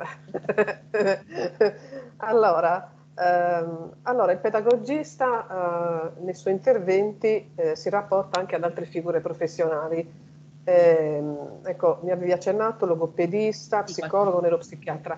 allora, 2.17 2.89
Ehm, 3.17 3.93
allora, 4.03 4.33
il 4.33 4.39
pedagogista 4.39 6.11
eh, 6.17 6.21
nei 6.21 6.33
suoi 6.33 6.53
interventi 6.53 7.51
eh, 7.55 7.75
si 7.75 7.89
rapporta 7.89 8.39
anche 8.39 8.55
ad 8.55 8.63
altre 8.63 8.85
figure 8.85 9.21
professionali. 9.21 10.23
Eh, 10.63 11.23
ecco, 11.63 11.99
mi 12.01 12.11
avevi 12.11 12.31
accennato 12.31 12.85
logopedista, 12.85 13.83
psicologo, 13.83 14.41
neuropsichiatra. 14.41 15.17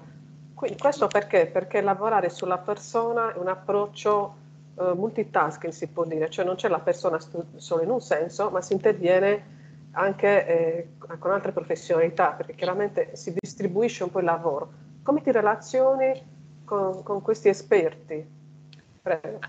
Questo 0.57 1.05
perché? 1.05 1.45
Perché 1.45 1.81
lavorare 1.81 2.31
sulla 2.31 2.57
persona 2.57 3.31
è 3.31 3.37
un 3.37 3.47
approccio 3.47 4.35
eh, 4.79 4.91
multitasking, 4.95 5.71
si 5.71 5.85
può 5.87 6.03
dire, 6.03 6.31
cioè 6.31 6.45
non 6.45 6.55
c'è 6.55 6.67
la 6.67 6.79
persona 6.79 7.19
solo 7.57 7.83
in 7.83 7.91
un 7.91 8.01
senso, 8.01 8.49
ma 8.49 8.59
si 8.61 8.73
interviene 8.73 9.55
anche 9.91 10.47
eh, 10.47 10.87
con 11.19 11.29
altre 11.29 11.51
professionalità, 11.51 12.31
perché 12.31 12.55
chiaramente 12.55 13.15
si 13.15 13.35
distribuisce 13.37 14.03
un 14.03 14.09
po' 14.09 14.17
il 14.17 14.25
lavoro. 14.25 14.71
Come 15.03 15.21
ti 15.21 15.31
relazioni 15.31 16.19
con, 16.65 17.03
con 17.03 17.21
questi 17.21 17.49
esperti? 17.49 18.27
Prego. 18.99 19.39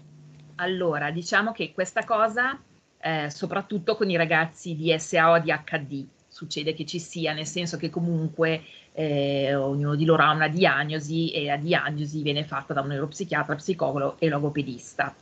Allora, 0.57 1.11
diciamo 1.11 1.53
che 1.53 1.73
questa 1.73 2.05
cosa, 2.05 2.61
eh, 2.99 3.31
soprattutto 3.31 3.97
con 3.97 4.11
i 4.11 4.17
ragazzi 4.19 4.77
di 4.77 4.95
SA 4.99 5.31
o 5.31 5.39
di 5.39 5.51
HD, 5.51 6.07
succede 6.29 6.75
che 6.75 6.85
ci 6.85 6.99
sia, 6.99 7.33
nel 7.33 7.47
senso 7.47 7.79
che 7.79 7.89
comunque 7.89 8.63
eh, 8.99 9.55
ognuno 9.55 9.95
di 9.95 10.05
loro 10.05 10.25
ha 10.25 10.33
una 10.33 10.49
diagnosi 10.49 11.31
e 11.31 11.45
la 11.45 11.57
diagnosi 11.57 12.21
viene 12.21 12.45
fatta 12.45 12.75
da 12.75 12.81
un 12.81 12.89
neuropsichiatra, 12.89 13.55
psicologo 13.55 14.17
e 14.19 14.29
logopedista. 14.29 15.15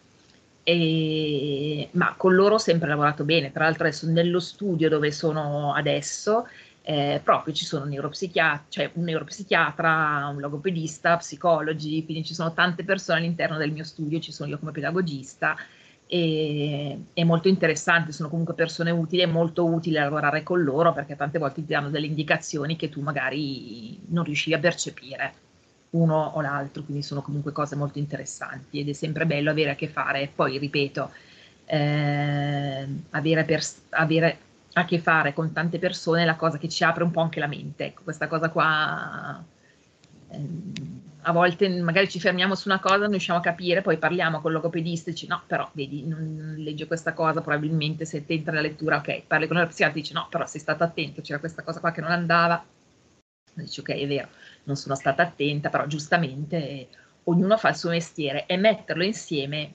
E, 0.63 1.89
ma 1.93 2.15
con 2.17 2.35
loro 2.35 2.55
ho 2.55 2.59
sempre 2.59 2.89
lavorato 2.89 3.25
bene, 3.25 3.53
tra 3.53 3.65
l'altro 3.65 3.87
adesso 3.87 4.09
nello 4.09 4.41
studio 4.41 4.89
dove 4.89 5.13
sono 5.13 5.75
adesso 5.75 6.49
eh, 6.83 7.21
proprio 7.23 7.53
ci 7.53 7.67
sono 7.67 7.85
neuropsichiatra, 7.85 8.65
cioè 8.71 8.91
un 8.95 9.05
neuropsichiatra, 9.05 10.31
un 10.33 10.41
logopedista, 10.41 11.19
psicologi, 11.19 12.03
quindi 12.05 12.25
ci 12.25 12.33
sono 12.33 12.55
tante 12.55 12.83
persone 12.83 13.19
all'interno 13.19 13.59
del 13.59 13.73
mio 13.73 13.85
studio, 13.85 14.19
ci 14.21 14.33
sono 14.33 14.49
io 14.49 14.59
come 14.59 14.73
pedagogista 14.73 15.55
e 16.07 16.99
è 17.13 17.25
molto 17.25 17.49
interessante, 17.49 18.13
sono 18.13 18.29
comunque 18.29 18.55
persone 18.55 18.91
utili, 18.91 19.23
è 19.23 19.27
molto 19.27 19.67
utile 19.67 20.01
lavorare 20.01 20.43
con 20.43 20.63
loro 20.63 20.93
perché 20.93 21.17
tante 21.17 21.39
volte 21.39 21.65
ti 21.65 21.73
danno 21.73 21.91
delle 21.91 22.07
indicazioni 22.07 22.77
che 22.77 22.89
tu 22.89 23.01
magari 23.01 23.99
non 24.09 24.25
riuscivi 24.25 24.55
a 24.55 24.61
percepire 24.61 25.35
uno 25.91 26.33
o 26.35 26.41
l'altro, 26.41 26.83
quindi 26.85 27.03
sono 27.03 27.23
comunque 27.23 27.53
cose 27.53 27.75
molto 27.75 27.99
interessanti 27.99 28.81
ed 28.81 28.89
è 28.89 28.93
sempre 28.93 29.27
bello 29.27 29.51
avere 29.51 29.71
a 29.71 29.75
che 29.75 29.89
fare, 29.89 30.31
poi 30.33 30.59
ripeto, 30.59 31.11
eh, 31.67 32.87
avere, 33.11 33.45
per, 33.45 33.63
avere 33.91 34.39
a 34.75 34.85
che 34.85 34.99
fare 34.99 35.33
con 35.33 35.53
tante 35.53 35.79
persone 35.79 36.23
è 36.23 36.25
la 36.25 36.37
cosa 36.37 36.59
che 36.59 36.69
ci 36.69 36.85
apre 36.85 37.03
un 37.03 37.11
po' 37.11 37.21
anche 37.21 37.41
la 37.41 37.47
mente. 37.47 37.87
Ecco, 37.87 38.03
questa 38.05 38.29
cosa 38.29 38.51
qua 38.51 39.43
a 40.29 41.33
volte 41.33 41.69
magari 41.69 42.09
ci 42.09 42.21
fermiamo 42.21 42.55
su 42.55 42.69
una 42.69 42.79
cosa, 42.79 42.99
non 42.99 43.11
riusciamo 43.11 43.39
a 43.39 43.43
capire, 43.43 43.83
poi 43.83 43.99
parliamo 43.99 44.41
con 44.41 44.53
il 44.53 44.61
e 44.85 45.03
dici 45.11 45.27
no, 45.27 45.43
però 45.47 45.69
vedi, 45.73 46.07
non 46.07 46.55
legge 46.59 46.87
questa 46.87 47.15
cosa, 47.15 47.41
probabilmente 47.41 48.05
se 48.05 48.25
ti 48.25 48.35
entra 48.35 48.53
la 48.55 48.61
lettura, 48.61 48.99
ok, 48.99 49.23
parli 49.27 49.49
con 49.49 49.57
il 49.57 49.67
psichiatra 49.67 49.99
e 49.99 50.01
dici 50.01 50.13
no, 50.13 50.29
però 50.31 50.47
sei 50.47 50.61
stato 50.61 50.85
attento, 50.85 51.23
c'era 51.23 51.41
questa 51.41 51.63
cosa 51.63 51.81
qua 51.81 51.91
che 51.91 52.01
non 52.01 52.13
andava, 52.13 52.65
dici 53.55 53.81
ok, 53.81 53.91
è 53.91 54.07
vero, 54.07 54.29
non 54.65 54.77
sono 54.77 54.95
stata 54.95 55.23
attenta, 55.23 55.69
però 55.69 55.87
giustamente 55.87 56.89
ognuno 57.25 57.57
fa 57.57 57.71
il 57.71 57.77
suo 57.77 57.91
mestiere 57.91 58.47
e 58.47 58.57
metterlo 58.57 59.03
insieme 59.03 59.75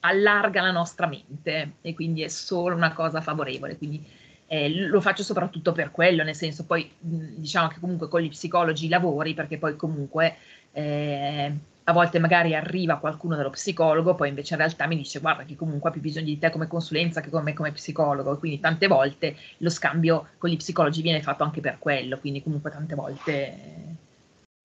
allarga 0.00 0.62
la 0.62 0.70
nostra 0.70 1.06
mente 1.06 1.76
e 1.80 1.94
quindi 1.94 2.22
è 2.22 2.28
solo 2.28 2.76
una 2.76 2.92
cosa 2.92 3.20
favorevole. 3.20 3.76
Quindi 3.76 4.06
eh, 4.46 4.68
lo 4.68 5.00
faccio 5.00 5.22
soprattutto 5.22 5.72
per 5.72 5.90
quello, 5.90 6.22
nel 6.22 6.34
senso 6.34 6.64
poi 6.64 6.90
diciamo 6.98 7.68
che 7.68 7.80
comunque 7.80 8.08
con 8.08 8.20
gli 8.20 8.28
psicologi 8.28 8.88
lavori 8.88 9.34
perché 9.34 9.58
poi 9.58 9.76
comunque 9.76 10.36
eh, 10.72 11.52
a 11.86 11.92
volte 11.92 12.18
magari 12.18 12.54
arriva 12.54 12.98
qualcuno 12.98 13.36
dallo 13.36 13.50
psicologo, 13.50 14.14
poi 14.14 14.28
invece 14.28 14.54
in 14.54 14.60
realtà 14.60 14.86
mi 14.86 14.96
dice 14.96 15.20
guarda 15.20 15.44
che 15.44 15.56
comunque 15.56 15.90
ha 15.90 15.92
più 15.92 16.00
bisogno 16.00 16.26
di 16.26 16.38
te 16.38 16.50
come 16.50 16.66
consulenza 16.66 17.20
che 17.20 17.30
come, 17.30 17.52
come 17.52 17.72
psicologo, 17.72 18.38
quindi 18.38 18.60
tante 18.60 18.86
volte 18.86 19.36
lo 19.58 19.70
scambio 19.70 20.28
con 20.38 20.50
gli 20.50 20.56
psicologi 20.56 21.02
viene 21.02 21.22
fatto 21.22 21.42
anche 21.42 21.60
per 21.60 21.78
quello, 21.78 22.18
quindi 22.18 22.42
comunque 22.42 22.70
tante 22.70 22.94
volte 22.94 23.96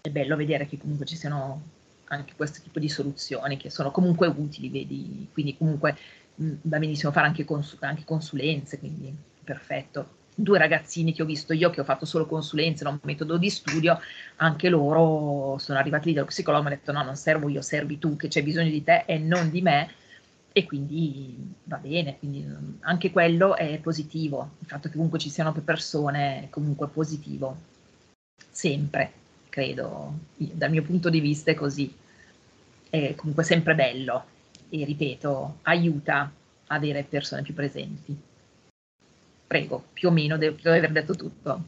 è 0.02 0.10
bello 0.10 0.36
vedere 0.38 0.66
che 0.66 0.78
comunque 0.78 1.06
ci 1.06 1.18
siano 1.18 1.62
anche 2.06 2.34
questo 2.36 2.62
tipo 2.62 2.80
di 2.80 2.90
soluzioni 2.90 3.58
che 3.58 3.70
sono 3.70 3.92
comunque 3.92 4.28
utili, 4.28 4.70
vedi, 4.70 5.28
quindi 5.34 5.58
comunque 5.58 5.98
va 6.36 6.78
benissimo 6.78 7.12
fare 7.12 7.28
anche, 7.28 7.44
cons- 7.44 7.78
anche 7.82 8.06
consulenze, 8.06 8.80
quindi 8.80 9.14
perfetto. 9.50 10.18
Due 10.36 10.60
ragazzini 10.60 11.12
che 11.12 11.24
ho 11.24 11.26
visto 11.26 11.54
io, 11.54 11.72
che 11.72 11.82
ho 11.82 11.84
fatto 11.84 12.06
solo 12.06 12.28
consulenze, 12.28 12.84
non 12.84 13.00
metodo 13.02 13.38
di 13.38 13.50
studio, 13.50 14.00
anche 14.38 14.70
loro 14.70 15.58
sono 15.58 15.80
arrivati 15.80 16.10
lì 16.10 16.14
dallo 16.14 16.28
psicologo 16.28 16.62
e 16.62 16.68
mi 16.68 16.72
hanno 16.72 16.82
detto 16.84 16.98
no, 16.98 17.04
non 17.04 17.16
servo 17.16 17.50
io, 17.50 17.62
servi 17.64 17.98
tu, 17.98 18.16
che 18.16 18.28
c'è 18.28 18.44
bisogno 18.44 18.70
di 18.70 18.84
te 18.84 19.04
e 19.08 19.18
non 19.18 19.50
di 19.50 19.62
me. 19.62 19.90
E 20.52 20.66
quindi 20.66 21.36
va 21.64 21.78
bene, 21.78 22.18
quindi 22.20 22.46
anche 22.82 23.12
quello 23.12 23.56
è 23.56 23.80
positivo, 23.80 24.52
il 24.60 24.68
fatto 24.68 24.88
che 24.88 24.96
comunque 24.96 25.20
ci 25.20 25.30
siano 25.30 25.52
più 25.52 25.64
persone 25.64 26.44
è 26.44 26.50
comunque 26.50 26.88
positivo, 26.88 27.58
sempre, 28.50 29.12
credo, 29.50 30.14
dal 30.36 30.72
mio 30.72 30.84
punto 30.84 31.10
di 31.10 31.20
vista 31.20 31.52
è 31.52 31.54
così, 31.54 31.94
è 32.90 33.14
comunque 33.16 33.44
sempre 33.44 33.76
bello 33.76 34.26
e 34.70 34.84
ripeto, 34.86 35.60
aiuta 35.64 36.32
avere 36.68 37.04
persone 37.04 37.42
più 37.42 37.54
presenti. 37.54 38.29
Prego, 39.50 39.82
più 39.94 40.10
o 40.10 40.12
meno 40.12 40.38
devo, 40.38 40.58
devo 40.62 40.76
aver 40.76 40.92
detto 40.92 41.16
tutto. 41.16 41.60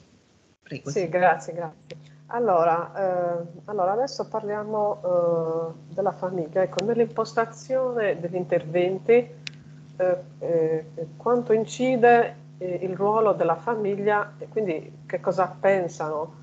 Prego. 0.62 0.92
Sì, 0.92 1.10
grazie, 1.10 1.52
grazie. 1.52 1.98
Allora, 2.28 2.92
eh, 2.94 3.44
allora 3.66 3.94
adesso 3.94 4.28
parliamo 4.28 5.74
eh, 5.90 5.94
della 5.96 6.12
famiglia. 6.12 6.62
Ecco, 6.62 6.86
nell'impostazione 6.86 8.20
degli 8.20 8.36
interventi, 8.36 9.28
eh, 9.98 10.18
eh 10.38 10.86
quanto 11.18 11.54
incide 11.54 12.36
eh, 12.60 12.82
il 12.84 12.96
ruolo 12.96 13.34
della 13.34 13.56
famiglia 13.56 14.34
e 14.38 14.48
quindi 14.48 15.00
che 15.08 15.20
cosa 15.20 15.48
pensano, 15.60 16.36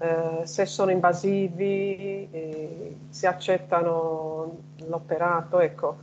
eh, 0.00 0.40
se 0.42 0.66
sono 0.66 0.90
invasivi, 0.90 2.98
se 3.08 3.28
accettano 3.28 4.58
l'operato, 4.86 5.60
ecco, 5.60 5.96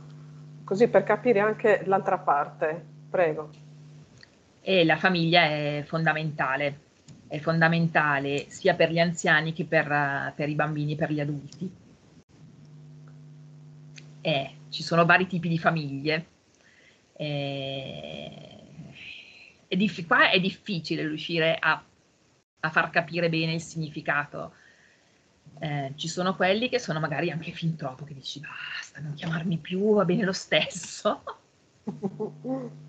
così 0.64 0.88
per 0.88 1.02
capire 1.02 1.40
anche 1.40 1.82
l'altra 1.84 2.16
parte. 2.16 2.82
Prego 3.10 3.68
e 4.62 4.84
la 4.84 4.96
famiglia 4.96 5.42
è 5.44 5.82
fondamentale, 5.86 6.80
è 7.26 7.38
fondamentale 7.38 8.46
sia 8.48 8.74
per 8.74 8.90
gli 8.90 8.98
anziani 8.98 9.52
che 9.52 9.64
per, 9.64 10.32
per 10.34 10.48
i 10.48 10.54
bambini 10.54 10.96
per 10.96 11.12
gli 11.12 11.20
adulti. 11.20 11.70
Eh, 14.22 14.54
ci 14.68 14.82
sono 14.82 15.06
vari 15.06 15.26
tipi 15.26 15.48
di 15.48 15.58
famiglie. 15.58 16.26
Eh, 17.14 18.50
è 19.66 19.76
diff- 19.76 20.06
qua 20.06 20.30
è 20.30 20.40
difficile 20.40 21.06
riuscire 21.06 21.56
a, 21.58 21.82
a, 22.60 22.70
far 22.70 22.90
capire 22.90 23.28
bene 23.28 23.54
il 23.54 23.62
significato. 23.62 24.54
Eh, 25.58 25.92
ci 25.96 26.08
sono 26.08 26.36
quelli 26.36 26.68
che 26.68 26.78
sono 26.78 27.00
magari 27.00 27.30
anche 27.30 27.52
fin 27.52 27.76
troppo, 27.76 28.04
che 28.04 28.14
dici 28.14 28.40
basta, 28.40 29.00
non 29.00 29.14
chiamarmi 29.14 29.58
più, 29.58 29.94
va 29.94 30.04
bene 30.04 30.24
lo 30.24 30.32
stesso. 30.32 31.22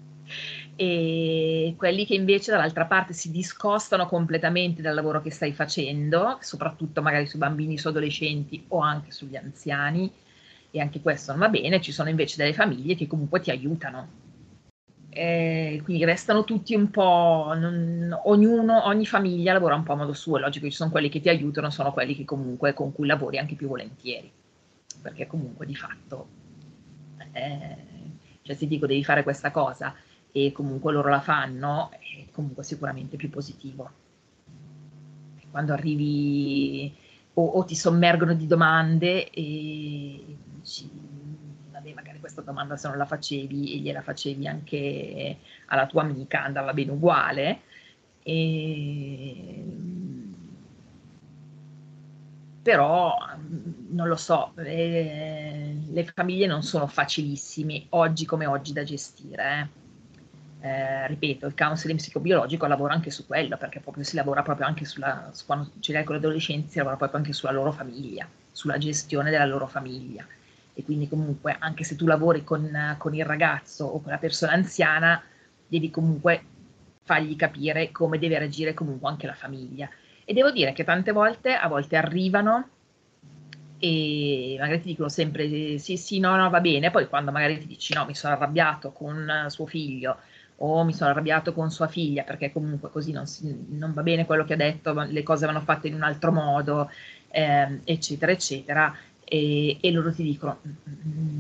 e 0.76 1.76
quelli 1.78 2.06
che 2.06 2.16
invece 2.16 2.52
dall'altra 2.52 2.86
parte 2.86 3.14
si 3.14 3.30
discostano 3.32 4.08
completamente 4.08 4.82
dal 4.82 4.96
lavoro 4.96 5.22
che 5.22 5.32
stai 5.32 5.54
facendo, 5.54 6.38
soprattutto 6.42 7.02
magari 7.02 7.28
sui 7.28 7.40
bambini, 7.40 7.78
su 7.78 7.90
adolescenti 7.90 8.66
o 8.70 8.80
anche 8.80 9.12
sugli 9.12 9.36
anziani, 9.36 10.12
e 10.72 10.80
anche 10.80 11.02
questo 11.02 11.32
non 11.32 11.42
va 11.42 11.50
bene, 11.50 11.82
ci 11.82 11.92
sono 11.92 12.10
invece 12.10 12.38
delle 12.38 12.54
famiglie 12.54 12.96
che 12.96 13.08
comunque 13.08 13.42
ti 13.42 13.52
aiutano. 13.52 14.20
E 15.10 15.82
quindi 15.84 16.06
restano 16.06 16.46
tutti 16.46 16.74
un 16.74 16.90
po', 16.90 17.52
non, 17.54 18.18
ognuno, 18.24 18.86
ogni 18.88 19.06
famiglia 19.06 19.52
lavora 19.52 19.76
un 19.76 19.84
po' 19.84 19.92
a 19.92 19.98
modo 19.98 20.14
suo, 20.14 20.38
è 20.38 20.40
logico 20.40 20.66
che 20.66 20.72
ci 20.72 20.78
sono 20.78 20.90
quelli 20.90 21.10
che 21.10 21.20
ti 21.20 21.28
aiutano, 21.28 21.70
sono 21.70 21.92
quelli 21.92 22.16
che 22.16 22.24
comunque 22.24 22.74
con 22.74 22.94
cui 22.94 23.08
lavori 23.08 23.38
anche 23.38 23.56
più 23.56 23.68
volentieri, 23.68 24.32
perché 25.02 25.28
comunque 25.28 25.66
di 25.66 25.76
fatto, 25.76 26.28
eh, 27.34 27.76
cioè 28.42 28.56
se 28.56 28.68
dico 28.68 28.88
devi 28.88 29.04
fare 29.04 29.24
questa 29.24 29.52
cosa, 29.52 29.94
e 30.32 30.52
comunque 30.52 30.94
loro 30.94 31.10
la 31.10 31.22
fanno, 31.22 31.92
è 31.92 32.26
comunque 32.32 32.64
sicuramente 32.64 33.18
più 33.18 33.30
positivo. 33.30 33.92
Quando 35.50 35.74
arrivi 35.74 36.96
o, 37.34 37.46
o 37.46 37.66
ti 37.66 37.76
sommergono 37.76 38.34
di 38.34 38.48
domande 38.48 39.30
e 39.30 40.38
dici, 40.56 40.90
vabbè, 41.72 41.94
magari 41.94 42.20
questa 42.20 42.42
domanda 42.42 42.78
se 42.78 42.88
non 42.88 42.98
la 42.98 43.06
facevi 43.06 43.74
e 43.74 43.78
gliela 43.80 44.02
facevi 44.02 44.48
anche 44.48 45.38
alla 45.68 45.88
tua 45.88 46.04
amica 46.04 46.44
andava 46.44 46.74
bene 46.74 46.92
uguale. 46.92 47.62
E... 48.24 49.66
Però 52.62 53.18
non 53.90 54.08
lo 54.08 54.16
so, 54.16 54.54
eh, 54.58 55.76
le 55.90 56.06
famiglie 56.06 56.46
non 56.46 56.62
sono 56.62 56.86
facilissime 56.88 57.88
oggi 57.90 58.26
come 58.26 58.46
oggi 58.46 58.72
da 58.72 58.84
gestire. 58.84 59.44
Eh 59.44 59.81
eh, 60.62 61.08
ripeto, 61.08 61.48
il 61.48 61.56
counseling 61.56 62.00
psicobiologico 62.00 62.68
lavora 62.68 62.94
anche 62.94 63.10
su 63.10 63.26
quello, 63.26 63.58
perché 63.58 63.80
proprio 63.80 64.04
si 64.04 64.16
lavora 64.16 64.44
proprio 64.44 64.68
anche 64.68 64.86
sulla, 64.86 65.30
su 65.34 65.46
quando 65.46 65.72
ce 65.80 65.92
l'hai 65.92 66.04
con 66.04 66.16
gli 66.16 66.20
adolescenti, 66.20 66.70
si 66.70 66.78
lavora 66.78 66.98
proprio 66.98 67.18
anche 67.20 67.34
sulla 67.34 67.52
loro 67.52 67.72
famiglia, 67.72 68.28
sulla 68.52 68.78
gestione 68.78 69.32
della 69.32 69.46
loro 69.46 69.68
famiglia. 69.68 70.26
e 70.74 70.84
quindi 70.84 71.10
comunque 71.10 71.56
anche 71.60 71.84
se 71.84 71.96
tu 71.96 72.06
lavori 72.06 72.44
con, 72.44 72.96
con 72.98 73.14
il 73.14 73.26
ragazzo 73.26 73.86
o 73.86 74.02
con 74.02 74.12
la 74.12 74.18
persona 74.18 74.54
anziana, 74.54 75.22
devi 75.68 75.90
comunque 75.90 76.44
fargli 77.04 77.36
capire 77.36 77.92
come 77.92 78.20
deve 78.20 78.38
reagire 78.40 78.74
comunque 78.74 79.10
anche 79.10 79.28
la 79.28 79.34
famiglia. 79.34 79.90
E 80.24 80.34
devo 80.34 80.52
dire 80.52 80.74
che 80.74 80.84
tante 80.84 81.12
volte, 81.12 81.56
a 81.56 81.68
volte 81.68 81.96
arrivano 81.96 82.70
e 83.80 84.58
magari 84.60 84.80
ti 84.80 84.90
dicono 84.90 85.10
sempre 85.10 85.78
sì, 85.80 85.98
sì, 85.98 86.20
no, 86.20 86.36
no, 86.36 86.50
va 86.50 86.62
bene, 86.62 86.92
poi 86.92 87.08
quando 87.10 87.32
magari 87.32 87.58
ti 87.58 87.66
dici 87.66 87.94
no, 87.96 88.06
mi 88.06 88.14
sono 88.14 88.36
arrabbiato 88.36 88.92
con 88.92 89.46
suo 89.48 89.66
figlio 89.66 90.18
o 90.64 90.84
mi 90.84 90.94
sono 90.94 91.10
arrabbiato 91.10 91.54
con 91.54 91.72
sua 91.72 91.88
figlia 91.88 92.24
perché 92.24 92.52
comunque 92.52 92.90
così 92.90 93.12
non, 93.12 93.26
si, 93.26 93.66
non 93.70 93.94
va 93.94 94.04
bene 94.04 94.26
quello 94.26 94.46
che 94.46 94.54
ha 94.54 94.58
detto, 94.58 94.94
le 94.94 95.24
cose 95.24 95.46
vanno 95.46 95.62
fatte 95.62 95.88
in 95.88 95.96
un 95.96 96.04
altro 96.04 96.32
modo, 96.32 96.90
eh, 97.30 97.80
eccetera, 97.84 98.32
eccetera, 98.32 98.96
e, 99.24 99.78
e, 99.80 99.92
loro 99.92 100.14
ti 100.14 100.24
dicono 100.24 100.60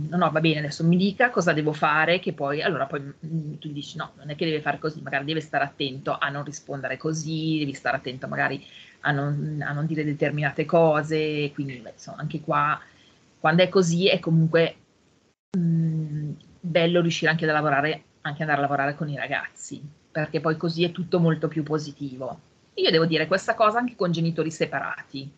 no, 0.10 0.18
no, 0.18 0.32
va 0.32 0.40
bene, 0.40 0.60
adesso 0.60 0.86
mi 0.86 0.98
dica 0.98 1.30
cosa 1.30 1.54
devo 1.54 1.74
fare, 1.74 2.20
che 2.20 2.34
poi, 2.34 2.62
allora 2.62 2.86
poi 2.86 3.02
mm, 3.02 3.56
tu 3.60 3.70
dici 3.72 3.98
no, 3.98 4.14
non 4.16 4.30
è 4.30 4.36
che 4.36 4.46
deve 4.46 4.62
fare 4.62 4.80
così, 4.80 5.02
magari 5.02 5.26
deve 5.26 5.42
stare 5.42 5.66
attento 5.66 6.18
a 6.18 6.30
non 6.30 6.44
rispondere 6.44 6.98
così, 6.98 7.60
devi 7.60 7.74
stare 7.74 7.98
attento 7.98 8.28
magari 8.28 8.66
a 9.02 9.12
non, 9.12 9.64
a 9.66 9.72
non 9.74 9.86
dire 9.86 10.04
determinate 10.04 10.66
cose, 10.66 11.52
quindi 11.54 11.84
insomma, 11.86 12.18
anche 12.22 12.40
qua, 12.40 12.80
quando 13.40 13.62
è 13.62 13.70
così, 13.70 14.08
è 14.08 14.20
comunque 14.20 14.76
mh, 15.58 15.60
mm, 15.60 16.32
bello 16.60 17.02
riuscire 17.02 17.30
anche 17.30 17.48
a 17.48 17.52
lavorare, 17.52 18.04
anche 18.22 18.42
andare 18.42 18.60
a 18.60 18.62
lavorare 18.62 18.96
con 18.96 19.10
i 19.10 19.16
ragazzi, 19.16 19.82
perché 20.12 20.40
poi 20.40 20.58
così 20.58 20.84
è 20.84 20.92
tutto 20.92 21.20
molto 21.20 21.48
più 21.48 21.64
positivo. 21.64 22.40
Io 22.76 22.92
devo 22.92 23.06
dire 23.06 23.28
questa 23.28 23.54
cosa 23.56 23.80
anche 23.80 23.96
con 23.96 24.12
genitori 24.12 24.52
separati 24.52 25.32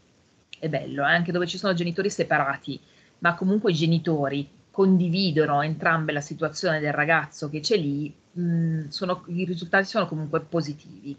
è 0.60 0.70
bello, 0.70 1.04
eh? 1.04 1.14
anche 1.14 1.32
dove 1.32 1.46
ci 1.46 1.58
sono 1.58 1.74
genitori 1.74 2.10
separati, 2.10 2.80
ma 3.20 3.36
comunque 3.36 3.72
i 3.72 3.76
genitori 3.76 4.50
condividono 4.72 5.62
entrambe 5.62 6.14
la 6.14 6.22
situazione 6.22 6.80
del 6.80 6.94
ragazzo 6.94 7.50
che 7.50 7.60
c'è 7.60 7.78
lì, 7.78 8.14
mh, 8.32 8.42
mm, 8.42 8.88
sono, 8.88 9.24
i 9.28 9.44
risultati 9.44 9.86
sono 9.86 10.08
comunque 10.08 10.40
positivi. 10.42 11.16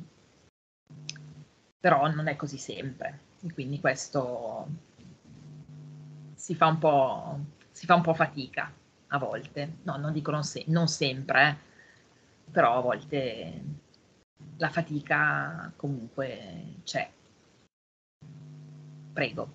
Però 1.79 2.09
non 2.11 2.29
è 2.29 2.37
così 2.37 2.57
sempre, 2.57 3.19
e 3.43 3.53
quindi 3.53 3.81
questo 3.81 4.67
si 6.35 6.55
fa 6.55 6.67
un 6.67 6.79
po', 6.79 7.39
si 7.71 7.85
fa 7.85 7.95
un 7.95 8.03
po 8.03 8.15
fatica 8.15 8.73
a 9.15 9.19
volte. 9.19 9.77
No, 9.83 9.97
non 9.97 10.13
dico 10.13 10.31
non, 10.31 10.43
se- 10.43 10.65
non 10.67 10.89
sempre, 10.89 11.49
eh? 11.49 11.57
però 12.51 12.77
a 12.77 12.81
volte 12.81 13.63
la 14.57 14.69
fatica 14.69 15.73
comunque 15.77 16.81
c'è. 16.85 17.09
Prego. 19.13 19.49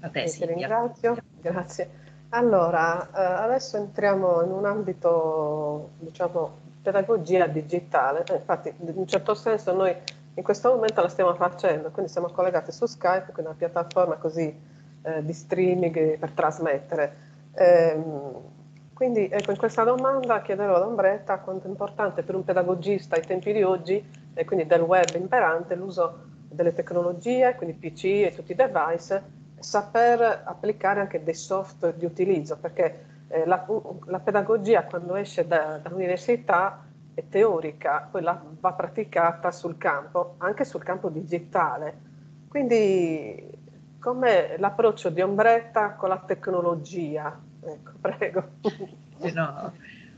A 0.00 0.08
te, 0.10 0.24
Ti 0.24 0.46
ringrazio, 0.46 1.16
grazie. 1.40 2.04
Allora, 2.30 3.08
eh, 3.12 3.44
adesso 3.44 3.76
entriamo 3.76 4.42
in 4.42 4.50
un 4.50 4.66
ambito, 4.66 5.90
diciamo, 5.98 6.58
pedagogia 6.82 7.46
digitale. 7.46 8.24
Eh, 8.24 8.34
infatti, 8.34 8.74
in 8.78 8.92
un 8.96 9.06
certo 9.06 9.34
senso 9.34 9.72
noi 9.72 9.96
in 10.34 10.42
questo 10.42 10.70
momento 10.74 11.00
la 11.00 11.08
stiamo 11.08 11.34
facendo, 11.34 11.90
quindi 11.90 12.10
siamo 12.10 12.28
collegati 12.28 12.72
su 12.72 12.84
Skype, 12.86 13.32
quindi 13.32 13.50
una 13.50 13.54
piattaforma 13.54 14.16
così 14.16 14.54
eh, 15.02 15.24
di 15.24 15.32
streaming 15.32 16.18
per 16.18 16.30
trasmettere. 16.32 17.25
Ehm, 17.58 18.54
quindi 18.92 19.28
ecco, 19.28 19.50
in 19.50 19.56
questa 19.58 19.84
domanda 19.84 20.40
chiederò 20.40 20.76
ad 20.76 20.82
Ombretta 20.82 21.38
quanto 21.40 21.66
è 21.66 21.70
importante 21.70 22.22
per 22.22 22.34
un 22.34 22.44
pedagogista 22.44 23.16
ai 23.16 23.22
tempi 23.22 23.52
di 23.52 23.62
oggi, 23.62 24.02
e 24.34 24.44
quindi 24.44 24.66
del 24.66 24.82
web 24.82 25.14
imperante, 25.14 25.74
l'uso 25.74 26.24
delle 26.48 26.72
tecnologie, 26.72 27.54
quindi 27.56 27.74
PC 27.74 28.04
e 28.04 28.32
tutti 28.34 28.52
i 28.52 28.54
device, 28.54 29.22
saper 29.58 30.42
applicare 30.44 31.00
anche 31.00 31.22
dei 31.22 31.34
software 31.34 31.96
di 31.96 32.04
utilizzo, 32.04 32.56
perché 32.58 33.04
eh, 33.28 33.46
la, 33.46 33.66
la, 34.04 34.20
pedagogia 34.20 34.84
quando 34.84 35.14
esce 35.16 35.46
da, 35.46 35.78
dall'università 35.78 36.84
è 37.14 37.24
teorica, 37.28 38.08
poi 38.10 38.22
la, 38.22 38.40
va 38.60 38.72
praticata 38.72 39.50
sul 39.50 39.78
campo, 39.78 40.34
anche 40.38 40.64
sul 40.64 40.82
campo 40.82 41.08
digitale. 41.08 41.98
Quindi 42.48 43.58
com'è 43.98 44.56
l'approccio 44.58 45.10
di 45.10 45.22
Ombretta 45.22 45.94
con 45.94 46.10
la 46.10 46.18
tecnologia? 46.18 47.45
Ecco, 47.66 47.92
prego. 48.00 48.50
No, 49.34 49.72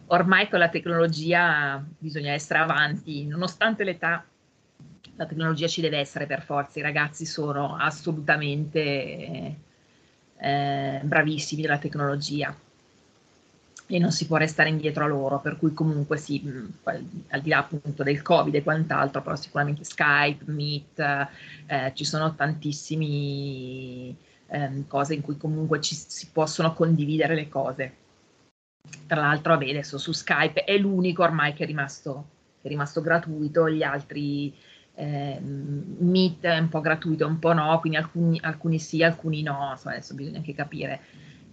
ormai 0.07 0.49
con 0.49 0.59
la 0.59 0.69
tecnologia 0.69 1.83
bisogna 1.99 2.33
essere 2.33 2.59
avanti, 2.59 3.27
nonostante 3.27 3.85
l'età 3.85 4.25
la 5.19 5.27
tecnologia 5.27 5.67
ci 5.67 5.81
deve 5.81 5.99
essere 5.99 6.27
per 6.27 6.43
forza, 6.43 6.79
i 6.79 6.83
ragazzi 6.83 7.27
sono 7.27 7.77
assolutamente 7.77 9.57
eh, 10.37 11.01
bravissimi 11.03 11.61
della 11.61 11.79
tecnologia. 11.79 12.55
E 13.91 13.99
non 13.99 14.13
si 14.13 14.27
può 14.27 14.37
restare 14.37 14.69
indietro 14.69 15.05
a 15.05 15.09
loro, 15.09 15.41
per 15.41 15.57
cui 15.57 15.73
comunque 15.73 16.19
sì, 16.19 16.41
al 16.85 17.41
di 17.41 17.49
là 17.49 17.59
appunto 17.59 18.05
del 18.05 18.23
Covid 18.23 18.55
e 18.55 18.63
quant'altro, 18.63 19.23
però 19.23 19.35
sicuramente 19.35 19.83
Skype, 19.83 20.45
Meet, 20.47 21.29
eh, 21.67 21.93
ci 21.95 22.05
sono 22.05 22.35
tantissime 22.35 24.15
eh, 24.49 24.85
cose 24.87 25.15
in 25.15 25.21
cui 25.21 25.37
comunque 25.37 25.81
ci, 25.81 25.95
si 25.95 26.29
possono 26.33 26.73
condividere 26.73 27.35
le 27.35 27.49
cose. 27.49 27.95
Tra 29.07 29.21
l'altro, 29.21 29.53
vabbè, 29.53 29.69
adesso 29.69 29.99
su 29.99 30.13
Skype 30.13 30.65
è 30.65 30.77
l'unico 30.79 31.23
ormai 31.23 31.53
che 31.53 31.65
è 31.65 31.67
rimasto, 31.67 32.27
che 32.61 32.69
è 32.69 32.71
rimasto 32.71 33.01
gratuito, 33.01 33.69
gli 33.69 33.83
altri 33.83 34.55
eh, 34.95 35.39
Meet 35.41 36.45
è 36.45 36.59
un 36.59 36.69
po' 36.69 36.81
gratuito, 36.81 37.27
un 37.27 37.39
po' 37.39 37.53
no, 37.53 37.79
quindi 37.81 37.99
alcuni, 37.99 38.39
alcuni 38.43 38.79
sì, 38.79 39.03
alcuni 39.03 39.43
no, 39.43 39.75
so, 39.77 39.89
adesso 39.89 40.15
bisogna 40.15 40.39
anche 40.39 40.55
capire. 40.55 41.01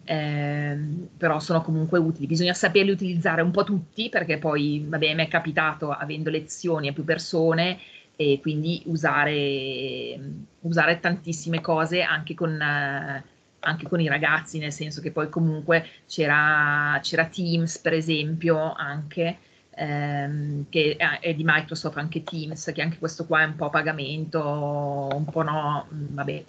Eh, 0.07 0.77
però 1.17 1.39
sono 1.39 1.61
comunque 1.61 1.97
utili, 1.97 2.27
bisogna 2.27 2.53
saperli 2.53 2.91
utilizzare 2.91 3.41
un 3.41 3.51
po' 3.51 3.63
tutti 3.63 4.07
perché 4.09 4.37
poi, 4.37 4.85
vabbè, 4.87 5.15
mi 5.15 5.23
è 5.23 5.27
capitato 5.27 5.91
avendo 5.91 6.29
lezioni 6.29 6.87
a 6.87 6.93
più 6.93 7.03
persone 7.03 7.79
e 8.15 8.39
quindi 8.41 8.83
usare, 8.85 10.19
usare 10.61 10.99
tantissime 10.99 11.61
cose 11.61 12.01
anche 12.01 12.33
con, 12.33 12.59
eh, 12.59 13.23
anche 13.59 13.87
con, 13.87 13.99
i 13.99 14.07
ragazzi, 14.07 14.59
nel 14.59 14.71
senso 14.71 15.01
che 15.01 15.11
poi 15.11 15.29
comunque 15.29 15.85
c'era, 16.07 16.99
c'era 17.01 17.25
Teams 17.25 17.79
per 17.79 17.93
esempio 17.93 18.73
anche 18.73 19.37
ehm, 19.75 20.65
che 20.69 20.95
è 20.95 21.33
di 21.33 21.43
Microsoft, 21.45 21.97
anche 21.97 22.23
Teams, 22.23 22.71
che 22.73 22.81
anche 22.81 22.97
questo 22.97 23.25
qua 23.25 23.41
è 23.41 23.45
un 23.45 23.55
po' 23.55 23.65
a 23.65 23.69
pagamento, 23.69 25.09
un 25.11 25.25
po' 25.25 25.41
no, 25.43 25.87
mm, 25.93 26.05
vabbè. 26.09 26.43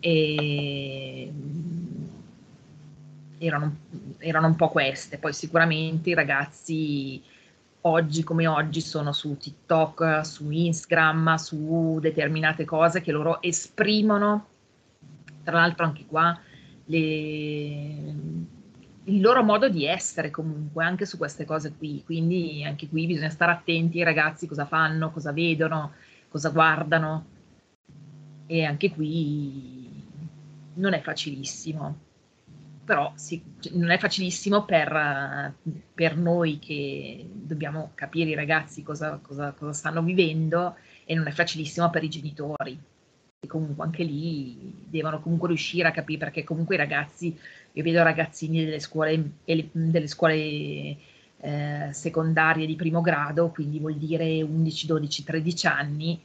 E, 0.00 1.32
mm, 1.32 2.04
erano, 3.38 3.76
erano 4.18 4.46
un 4.46 4.56
po' 4.56 4.68
queste, 4.68 5.18
poi 5.18 5.32
sicuramente 5.32 6.10
i 6.10 6.14
ragazzi 6.14 7.22
oggi 7.82 8.22
come 8.22 8.46
oggi 8.46 8.80
sono 8.80 9.12
su 9.12 9.36
TikTok, 9.36 10.24
su 10.24 10.50
Instagram, 10.50 11.34
su 11.36 11.98
determinate 12.00 12.64
cose 12.64 13.00
che 13.00 13.12
loro 13.12 13.40
esprimono, 13.42 14.46
tra 15.42 15.58
l'altro 15.58 15.84
anche 15.84 16.06
qua 16.06 16.38
le, 16.86 16.96
il 19.04 19.20
loro 19.20 19.42
modo 19.42 19.68
di 19.68 19.84
essere 19.86 20.30
comunque 20.30 20.84
anche 20.84 21.06
su 21.06 21.16
queste 21.16 21.44
cose 21.44 21.74
qui, 21.76 22.02
quindi 22.04 22.64
anche 22.64 22.88
qui 22.88 23.06
bisogna 23.06 23.30
stare 23.30 23.52
attenti 23.52 23.98
ai 23.98 24.04
ragazzi 24.04 24.46
cosa 24.46 24.66
fanno, 24.66 25.10
cosa 25.10 25.32
vedono, 25.32 25.92
cosa 26.28 26.50
guardano. 26.50 27.26
E 28.46 28.64
anche 28.64 28.92
qui 28.92 30.04
non 30.74 30.92
è 30.92 31.00
facilissimo, 31.00 31.98
però 32.84 33.12
sì, 33.14 33.40
non 33.72 33.90
è 33.90 33.98
facilissimo 33.98 34.64
per, 34.64 35.54
per, 35.94 36.16
noi 36.16 36.58
che 36.58 37.24
dobbiamo 37.32 37.92
capire 37.94 38.30
i 38.30 38.34
ragazzi 38.34 38.82
cosa, 38.82 39.18
cosa, 39.22 39.52
cosa 39.52 39.72
stanno 39.72 40.02
vivendo 40.02 40.76
e 41.04 41.14
non 41.14 41.26
è 41.26 41.30
facilissimo 41.30 41.90
per 41.90 42.02
i 42.02 42.08
genitori. 42.08 42.78
E 43.40 43.46
comunque 43.46 43.84
anche 43.84 44.04
lì 44.04 44.86
devono 44.88 45.20
comunque 45.20 45.48
riuscire 45.48 45.88
a 45.88 45.92
capire 45.92 46.18
perché 46.18 46.44
comunque 46.44 46.74
i 46.74 46.78
ragazzi 46.78 47.36
io 47.72 47.82
vedo 47.82 48.02
ragazzini 48.02 48.64
delle 48.64 48.80
scuole, 48.80 49.30
delle 49.44 50.06
scuole 50.06 50.34
eh, 50.34 51.88
secondarie 51.90 52.66
di 52.66 52.76
primo 52.76 53.00
grado, 53.00 53.50
quindi 53.50 53.78
vuol 53.78 53.96
dire 53.96 54.42
11, 54.42 54.86
12, 54.86 55.24
13 55.24 55.66
anni, 55.66 56.20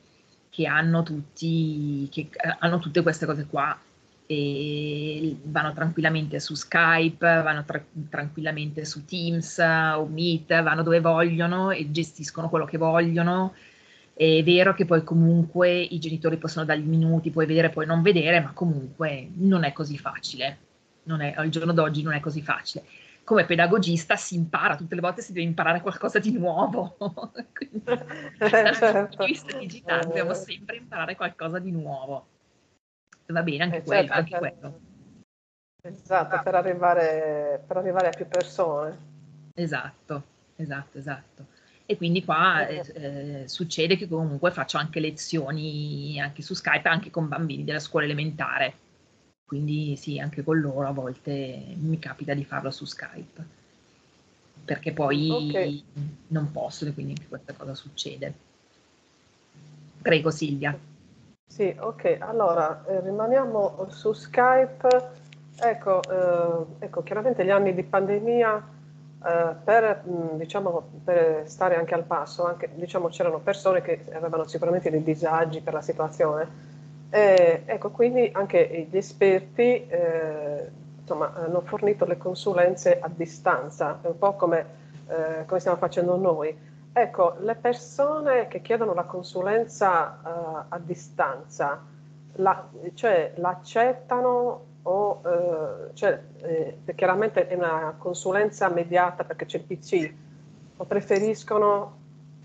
che 0.49 0.65
hanno, 0.65 1.03
tutti, 1.03 2.07
che 2.11 2.29
eh, 2.31 2.55
hanno 2.59 2.79
tutte 2.79 3.01
queste 3.01 3.25
cose 3.25 3.45
qua 3.45 3.77
e 4.27 5.37
vanno 5.43 5.73
tranquillamente 5.73 6.39
su 6.39 6.53
Skype, 6.53 7.25
vanno 7.25 7.63
tra- 7.65 7.83
tranquillamente 8.09 8.85
su 8.85 9.05
Teams 9.05 9.57
o 9.59 10.05
Meet, 10.05 10.61
vanno 10.61 10.83
dove 10.83 10.99
vogliono 10.99 11.71
e 11.71 11.89
gestiscono 11.91 12.49
quello 12.49 12.65
che 12.65 12.77
vogliono. 12.77 13.53
È 14.13 14.43
vero 14.43 14.73
che 14.73 14.85
poi 14.85 15.03
comunque 15.03 15.79
i 15.79 15.99
genitori 15.99 16.37
possono 16.37 16.65
dargli 16.65 16.87
minuti, 16.87 17.31
puoi 17.31 17.45
vedere, 17.45 17.69
puoi 17.69 17.85
non 17.85 18.01
vedere, 18.01 18.39
ma 18.41 18.51
comunque 18.51 19.29
non 19.35 19.63
è 19.63 19.73
così 19.73 19.97
facile 19.97 20.65
non 21.07 21.21
è, 21.21 21.33
al 21.35 21.49
giorno 21.49 21.73
d'oggi 21.73 22.03
non 22.03 22.13
è 22.13 22.19
così 22.19 22.41
facile. 22.41 22.85
Come 23.23 23.45
pedagogista 23.45 24.15
si 24.15 24.35
impara, 24.35 24.77
tutte 24.77 24.95
le 24.95 25.01
volte 25.01 25.21
si 25.21 25.33
deve 25.33 25.45
imparare 25.45 25.81
qualcosa 25.81 26.19
di 26.19 26.31
nuovo. 26.31 26.95
Quindi, 27.53 27.81
dal 27.83 29.07
punto 29.09 29.25
di 29.25 29.31
vista 29.31 29.57
digitale 29.57 30.03
dobbiamo 30.03 30.33
sempre 30.33 30.77
imparare 30.77 31.15
qualcosa 31.15 31.59
di 31.59 31.71
nuovo. 31.71 32.27
Va 33.27 33.43
bene 33.43 33.63
anche, 33.63 33.77
eh, 33.77 33.83
quello, 33.83 34.07
certo, 34.07 34.13
anche 34.13 34.29
certo. 34.31 34.47
quello. 34.47 34.79
Esatto, 35.81 36.41
per 36.43 36.55
arrivare, 36.55 37.63
per 37.65 37.77
arrivare 37.77 38.07
a 38.07 38.11
più 38.11 38.27
persone. 38.27 38.97
Esatto, 39.53 40.23
esatto, 40.55 40.97
esatto. 40.97 41.45
E 41.85 41.95
quindi 41.95 42.23
qua 42.23 42.67
eh, 42.67 42.83
eh, 42.95 43.47
succede 43.47 43.95
che 43.95 44.07
comunque 44.07 44.51
faccio 44.51 44.77
anche 44.77 44.99
lezioni 44.99 46.19
anche 46.19 46.41
su 46.41 46.53
Skype, 46.53 46.87
anche 46.89 47.09
con 47.09 47.27
bambini 47.27 47.63
della 47.63 47.79
scuola 47.79 48.05
elementare. 48.05 48.73
Quindi 49.45 49.95
sì, 49.95 50.19
anche 50.19 50.43
con 50.43 50.59
loro 50.59 50.87
a 50.87 50.91
volte 50.91 51.63
mi 51.75 51.97
capita 51.99 52.33
di 52.33 52.43
farlo 52.43 52.71
su 52.71 52.83
Skype. 52.83 53.55
Perché 54.65 54.91
poi 54.91 55.29
okay. 55.29 55.83
non 56.27 56.51
possono, 56.51 56.91
quindi 56.91 57.13
anche 57.13 57.27
questa 57.29 57.53
cosa 57.53 57.73
succede. 57.73 58.33
Prego 60.01 60.29
Silvia. 60.29 60.77
Sì, 61.47 61.75
ok, 61.79 62.17
allora 62.19 62.83
eh, 62.85 62.99
rimaniamo 63.01 63.87
su 63.89 64.13
Skype. 64.13 64.87
Ecco, 65.59 66.01
eh, 66.03 66.85
ecco, 66.85 67.01
chiaramente 67.03 67.43
gli 67.43 67.49
anni 67.49 67.73
di 67.73 67.83
pandemia 67.83 68.75
Uh, 69.19 69.55
per, 69.63 70.03
diciamo, 70.35 70.89
per, 71.03 71.49
stare 71.49 71.75
anche 71.75 71.95
al 71.95 72.03
passo, 72.03 72.45
anche, 72.45 72.69
diciamo, 72.75 73.07
c'erano 73.07 73.39
persone 73.39 73.81
che 73.81 74.05
avevano 74.13 74.45
sicuramente 74.45 74.91
dei 74.91 75.01
disagi 75.01 75.59
per 75.61 75.73
la 75.73 75.81
situazione. 75.81 76.47
Ecco, 77.09 77.89
quindi 77.89 78.29
anche 78.31 78.87
gli 78.89 78.95
esperti 78.95 79.87
eh, 79.87 80.69
insomma, 80.99 81.33
hanno 81.33 81.61
fornito 81.61 82.05
le 82.05 82.17
consulenze 82.17 82.99
a 82.99 83.09
distanza, 83.13 83.99
un 84.03 84.17
po' 84.19 84.35
come, 84.35 84.65
eh, 85.07 85.45
come 85.47 85.59
stiamo 85.59 85.77
facendo 85.77 86.15
noi. 86.15 86.55
Ecco, 86.99 87.37
le 87.41 87.53
persone 87.53 88.47
che 88.47 88.59
chiedono 88.61 88.95
la 88.95 89.03
consulenza 89.03 90.19
uh, 90.23 90.73
a 90.73 90.79
distanza, 90.79 91.85
la, 92.37 92.69
cioè 92.95 93.33
l'accettano 93.37 94.65
o 94.81 95.21
eh, 95.23 95.93
cioè, 95.93 96.19
eh, 96.41 96.95
chiaramente 96.95 97.47
è 97.47 97.53
una 97.53 97.93
consulenza 97.99 98.69
mediata 98.69 99.25
perché 99.25 99.45
c'è 99.45 99.57
il 99.57 99.63
PC, 99.65 100.13
o 100.77 100.85
preferiscono 100.85 101.97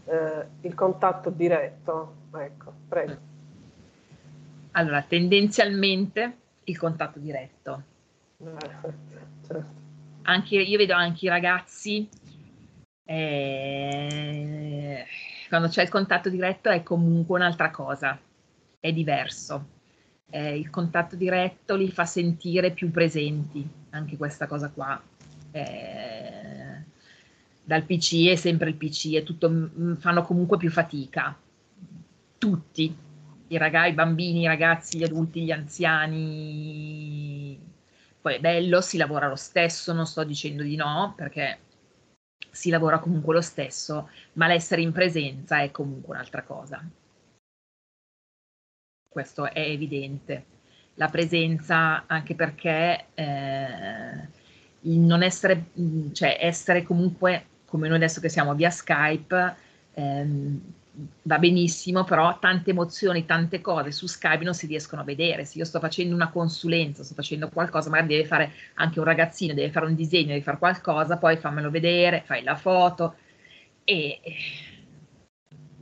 eh, 0.04 0.46
il 0.60 0.74
contatto 0.74 1.30
diretto? 1.30 2.14
Ecco, 2.36 2.72
prego. 2.88 3.16
Allora, 4.72 5.02
tendenzialmente 5.02 6.36
il 6.64 6.76
contatto 6.76 7.18
diretto. 7.18 7.82
certo. 9.46 9.64
Anche, 10.24 10.56
io 10.56 10.76
vedo 10.76 10.92
anche 10.92 11.24
i 11.24 11.28
ragazzi, 11.28 12.08
eh, 13.04 13.91
quando 15.52 15.68
c'è 15.68 15.82
il 15.82 15.90
contatto 15.90 16.30
diretto 16.30 16.70
è 16.70 16.82
comunque 16.82 17.38
un'altra 17.38 17.70
cosa, 17.70 18.18
è 18.80 18.92
diverso 18.92 19.80
eh, 20.34 20.56
il 20.56 20.70
contatto 20.70 21.14
diretto 21.14 21.76
li 21.76 21.90
fa 21.90 22.06
sentire 22.06 22.70
più 22.70 22.90
presenti, 22.90 23.68
anche 23.90 24.16
questa 24.16 24.46
cosa 24.46 24.70
qua. 24.70 24.98
Eh, 25.50 26.90
dal 27.62 27.84
PC 27.84 28.28
è 28.28 28.34
sempre 28.36 28.70
il 28.70 28.76
PC, 28.76 29.12
è 29.12 29.22
tutto, 29.22 29.70
fanno 29.98 30.22
comunque 30.22 30.56
più 30.56 30.70
fatica. 30.70 31.38
Tutti, 32.38 32.96
i 33.48 33.56
ragazzi, 33.58 33.90
i 33.90 33.94
bambini, 33.94 34.40
i 34.40 34.46
ragazzi, 34.46 34.96
gli 34.96 35.04
adulti, 35.04 35.42
gli 35.42 35.50
anziani. 35.50 36.30
Poi 38.22 38.34
è 38.34 38.40
bello, 38.40 38.80
si 38.80 38.96
lavora 38.96 39.28
lo 39.28 39.36
stesso, 39.36 39.92
non 39.92 40.06
sto 40.06 40.24
dicendo 40.24 40.62
di 40.62 40.76
no, 40.76 41.12
perché 41.14 41.58
si 42.52 42.70
lavora 42.70 43.00
comunque 43.00 43.34
lo 43.34 43.40
stesso, 43.40 44.08
ma 44.34 44.46
l'essere 44.46 44.82
in 44.82 44.92
presenza 44.92 45.60
è 45.60 45.72
comunque 45.72 46.14
un'altra 46.14 46.42
cosa 46.42 46.80
questo 49.12 49.52
è 49.52 49.60
evidente. 49.60 50.46
La 50.94 51.08
presenza 51.08 52.04
anche 52.06 52.34
perché 52.34 53.06
eh, 53.14 54.28
non 54.80 55.22
essere, 55.22 55.66
cioè 56.12 56.38
essere 56.40 56.82
comunque 56.82 57.46
come 57.66 57.88
noi 57.88 57.96
adesso 57.96 58.20
che 58.20 58.28
siamo 58.28 58.54
via 58.54 58.70
Skype, 58.70 59.54
ehm, 59.94 60.60
va 61.22 61.38
benissimo, 61.38 62.04
però 62.04 62.38
tante 62.38 62.70
emozioni, 62.70 63.24
tante 63.24 63.60
cose 63.60 63.92
su 63.92 64.06
Skype 64.06 64.44
non 64.44 64.54
si 64.54 64.66
riescono 64.66 65.02
a 65.02 65.04
vedere. 65.04 65.44
Se 65.44 65.58
io 65.58 65.64
sto 65.64 65.80
facendo 65.80 66.14
una 66.14 66.30
consulenza, 66.30 67.02
sto 67.02 67.14
facendo 67.14 67.48
qualcosa, 67.48 67.90
magari 67.90 68.08
deve 68.08 68.26
fare 68.26 68.52
anche 68.74 68.98
un 68.98 69.04
ragazzino, 69.04 69.54
deve 69.54 69.70
fare 69.70 69.86
un 69.86 69.94
disegno, 69.94 70.28
deve 70.28 70.42
fare 70.42 70.58
qualcosa, 70.58 71.16
poi 71.16 71.36
fammelo 71.36 71.70
vedere, 71.70 72.22
fai 72.24 72.42
la 72.42 72.56
foto 72.56 73.16
e 73.84 74.20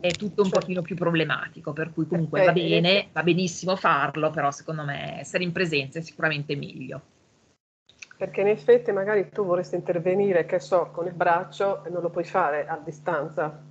è 0.01 0.11
tutto 0.13 0.43
un 0.43 0.49
cioè, 0.49 0.61
pochino 0.61 0.83
più 0.83 0.97
problematico, 0.97 1.73
per 1.73 1.93
cui 1.93 2.07
comunque 2.07 2.45
va 2.45 2.53
bene, 2.53 3.09
va 3.13 3.23
benissimo 3.23 3.77
farlo, 3.77 4.31
però 4.31 4.51
secondo 4.51 4.85
me 4.85 5.21
essere 5.21 5.45
in 5.45 5.53
presenza 5.53 5.99
è 5.99 6.03
sicuramente 6.03 6.57
meglio. 6.57 7.03
Perché 8.17 8.43
in 8.43 8.49
effetti 8.49 8.93
magari 8.93 9.29
tu 9.31 9.45
vorresti 9.45 9.75
intervenire, 9.75 10.47
che 10.47 10.59
so, 10.59 10.91
con 10.93 11.07
il 11.07 11.13
braccio 11.13 11.85
e 11.85 11.91
non 11.91 12.03
lo 12.03 12.11
puoi 12.11 12.25
fare 12.25 12.67
a 12.67 12.81
distanza. 12.83 13.63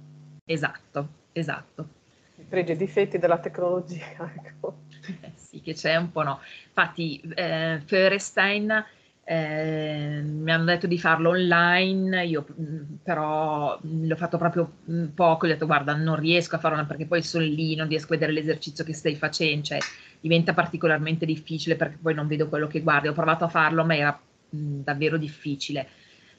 Esatto, 0.43 1.07
esatto. 1.31 1.87
I 2.35 2.43
pregi 2.43 2.71
e 2.71 2.75
difetti 2.77 3.17
della 3.17 3.39
tecnologia. 3.39 4.31
Ecco. 4.43 4.81
Eh 5.21 5.31
sì, 5.35 5.61
che 5.61 5.73
c'è 5.73 5.95
un 5.95 6.11
po' 6.11 6.23
no. 6.23 6.39
Infatti, 6.67 7.19
eh, 7.35 7.81
Feuerstein 7.85 8.85
eh, 9.31 10.21
mi 10.23 10.51
hanno 10.51 10.63
detto 10.65 10.87
di 10.87 10.97
farlo 10.97 11.29
online, 11.29 12.25
io 12.25 12.47
mm, 12.59 12.95
però 13.03 13.79
mm, 13.85 14.07
l'ho 14.07 14.15
fatto 14.15 14.39
proprio 14.39 14.77
mm, 14.89 15.09
poco, 15.09 15.45
ho 15.45 15.47
detto 15.49 15.67
guarda 15.67 15.93
non 15.95 16.15
riesco 16.15 16.55
a 16.55 16.59
farlo 16.59 16.83
perché 16.87 17.05
poi 17.05 17.21
sono 17.21 17.43
lì, 17.45 17.75
non 17.75 17.87
riesco 17.87 18.07
a 18.07 18.17
vedere 18.17 18.31
l'esercizio 18.31 18.83
che 18.83 18.93
stai 18.93 19.15
facendo, 19.15 19.65
cioè 19.65 19.77
diventa 20.19 20.55
particolarmente 20.55 21.27
difficile 21.27 21.75
perché 21.75 21.97
poi 22.01 22.15
non 22.15 22.25
vedo 22.25 22.49
quello 22.49 22.65
che 22.65 22.81
guardi, 22.81 23.07
ho 23.07 23.13
provato 23.13 23.43
a 23.43 23.49
farlo 23.49 23.85
ma 23.85 23.95
era 23.95 24.19
mh, 24.49 24.79
davvero 24.81 25.17
difficile 25.17 25.87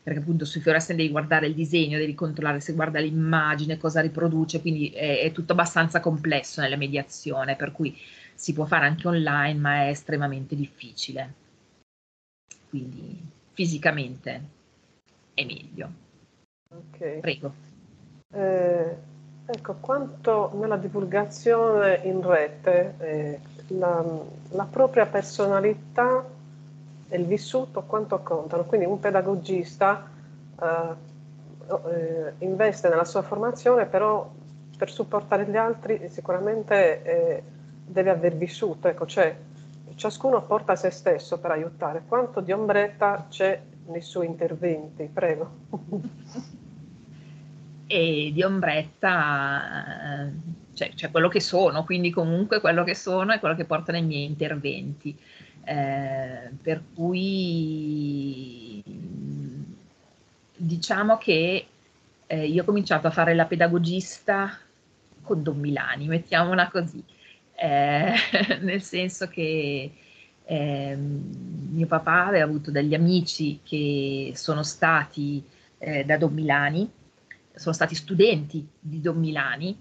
perché 0.03 0.21
appunto 0.21 0.45
sui 0.45 0.61
fluorescenti 0.61 1.03
devi 1.03 1.13
guardare 1.13 1.47
il 1.47 1.55
disegno, 1.55 1.99
devi 1.99 2.15
controllare 2.15 2.61
se 2.61 2.73
guarda 2.73 3.01
l'immagine, 3.01 3.79
cosa 3.79 4.01
riproduce, 4.01 4.61
quindi 4.61 4.91
è, 4.91 5.21
è 5.21 5.33
tutto 5.33 5.53
abbastanza 5.53 6.01
complesso 6.01 6.61
nella 6.61 6.77
mediazione, 6.77 7.57
per 7.57 7.73
cui 7.73 7.97
si 8.35 8.53
può 8.53 8.65
fare 8.65 8.87
anche 8.87 9.07
online 9.07 9.59
ma 9.59 9.83
è 9.83 9.89
estremamente 9.89 10.57
difficile 10.57 11.49
quindi 12.71 13.21
fisicamente 13.53 14.43
è 15.35 15.45
meglio. 15.45 15.91
Okay. 16.73 17.19
Prego. 17.19 17.53
Eh, 18.33 18.97
ecco, 19.45 19.75
quanto 19.81 20.53
nella 20.55 20.77
divulgazione 20.77 22.01
in 22.05 22.23
rete 22.23 22.95
eh, 22.99 23.41
la, 23.75 24.05
la, 24.51 24.65
propria 24.67 25.07
personalità 25.07 26.25
il 27.17 27.27
vissuto 27.27 27.83
quanto 27.83 28.21
contano? 28.21 28.65
Quindi 28.65 28.87
un 28.87 29.01
pedagogista 29.01 30.09
eh, 30.61 31.09
eh 31.69 32.33
investe 32.39 32.89
nella 32.89 33.05
sua 33.05 33.23
formazione, 33.23 33.87
però 33.87 34.31
per 34.77 34.91
supportare 34.91 35.47
gli 35.47 35.57
altri 35.57 36.09
sicuramente 36.09 37.03
eh, 37.03 37.43
deve 37.85 38.11
aver 38.11 38.35
vissuto, 38.35 38.89
ecco, 38.89 39.07
cioè 39.07 39.37
ciascuno 39.95 40.43
porta 40.43 40.77
se 40.77 40.91
stesso 40.91 41.39
per 41.39 41.51
aiutare. 41.51 42.03
Quanto 42.07 42.41
di 42.41 42.53
ombretta 42.53 43.27
c'è 43.29 43.61
nei 43.89 44.01
suoi 44.01 44.27
interventi? 44.27 45.09
Prego. 45.13 45.51
E 47.93 48.31
di 48.33 48.41
ombretta 48.45 50.29
eh, 50.29 50.33
cioè, 50.75 50.93
cioè, 50.95 51.11
quello 51.11 51.27
che 51.27 51.41
sono, 51.41 51.83
quindi 51.83 52.11
comunque 52.11 52.61
quello 52.61 52.85
che 52.85 52.95
sono 52.95 53.33
è 53.33 53.41
quello 53.41 53.57
che 53.57 53.65
porta 53.65 53.91
nei 53.91 54.05
miei 54.05 54.27
interventi. 54.27 55.19
Eh, 55.65 56.51
per 56.63 56.83
cui 56.95 58.83
diciamo 60.57 61.17
che 61.17 61.67
eh, 62.27 62.47
io 62.47 62.63
ho 62.63 62.65
cominciato 62.65 63.07
a 63.07 63.11
fare 63.11 63.35
la 63.35 63.47
pedagogista 63.47 64.59
con 65.23 65.43
Don 65.43 65.59
Milani, 65.59 66.07
mettiamola 66.07 66.69
così. 66.71 67.03
Eh, 67.55 68.15
nel 68.61 68.83
senso 68.83 69.29
che 69.29 69.93
eh, 70.45 70.97
mio 70.97 71.87
papà 71.87 72.27
aveva 72.27 72.45
avuto 72.45 72.71
degli 72.71 72.95
amici 72.95 73.61
che 73.63 74.33
sono 74.35 74.63
stati 74.63 75.45
eh, 75.79 76.05
da 76.05 76.17
Don 76.17 76.33
Milani, 76.33 76.91
sono 77.55 77.75
stati 77.75 77.95
studenti 77.95 78.67
di 78.79 79.01
Don 79.01 79.19
Milani 79.19 79.77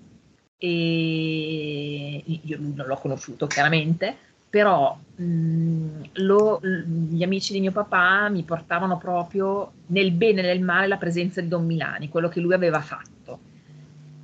e 0.57 2.23
io 2.25 2.57
lui 2.57 2.73
non 2.75 2.85
l'ho 2.85 2.97
conosciuto 2.97 3.47
chiaramente, 3.47 4.17
però 4.49 4.97
mh, 5.15 6.01
lo, 6.13 6.59
gli 6.61 7.23
amici 7.23 7.53
di 7.53 7.59
mio 7.59 7.71
papà 7.71 8.29
mi 8.29 8.43
portavano 8.43 8.97
proprio 8.97 9.71
nel 9.87 10.11
bene 10.11 10.41
e 10.41 10.43
nel 10.43 10.61
male 10.61 10.87
la 10.87 10.97
presenza 10.97 11.39
di 11.41 11.47
Don 11.47 11.65
Milani, 11.65 12.09
quello 12.09 12.29
che 12.29 12.39
lui 12.39 12.53
aveva 12.53 12.81
fatto. 12.81 13.47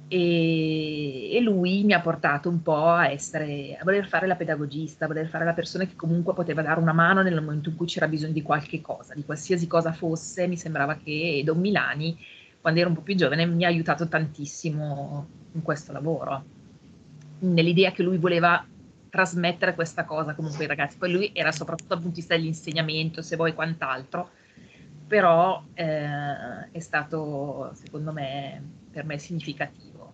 E, 0.08 1.36
e, 1.36 1.42
lui 1.42 1.84
mi 1.84 1.94
ha 1.94 2.00
portato 2.00 2.48
un 2.48 2.62
po' 2.62 2.90
a 2.90 3.10
essere, 3.10 3.76
a 3.80 3.84
voler 3.84 4.08
fare 4.08 4.28
la 4.28 4.36
pedagogista, 4.36 5.06
a 5.06 5.08
voler 5.08 5.28
fare 5.28 5.46
la 5.46 5.54
persona 5.54 5.86
che 5.86 5.96
comunque 5.96 6.34
poteva 6.34 6.62
dare 6.62 6.80
una 6.80 6.94
mano 6.94 7.24
nel 7.24 7.34
momento 7.34 7.70
in 7.70 7.76
cui 7.76 7.88
c'era 7.88 8.08
bisogno 8.08 8.34
di 8.34 8.44
qualche 8.44 8.82
cosa, 8.82 9.16
di 9.16 9.26
qualsiasi 9.26 9.68
cosa 9.68 9.94
fosse, 9.94 10.48
mi 10.48 10.58
sembrava 10.58 10.98
che 11.04 11.42
Don 11.44 11.60
Milani, 11.60 12.18
quando 12.62 12.80
ero 12.80 12.90
un 12.90 12.96
po' 12.96 13.02
più 13.02 13.16
giovane, 13.16 13.46
mi 13.46 13.66
ha 13.66 13.68
aiutato 13.68 14.08
tantissimo 14.08 15.28
in 15.54 15.62
questo 15.64 15.92
lavoro, 15.92 16.44
nell'idea 17.40 17.92
che 17.92 18.04
lui 18.04 18.18
voleva 18.18 18.64
trasmettere 19.16 19.76
questa 19.76 20.04
cosa 20.04 20.36
comunque 20.36 20.64
ai 20.64 20.68
ragazzi. 20.68 20.98
Poi 20.98 21.12
lui 21.12 21.32
era 21.34 21.54
soprattutto 21.54 21.94
dal 21.94 22.00
punto 22.00 22.16
di 22.16 22.20
vista 22.20 22.36
dell'insegnamento, 22.36 23.22
se 23.22 23.38
vuoi 23.38 23.54
quant'altro, 23.54 24.30
però 25.08 25.64
eh, 25.74 26.70
è 26.70 26.80
stato 26.80 27.72
secondo 27.76 28.12
me 28.12 28.62
per 28.92 29.06
me 29.06 29.18
significativo. 29.18 30.14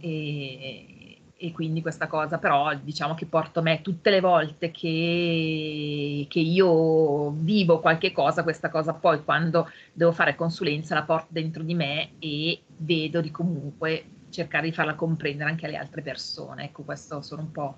E, 0.00 1.20
e, 1.36 1.52
quindi 1.52 1.82
questa 1.82 2.06
cosa 2.06 2.38
però 2.38 2.74
diciamo 2.74 3.14
che 3.14 3.26
porto 3.26 3.62
me 3.62 3.82
tutte 3.82 4.10
le 4.10 4.20
volte 4.20 4.70
che, 4.70 6.26
che 6.28 6.40
io 6.40 7.30
vivo 7.30 7.80
qualche 7.80 8.10
cosa, 8.10 8.42
questa 8.42 8.70
cosa 8.70 8.94
poi 8.94 9.22
quando 9.22 9.70
devo 9.92 10.10
fare 10.12 10.34
consulenza 10.34 10.94
la 10.94 11.04
porto 11.04 11.28
dentro 11.30 11.62
di 11.62 11.74
me 11.74 12.12
e 12.18 12.62
vedo 12.78 13.20
di 13.20 13.30
comunque 13.30 14.04
cercare 14.30 14.66
di 14.66 14.72
farla 14.72 14.94
comprendere 14.94 15.50
anche 15.50 15.66
alle 15.66 15.76
altre 15.76 16.02
persone. 16.02 16.64
Ecco, 16.64 16.82
questo 16.82 17.20
sono 17.20 17.42
un 17.42 17.50
po', 17.50 17.76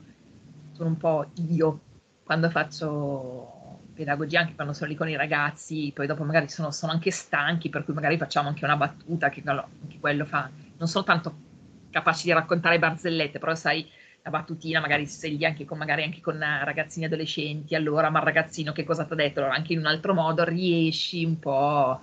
sono 0.73 0.89
un 0.89 0.97
po 0.97 1.31
io 1.35 1.81
quando 2.23 2.51
faccio 2.51 3.87
pedagogia, 3.95 4.41
anche 4.41 4.55
quando 4.55 4.73
sono 4.73 4.91
lì 4.91 4.97
con 4.97 5.09
i 5.09 5.17
ragazzi, 5.17 5.91
poi 5.95 6.07
dopo 6.07 6.25
magari 6.25 6.49
sono, 6.49 6.71
sono 6.71 6.93
anche 6.93 7.11
stanchi, 7.11 7.69
per 7.69 7.85
cui 7.85 7.95
magari 7.95 8.17
facciamo 8.17 8.49
anche 8.49 8.65
una 8.65 8.77
battuta, 8.77 9.29
che 9.29 9.43
anche 9.45 9.99
quello 10.01 10.25
fa, 10.25 10.51
non 10.77 10.89
sono 10.89 11.05
tanto 11.05 11.43
capaci 11.91 12.25
di 12.27 12.33
raccontare 12.33 12.79
barzellette, 12.79 13.39
però 13.39 13.55
sai, 13.55 13.89
la 14.23 14.31
battutina, 14.31 14.81
magari 14.81 15.07
sei 15.07 15.37
lì 15.37 15.45
anche 15.45 15.65
con, 15.65 15.79
magari 15.79 16.05
anche 16.05 16.21
con 16.21 16.39
ragazzini 16.39 17.05
adolescenti, 17.07 17.75
allora, 17.75 18.09
ma 18.11 18.21
il 18.21 18.25
ragazzino 18.25 18.73
che 18.73 18.85
cosa 18.85 19.05
ti 19.05 19.13
ha 19.13 19.17
detto? 19.17 19.41
Allora, 19.41 19.55
anche 19.57 19.73
in 19.73 19.81
un 19.81 19.87
altro 19.87 20.15
modo 20.15 20.45
riesci 20.45 21.25
un 21.25 21.39
po' 21.39 22.01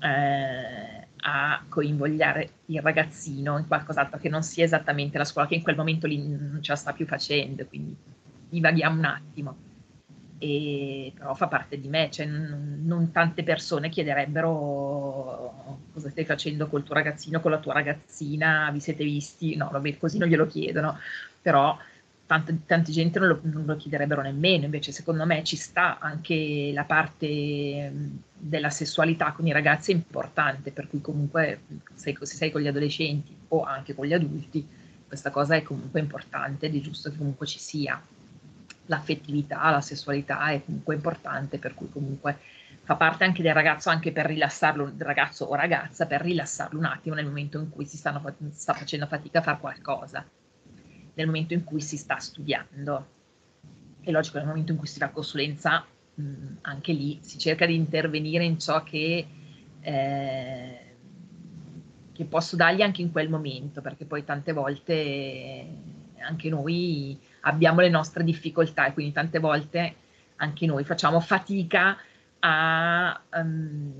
eh, 0.00 1.01
a 1.24 1.64
coinvogliare 1.68 2.50
il 2.66 2.80
ragazzino 2.80 3.58
in 3.58 3.66
qualcos'altro 3.66 4.18
che 4.18 4.28
non 4.28 4.42
sia 4.42 4.64
esattamente 4.64 5.18
la 5.18 5.24
scuola, 5.24 5.46
che 5.46 5.54
in 5.54 5.62
quel 5.62 5.76
momento 5.76 6.06
lì 6.06 6.18
non 6.18 6.58
ce 6.60 6.72
la 6.72 6.78
sta 6.78 6.92
più 6.92 7.06
facendo, 7.06 7.64
quindi 7.66 7.96
divaghiamo 8.48 8.98
un 8.98 9.04
attimo. 9.04 9.56
E, 10.38 11.12
però 11.16 11.34
fa 11.34 11.46
parte 11.46 11.78
di 11.78 11.86
me, 11.86 12.10
cioè 12.10 12.26
non, 12.26 12.80
non 12.82 13.12
tante 13.12 13.44
persone 13.44 13.88
chiederebbero 13.88 15.78
cosa 15.92 16.10
stai 16.10 16.24
facendo 16.24 16.66
col 16.66 16.82
tuo 16.82 16.94
ragazzino, 16.94 17.40
con 17.40 17.52
la 17.52 17.58
tua 17.58 17.74
ragazzina, 17.74 18.68
vi 18.72 18.80
siete 18.80 19.04
visti? 19.04 19.54
No, 19.54 19.68
vabbè, 19.70 19.98
così 19.98 20.18
non 20.18 20.28
glielo 20.28 20.46
chiedono, 20.46 20.98
però 21.40 21.78
tanta, 22.32 22.54
tanta 22.66 22.90
gente 22.90 23.18
non 23.18 23.28
lo, 23.28 23.40
non 23.42 23.64
lo, 23.66 23.76
chiederebbero 23.76 24.22
nemmeno, 24.22 24.64
invece 24.64 24.92
secondo 24.92 25.26
me 25.26 25.44
ci 25.44 25.56
sta 25.56 25.98
anche 25.98 26.70
la 26.72 26.84
parte 26.84 27.92
della 28.38 28.70
sessualità 28.70 29.32
con 29.32 29.46
i 29.46 29.52
ragazzi 29.52 29.92
è 29.92 29.94
importante, 29.94 30.70
per 30.70 30.88
cui 30.88 31.00
comunque 31.00 31.62
se, 31.94 32.16
se 32.20 32.36
sei 32.36 32.50
con 32.50 32.62
gli 32.62 32.66
adolescenti 32.66 33.36
o 33.48 33.62
anche 33.64 33.94
con 33.94 34.06
gli 34.06 34.14
adulti, 34.14 34.66
questa 35.06 35.30
cosa 35.30 35.56
è 35.56 35.62
comunque 35.62 36.00
importante 36.00 36.66
ed 36.66 36.76
è 36.76 36.80
giusto 36.80 37.10
che 37.10 37.18
comunque 37.18 37.46
ci 37.46 37.58
sia. 37.58 38.00
L'affettività, 38.86 39.70
la 39.70 39.80
sessualità 39.80 40.48
è 40.48 40.64
comunque 40.64 40.94
importante, 40.94 41.58
per 41.58 41.74
cui 41.74 41.90
comunque 41.90 42.38
fa 42.82 42.96
parte 42.96 43.24
anche 43.24 43.42
del 43.42 43.54
ragazzo, 43.54 43.90
anche 43.90 44.10
per 44.10 44.26
rilassarlo, 44.26 44.90
del 44.90 45.06
ragazzo 45.06 45.44
o 45.44 45.54
ragazza, 45.54 46.06
per 46.06 46.22
rilassarlo 46.22 46.78
un 46.78 46.86
attimo 46.86 47.14
nel 47.14 47.26
momento 47.26 47.58
in 47.58 47.68
cui 47.68 47.84
si 47.86 47.96
stanno, 47.96 48.22
sta 48.52 48.72
facendo 48.72 49.06
fatica 49.06 49.38
a 49.38 49.42
fare 49.42 49.58
qualcosa 49.60 50.26
nel 51.14 51.26
momento 51.26 51.54
in 51.54 51.64
cui 51.64 51.80
si 51.80 51.96
sta 51.96 52.18
studiando. 52.18 53.06
È 54.00 54.10
logico, 54.10 54.38
nel 54.38 54.46
momento 54.46 54.72
in 54.72 54.78
cui 54.78 54.86
si 54.86 54.98
fa 54.98 55.10
consulenza, 55.10 55.84
mh, 56.14 56.46
anche 56.62 56.92
lì 56.92 57.18
si 57.22 57.38
cerca 57.38 57.66
di 57.66 57.74
intervenire 57.74 58.44
in 58.44 58.58
ciò 58.58 58.82
che, 58.82 59.26
eh, 59.80 60.94
che 62.12 62.24
posso 62.24 62.56
dargli 62.56 62.82
anche 62.82 63.02
in 63.02 63.12
quel 63.12 63.28
momento, 63.28 63.80
perché 63.80 64.04
poi 64.04 64.24
tante 64.24 64.52
volte 64.52 65.66
anche 66.18 66.48
noi 66.48 67.18
abbiamo 67.40 67.80
le 67.80 67.88
nostre 67.88 68.24
difficoltà 68.24 68.86
e 68.86 68.92
quindi 68.92 69.12
tante 69.12 69.38
volte 69.38 69.96
anche 70.36 70.66
noi 70.66 70.84
facciamo 70.84 71.20
fatica 71.20 71.96
a, 72.40 73.20
um, 73.34 73.92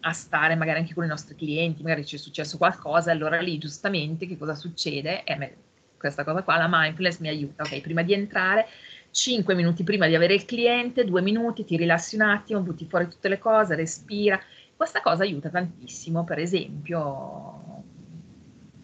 a, 0.00 0.12
stare 0.12 0.56
magari 0.56 0.80
anche 0.80 0.94
con 0.94 1.04
i 1.04 1.08
nostri 1.08 1.36
clienti, 1.36 1.82
magari 1.82 2.04
ci 2.04 2.16
è 2.16 2.18
successo 2.18 2.56
qualcosa, 2.56 3.12
allora 3.12 3.40
lì 3.40 3.58
giustamente 3.58 4.26
che 4.26 4.36
cosa 4.36 4.54
succede? 4.54 5.22
Eh, 5.24 5.56
questa 6.00 6.24
cosa 6.24 6.42
qua, 6.42 6.56
la 6.56 6.66
mindfulness 6.68 7.18
mi 7.18 7.28
aiuta, 7.28 7.62
ok, 7.62 7.80
prima 7.82 8.02
di 8.02 8.14
entrare, 8.14 8.66
5 9.10 9.54
minuti 9.54 9.84
prima 9.84 10.06
di 10.06 10.14
avere 10.14 10.32
il 10.32 10.46
cliente, 10.46 11.04
2 11.04 11.20
minuti, 11.20 11.64
ti 11.64 11.76
rilassi 11.76 12.14
un 12.14 12.22
attimo, 12.22 12.60
butti 12.60 12.86
fuori 12.86 13.06
tutte 13.06 13.28
le 13.28 13.38
cose, 13.38 13.74
respira. 13.74 14.40
Questa 14.74 15.02
cosa 15.02 15.24
aiuta 15.24 15.50
tantissimo, 15.50 16.24
per 16.24 16.38
esempio, 16.38 17.82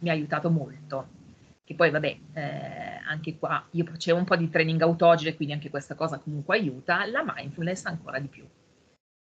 mi 0.01 0.11
ha 0.11 0.13
aiutato 0.13 0.51
molto. 0.51 1.09
Che 1.65 1.75
poi, 1.75 1.91
vabbè, 1.91 2.19
eh, 2.35 3.01
anche 3.09 3.39
qua 3.39 3.67
io 3.71 3.85
facevo 3.85 4.19
un 4.19 4.25
po' 4.25 4.37
di 4.37 4.51
training 4.51 4.83
autogene, 4.83 5.35
quindi 5.37 5.55
anche 5.55 5.71
questa 5.71 5.95
cosa 5.95 6.19
comunque 6.19 6.59
aiuta, 6.59 7.07
la 7.07 7.25
mindfulness 7.25 7.87
ancora 7.87 8.19
di 8.19 8.29
più. 8.29 8.47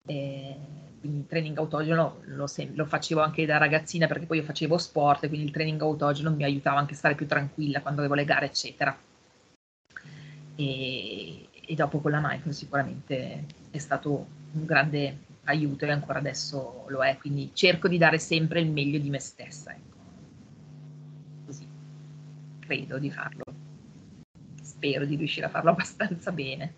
Eh, 0.06 0.56
quindi 1.00 1.20
il 1.20 1.28
training 1.28 1.58
autogeno 1.58 2.22
lo, 2.26 2.48
lo, 2.74 2.86
facevo 2.86 3.22
anche 3.22 3.46
da 3.46 3.58
ragazzina 3.58 4.08
perché 4.08 4.26
poi 4.26 4.38
io 4.38 4.44
facevo 4.44 4.78
sport 4.78 5.24
e 5.24 5.28
quindi 5.28 5.46
il 5.46 5.52
training 5.52 5.80
autogeno 5.82 6.32
mi 6.32 6.44
aiutava 6.44 6.80
anche 6.80 6.94
a 6.94 6.98
stare 6.98 7.16
più 7.16 7.28
tranquilla 7.28 7.82
quando 7.82 8.02
avevo 8.02 8.16
le 8.16 8.26
gare 8.26 8.48
eccetera. 8.48 8.98
E, 10.56 11.48
e 11.52 11.76
dopo 11.76 12.00
con 12.00 12.12
la 12.12 12.20
mindfulness 12.20 12.58
sicuramente 12.58 13.46
è 13.70 13.78
stato 13.78 14.28
un 14.54 14.66
grande 14.66 15.18
aiuto 15.44 15.86
e 15.86 15.92
ancora 15.92 16.20
adesso 16.20 16.86
lo 16.88 17.04
è 17.04 17.18
quindi 17.18 17.52
cerco 17.54 17.88
di 17.88 18.00
dare 18.00 18.18
sempre 18.18 18.62
il 18.62 18.72
meglio 18.72 18.98
di 18.98 19.10
me 19.10 19.20
stessa 19.20 19.72
ecco. 19.72 19.98
così 21.46 21.68
credo 22.62 22.98
di 22.98 23.12
farlo. 23.12 23.44
Spero 24.62 25.06
di 25.06 25.16
riuscire 25.16 25.46
a 25.46 25.50
farlo 25.50 25.70
abbastanza 25.72 26.32
bene. 26.32 26.74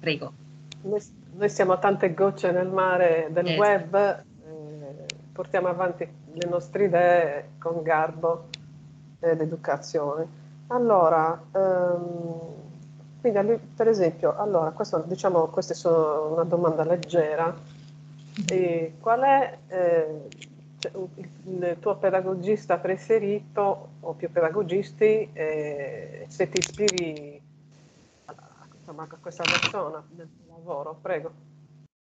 Prego 0.00 0.39
noi 0.82 1.48
siamo 1.48 1.78
tante 1.78 2.14
gocce 2.14 2.50
nel 2.50 2.68
mare 2.68 3.28
del 3.30 3.46
eh. 3.46 3.58
web, 3.58 3.94
eh, 3.94 5.06
portiamo 5.32 5.68
avanti 5.68 6.08
le 6.32 6.48
nostre 6.48 6.84
idee 6.84 7.50
con 7.58 7.82
garbo 7.82 8.46
ed 9.20 9.40
educazione. 9.40 10.38
Allora, 10.68 11.40
ehm, 11.52 12.58
quindi 13.20 13.58
per 13.74 13.88
esempio, 13.88 14.36
allora, 14.36 14.70
questo, 14.70 15.02
diciamo, 15.06 15.46
questa 15.48 15.74
è 15.74 15.92
una 15.92 16.44
domanda 16.44 16.84
leggera. 16.84 17.54
E 18.48 18.94
qual 19.00 19.20
è 19.20 19.58
eh, 19.66 20.28
cioè, 20.78 20.92
il 21.44 21.76
tuo 21.78 21.96
pedagogista 21.96 22.78
preferito 22.78 23.88
o 24.00 24.12
più 24.14 24.30
pedagogisti 24.30 25.28
eh, 25.32 26.24
se 26.28 26.48
ti 26.48 26.58
ispiri 26.58 27.39
a, 28.96 29.06
a 29.08 29.16
questa 29.20 29.44
persona 29.44 30.02
nel 30.16 30.28
lavoro, 30.48 30.98
prego. 31.00 31.50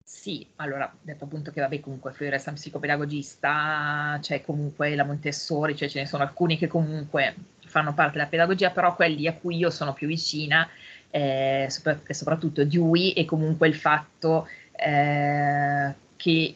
Sì, 0.04 0.46
allora, 0.58 0.94
detto 1.02 1.24
appunto 1.24 1.52
che 1.52 1.62
vabbè 1.62 1.80
comunque 1.80 2.12
Fiore 2.12 2.34
resta 2.34 2.52
psicopedagogista, 2.52 4.18
c'è 4.22 4.42
comunque 4.42 4.94
la 4.94 5.06
Montessori, 5.06 5.76
cioè 5.76 5.88
ce 5.88 6.02
ne 6.02 6.06
sono 6.06 6.24
alcuni 6.24 6.58
che 6.58 6.68
comunque 6.68 7.34
fanno 7.66 7.94
parte 7.94 8.18
della 8.18 8.28
pedagogia, 8.28 8.72
però 8.72 8.94
quelli 8.96 9.28
a 9.28 9.34
cui 9.34 9.56
io 9.56 9.70
sono 9.70 9.94
più 9.94 10.08
vicina 10.08 10.68
eh, 11.10 11.66
è 11.66 12.14
soprattutto 12.14 12.66
Dewey 12.66 13.12
e 13.12 13.26
comunque 13.26 13.68
il 13.68 13.76
fatto 13.76 14.48
eh, 14.74 15.94
che 16.16 16.56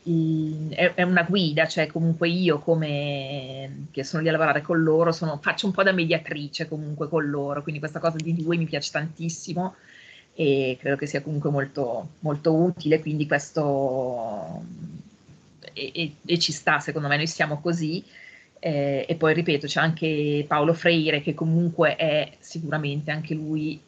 è, 0.69 0.93
è, 0.93 1.01
una 1.03 1.23
guida, 1.23 1.65
cioè 1.65 1.88
comunque 1.88 2.30
io 2.30 2.59
come 2.59 3.88
che 3.91 4.03
sono 4.03 4.21
lì 4.21 4.30
a 4.30 4.32
lavorare 4.34 4.61
con 4.61 4.84
loro, 4.84 5.11
sono, 5.11 5.39
faccio 5.41 5.65
un 5.65 5.71
po' 5.71 5.84
da 5.84 5.91
mediatrice 5.91 6.67
comunque 6.67 7.07
con 7.09 7.28
loro, 7.30 7.61
quindi 7.63 7.80
questa 7.80 7.99
cosa 7.99 8.17
di 8.17 8.36
Dewey 8.36 8.57
mi 8.57 8.65
piace 8.65 8.91
tantissimo 8.91 9.76
e 10.36 10.77
credo 10.79 10.97
che 10.97 11.05
sia 11.05 11.21
comunque 11.21 11.49
molto, 11.49 12.09
molto 12.19 12.53
utile, 12.53 12.99
quindi 12.99 13.25
questo 13.25 14.63
e, 15.73 15.91
e, 15.93 16.15
e, 16.25 16.39
ci 16.39 16.51
sta, 16.51 16.79
secondo 16.79 17.07
me 17.07 17.17
noi 17.17 17.27
siamo 17.27 17.59
così. 17.61 18.03
Eh, 18.59 19.05
e 19.07 19.15
poi 19.15 19.33
ripeto, 19.33 19.67
c'è 19.67 19.79
anche 19.79 20.45
Paolo 20.47 20.73
Freire 20.73 21.21
che 21.21 21.33
comunque 21.33 21.95
è 21.95 22.31
sicuramente 22.39 23.11
anche 23.11 23.33
lui, 23.33 23.79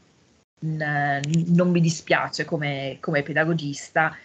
n, 0.60 1.22
non 1.48 1.70
mi 1.72 1.82
dispiace 1.82 2.46
come, 2.46 2.98
come 3.00 3.24
pedagogista, 3.24 4.16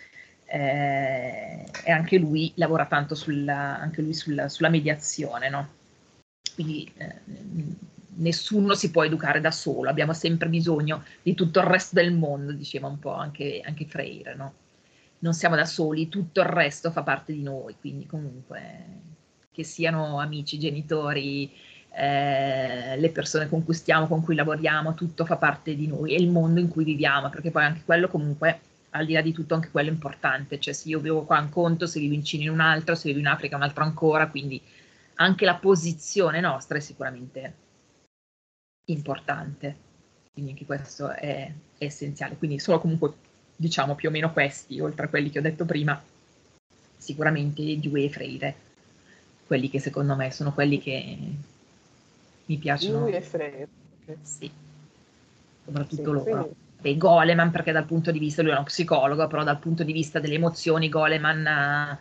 eh, 0.46 1.64
e 1.84 1.90
anche 1.90 2.18
lui 2.18 2.52
lavora 2.56 2.86
tanto 2.86 3.14
sulla, 3.14 3.78
anche 3.80 4.02
lui 4.02 4.14
sulla, 4.14 4.48
sulla 4.48 4.68
mediazione, 4.68 5.48
no? 5.48 5.68
Quindi 6.54 6.92
eh, 6.98 7.14
nessuno 8.16 8.74
si 8.74 8.90
può 8.90 9.04
educare 9.04 9.40
da 9.40 9.50
solo, 9.50 9.88
abbiamo 9.88 10.12
sempre 10.12 10.48
bisogno 10.48 11.04
di 11.22 11.34
tutto 11.34 11.60
il 11.60 11.66
resto 11.66 11.94
del 11.94 12.12
mondo, 12.12 12.52
diceva 12.52 12.88
un 12.88 12.98
po' 12.98 13.14
anche, 13.14 13.62
anche 13.64 13.86
Freire, 13.86 14.34
no? 14.34 14.54
Non 15.20 15.34
siamo 15.34 15.54
da 15.56 15.64
soli, 15.64 16.08
tutto 16.08 16.40
il 16.40 16.46
resto 16.46 16.90
fa 16.90 17.02
parte 17.02 17.32
di 17.32 17.42
noi, 17.42 17.76
quindi 17.78 18.06
comunque 18.06 19.00
che 19.52 19.64
siano 19.64 20.18
amici, 20.18 20.58
genitori, 20.58 21.50
eh, 21.94 22.96
le 22.98 23.10
persone 23.10 23.48
con 23.48 23.64
cui 23.64 23.74
stiamo, 23.74 24.06
con 24.08 24.22
cui 24.22 24.34
lavoriamo, 24.34 24.94
tutto 24.94 25.24
fa 25.24 25.36
parte 25.36 25.76
di 25.76 25.86
noi, 25.86 26.14
è 26.14 26.18
il 26.18 26.28
mondo 26.28 26.58
in 26.58 26.68
cui 26.68 26.84
viviamo, 26.84 27.30
perché 27.30 27.50
poi 27.50 27.64
anche 27.64 27.82
quello 27.84 28.08
comunque, 28.08 28.60
al 28.90 29.06
di 29.06 29.12
là 29.12 29.20
di 29.20 29.32
tutto, 29.32 29.54
anche 29.54 29.70
quello 29.70 29.90
è 29.90 29.92
importante, 29.92 30.58
cioè 30.58 30.74
se 30.74 30.88
io 30.88 31.00
vivo 31.00 31.24
qua 31.24 31.40
in 31.40 31.50
conto, 31.50 31.86
se 31.86 32.00
vivo 32.00 32.14
in 32.14 32.24
Cina 32.24 32.44
in 32.44 32.50
un 32.50 32.60
altro, 32.60 32.94
se 32.94 33.08
vivo 33.08 33.20
in 33.20 33.26
Africa 33.26 33.56
un 33.56 33.62
altro 33.62 33.84
ancora, 33.84 34.28
quindi 34.28 34.60
anche 35.16 35.44
la 35.44 35.54
posizione 35.54 36.40
nostra 36.40 36.78
è 36.78 36.80
sicuramente 36.80 37.54
importante. 38.86 39.76
Quindi 40.32 40.52
anche 40.52 40.64
questo 40.64 41.10
è, 41.10 41.52
è 41.78 41.84
essenziale. 41.84 42.36
Quindi 42.36 42.58
sono 42.58 42.80
comunque, 42.80 43.12
diciamo, 43.54 43.94
più 43.94 44.08
o 44.08 44.12
meno 44.12 44.32
questi, 44.32 44.80
oltre 44.80 45.06
a 45.06 45.08
quelli 45.08 45.30
che 45.30 45.38
ho 45.38 45.42
detto 45.42 45.64
prima, 45.64 46.00
sicuramente 46.96 47.78
Dewey 47.78 48.06
e 48.06 48.10
Freire, 48.10 48.54
quelli 49.46 49.68
che 49.68 49.80
secondo 49.80 50.14
me 50.16 50.30
sono 50.30 50.52
quelli 50.52 50.80
che 50.80 51.18
mi 52.46 52.56
piacciono. 52.56 53.04
Dewey 53.04 53.14
e 53.14 53.20
Freire. 53.22 53.68
Okay. 54.02 54.16
Sì, 54.22 54.50
soprattutto 55.64 56.02
sì, 56.02 56.02
loro. 56.02 56.22
Quindi... 56.22 56.54
Beh, 56.80 56.96
Goleman 56.96 57.50
perché 57.50 57.70
dal 57.70 57.84
punto 57.84 58.10
di 58.10 58.18
vista, 58.18 58.42
lui 58.42 58.50
è 58.50 58.54
uno 58.54 58.64
psicologo, 58.64 59.26
però 59.28 59.44
dal 59.44 59.58
punto 59.58 59.84
di 59.84 59.92
vista 59.92 60.18
delle 60.18 60.34
emozioni 60.34 60.88
Goleman 60.88 61.98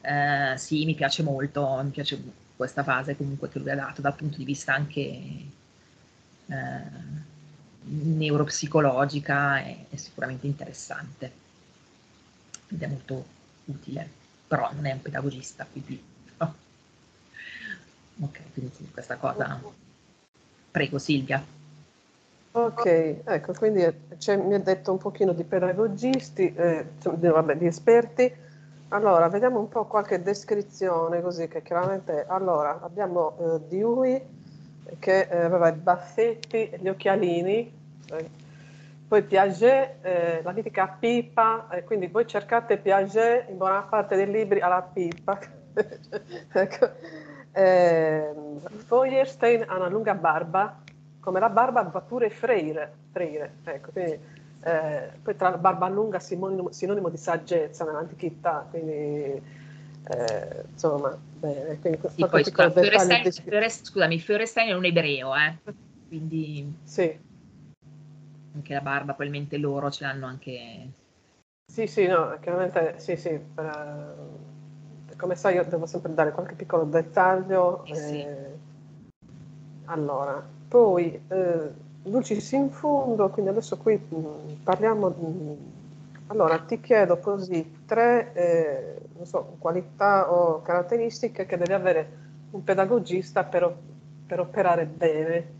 eh, 0.00 0.56
sì, 0.56 0.84
mi 0.84 0.94
piace 0.94 1.22
molto, 1.22 1.80
mi 1.82 1.90
piace 1.90 2.20
questa 2.56 2.82
fase 2.82 3.16
comunque 3.16 3.48
che 3.48 3.58
lui 3.58 3.70
ha 3.70 3.76
dato 3.76 4.00
dal 4.00 4.14
punto 4.14 4.38
di 4.38 4.44
vista 4.44 4.74
anche 4.74 5.20
neuropsicologica, 7.86 9.58
è, 9.58 9.76
è 9.90 9.96
sicuramente 9.96 10.46
interessante 10.46 11.32
ed 12.68 12.82
è 12.82 12.86
molto 12.86 13.24
utile, 13.66 14.08
però 14.46 14.70
non 14.72 14.86
è 14.86 14.92
un 14.92 15.02
pedagogista, 15.02 15.66
quindi... 15.70 16.02
Oh. 16.38 16.54
Ok, 18.20 18.40
quindi 18.52 18.90
questa 18.92 19.16
cosa... 19.16 19.60
Prego 20.70 20.98
Silvia. 20.98 21.44
Ok, 22.52 22.86
ecco, 23.24 23.52
quindi 23.52 23.80
mi 23.80 24.54
ha 24.54 24.58
detto 24.60 24.92
un 24.92 24.98
pochino 24.98 25.32
di 25.32 25.44
pedagogisti, 25.44 26.52
eh, 26.54 26.86
vabbè, 27.02 27.56
di 27.56 27.66
esperti. 27.66 28.32
Allora, 28.88 29.28
vediamo 29.28 29.58
un 29.58 29.68
po' 29.68 29.86
qualche 29.86 30.22
descrizione 30.22 31.20
così 31.20 31.48
che 31.48 31.62
chiaramente... 31.62 32.24
Allora, 32.28 32.80
abbiamo 32.80 33.36
eh, 33.38 33.60
Dewey 33.68 34.22
che 34.98 35.20
eh, 35.20 35.40
aveva 35.40 35.68
i 35.68 35.72
baffetti, 35.72 36.70
gli 36.78 36.88
occhialini, 36.88 37.72
eh, 38.10 38.30
poi 39.06 39.22
Piaget, 39.22 40.04
eh, 40.04 40.40
la 40.42 40.52
mitica 40.52 40.96
pipa, 40.98 41.68
quindi 41.84 42.06
voi 42.08 42.26
cercate 42.26 42.78
Piaget 42.78 43.48
in 43.48 43.56
buona 43.56 43.82
parte 43.82 44.16
dei 44.16 44.30
libri 44.30 44.60
alla 44.60 44.82
pipa. 44.82 45.38
ecco. 46.52 46.90
Eh, 47.52 48.32
Feuerstein 48.86 49.64
ha 49.68 49.76
una 49.76 49.88
lunga 49.88 50.14
barba, 50.14 50.80
come 51.20 51.38
la 51.38 51.48
barba 51.48 51.82
va 51.82 52.00
pure 52.00 52.28
Freire, 52.28 52.92
Freire 53.12 53.54
ecco, 53.62 53.90
quindi, 53.92 54.18
eh, 54.64 55.10
poi 55.22 55.36
tra 55.36 55.56
barba 55.56 55.88
lunga 55.88 56.18
sinonimo, 56.18 56.72
sinonimo 56.72 57.08
di 57.08 57.16
saggezza 57.16 57.84
nell'antichità, 57.84 58.66
quindi 58.68 59.40
eh, 60.06 60.64
insomma, 60.70 61.16
bene. 61.52 61.78
Quindi 61.80 61.98
sì, 62.08 62.26
poi, 62.26 62.44
scusa, 62.44 62.70
Fiorestein, 62.70 63.22
di... 63.22 63.30
Fiorest, 63.30 63.86
scusami, 63.86 64.18
Fiorestein 64.18 64.68
è 64.68 64.72
un 64.72 64.84
ebreo, 64.84 65.34
eh? 65.34 65.58
quindi 66.08 66.72
sì. 66.84 67.18
anche 68.54 68.72
la 68.72 68.80
barba, 68.80 69.14
probabilmente 69.14 69.56
loro 69.58 69.90
ce 69.90 70.04
l'hanno 70.04 70.26
anche... 70.26 70.90
Sì, 71.72 71.86
sì, 71.86 72.06
no, 72.06 72.36
chiaramente 72.40 72.94
sì, 72.98 73.16
sì, 73.16 73.38
per, 73.38 74.14
come 75.16 75.34
sai 75.34 75.54
io 75.54 75.64
devo 75.64 75.86
sempre 75.86 76.14
dare 76.14 76.32
qualche 76.32 76.54
piccolo 76.54 76.84
dettaglio. 76.84 77.84
Eh, 77.84 77.94
sì. 77.94 78.26
Allora, 79.86 80.46
poi 80.68 81.20
eh, 81.28 81.70
Lucis 82.04 82.52
in 82.52 82.70
fondo, 82.70 83.28
quindi 83.30 83.50
adesso 83.50 83.76
qui 83.76 83.96
mh, 83.96 84.16
mm, 84.16 84.52
parliamo, 84.62 85.08
mh, 85.08 85.26
mm, 85.26 85.52
allora 86.28 86.58
ti 86.60 86.80
chiedo 86.80 87.18
così 87.18 87.82
tre 87.86 88.32
eh, 88.32 89.24
so, 89.24 89.56
qualità 89.58 90.32
o 90.32 90.62
caratteristiche 90.62 91.46
che 91.46 91.56
deve 91.56 91.74
avere 91.74 92.08
un 92.50 92.64
pedagogista 92.64 93.44
per, 93.44 93.74
per 94.26 94.40
operare 94.40 94.86
bene. 94.86 95.52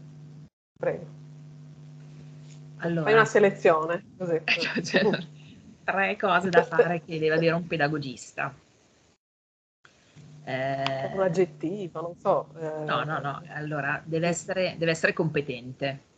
Prego. 0.78 1.04
Allora, 2.78 3.04
Fai 3.04 3.12
una 3.12 3.24
selezione. 3.24 4.04
Così. 4.16 4.40
Cioè, 4.82 5.26
tre 5.84 6.16
cose 6.16 6.48
da 6.48 6.62
fare 6.62 7.02
che 7.04 7.18
deve 7.18 7.34
avere 7.34 7.52
un 7.52 7.66
pedagogista. 7.66 8.54
Eh, 10.46 11.10
un 11.14 11.20
aggettivo, 11.20 12.00
non 12.00 12.16
so. 12.18 12.48
Eh, 12.58 12.84
no, 12.84 13.04
no, 13.04 13.18
no, 13.18 13.42
allora 13.48 14.00
deve 14.04 14.28
essere, 14.28 14.76
deve 14.78 14.92
essere 14.92 15.12
competente 15.12 16.12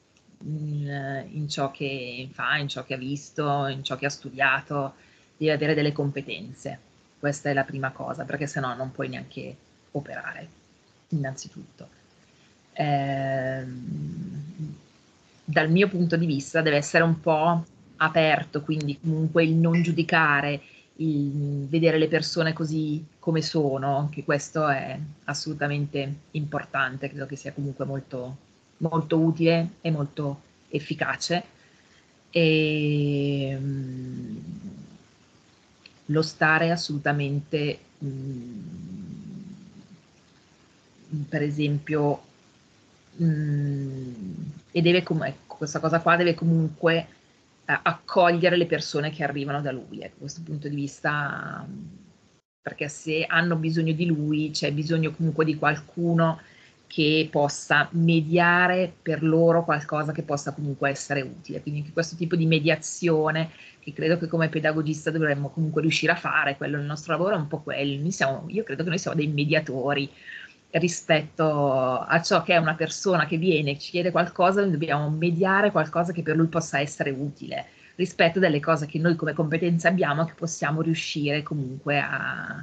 in, 0.44 1.26
in, 1.32 1.48
ciò 1.48 1.70
che 1.70 2.28
fa, 2.32 2.56
in 2.56 2.68
ciò 2.68 2.84
che 2.84 2.94
ha 2.94 2.98
visto, 2.98 3.66
in 3.66 3.82
ciò 3.82 3.96
che 3.96 4.06
ha 4.06 4.10
studiato, 4.10 4.94
deve 5.36 5.52
avere 5.52 5.74
delle 5.74 5.92
competenze. 5.92 6.78
Questa 7.18 7.50
è 7.50 7.52
la 7.52 7.64
prima 7.64 7.90
cosa, 7.90 8.24
perché 8.24 8.46
se 8.46 8.60
no 8.60 8.74
non 8.74 8.92
puoi 8.92 9.08
neanche 9.08 9.56
operare, 9.92 10.48
innanzitutto. 11.08 11.88
Eh, 12.72 13.64
dal 15.44 15.70
mio 15.70 15.88
punto 15.88 16.16
di 16.16 16.26
vista 16.26 16.60
deve 16.60 16.76
essere 16.76 17.04
un 17.04 17.20
po' 17.20 17.64
aperto, 17.96 18.62
quindi 18.62 18.98
comunque 19.00 19.44
il 19.44 19.54
non 19.54 19.80
giudicare, 19.82 20.60
il 20.96 21.66
vedere 21.68 21.98
le 21.98 22.08
persone 22.08 22.52
così 22.52 23.04
come 23.18 23.42
sono, 23.42 23.98
anche 23.98 24.24
questo 24.24 24.66
è 24.68 24.98
assolutamente 25.24 26.14
importante, 26.32 27.08
credo 27.08 27.26
che 27.26 27.36
sia 27.36 27.52
comunque 27.52 27.84
molto, 27.84 28.36
molto 28.78 29.18
utile 29.18 29.70
e 29.80 29.90
molto 29.90 30.40
efficace. 30.68 31.44
E, 32.30 33.56
um, 33.58 34.42
lo 36.06 36.22
stare 36.22 36.70
assolutamente, 36.70 37.78
um, 37.98 38.64
per 41.28 41.42
esempio, 41.42 42.22
um, 43.16 44.52
e 44.70 44.82
deve 44.82 45.02
com- 45.02 45.24
ecco, 45.24 45.56
questa 45.56 45.80
cosa 45.80 46.00
qua 46.00 46.16
deve 46.16 46.34
comunque 46.34 47.08
accogliere 47.66 48.56
le 48.56 48.66
persone 48.66 49.10
che 49.10 49.24
arrivano 49.24 49.60
da 49.60 49.72
lui. 49.72 50.00
Ecco, 50.00 50.14
da 50.14 50.20
questo 50.20 50.42
punto 50.42 50.68
di 50.68 50.76
vista, 50.76 51.66
perché 52.62 52.88
se 52.88 53.24
hanno 53.26 53.56
bisogno 53.56 53.92
di 53.92 54.06
lui, 54.06 54.50
c'è 54.50 54.72
bisogno 54.72 55.12
comunque 55.12 55.44
di 55.44 55.56
qualcuno 55.56 56.40
che 56.86 57.28
possa 57.30 57.88
mediare 57.92 58.92
per 59.02 59.22
loro 59.22 59.64
qualcosa 59.64 60.12
che 60.12 60.22
possa 60.22 60.52
comunque 60.52 60.90
essere 60.90 61.20
utile. 61.22 61.60
Quindi 61.60 61.80
anche 61.80 61.92
questo 61.92 62.16
tipo 62.16 62.36
di 62.36 62.46
mediazione 62.46 63.50
che 63.80 63.92
credo 63.92 64.18
che 64.18 64.28
come 64.28 64.48
pedagogista 64.48 65.10
dovremmo 65.10 65.50
comunque 65.50 65.82
riuscire 65.82 66.12
a 66.12 66.16
fare, 66.16 66.56
quello 66.56 66.78
il 66.78 66.84
nostro 66.84 67.12
lavoro 67.12 67.34
è 67.34 67.38
un 67.38 67.48
po' 67.48 67.60
quello. 67.60 68.10
Siamo, 68.10 68.44
io 68.48 68.62
credo 68.64 68.82
che 68.82 68.88
noi 68.88 68.98
siamo 68.98 69.16
dei 69.16 69.28
mediatori 69.28 70.10
rispetto 70.70 72.00
a 72.00 72.20
ciò 72.22 72.42
che 72.42 72.54
è 72.54 72.58
una 72.58 72.74
persona 72.74 73.26
che 73.26 73.36
viene 73.36 73.72
e 73.72 73.78
ci 73.78 73.90
chiede 73.90 74.10
qualcosa, 74.10 74.60
noi 74.60 74.72
dobbiamo 74.72 75.08
mediare 75.10 75.70
qualcosa 75.70 76.12
che 76.12 76.22
per 76.22 76.36
lui 76.36 76.48
possa 76.48 76.80
essere 76.80 77.10
utile 77.10 77.66
rispetto 77.96 78.38
delle 78.38 78.60
cose 78.60 78.86
che 78.86 78.98
noi 78.98 79.16
come 79.16 79.32
competenze 79.32 79.88
abbiamo 79.88 80.24
che 80.24 80.34
possiamo 80.34 80.82
riuscire 80.82 81.42
comunque 81.42 81.98
a, 81.98 82.62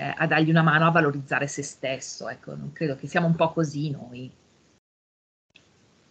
eh, 0.00 0.14
a 0.16 0.26
dargli 0.26 0.48
una 0.48 0.62
mano 0.62 0.86
a 0.86 0.90
valorizzare 0.90 1.46
se 1.46 1.62
stesso. 1.62 2.28
Ecco, 2.28 2.56
non 2.56 2.72
credo 2.72 2.96
che 2.96 3.06
siamo 3.06 3.26
un 3.26 3.36
po' 3.36 3.52
così 3.52 3.90
noi. 3.90 4.30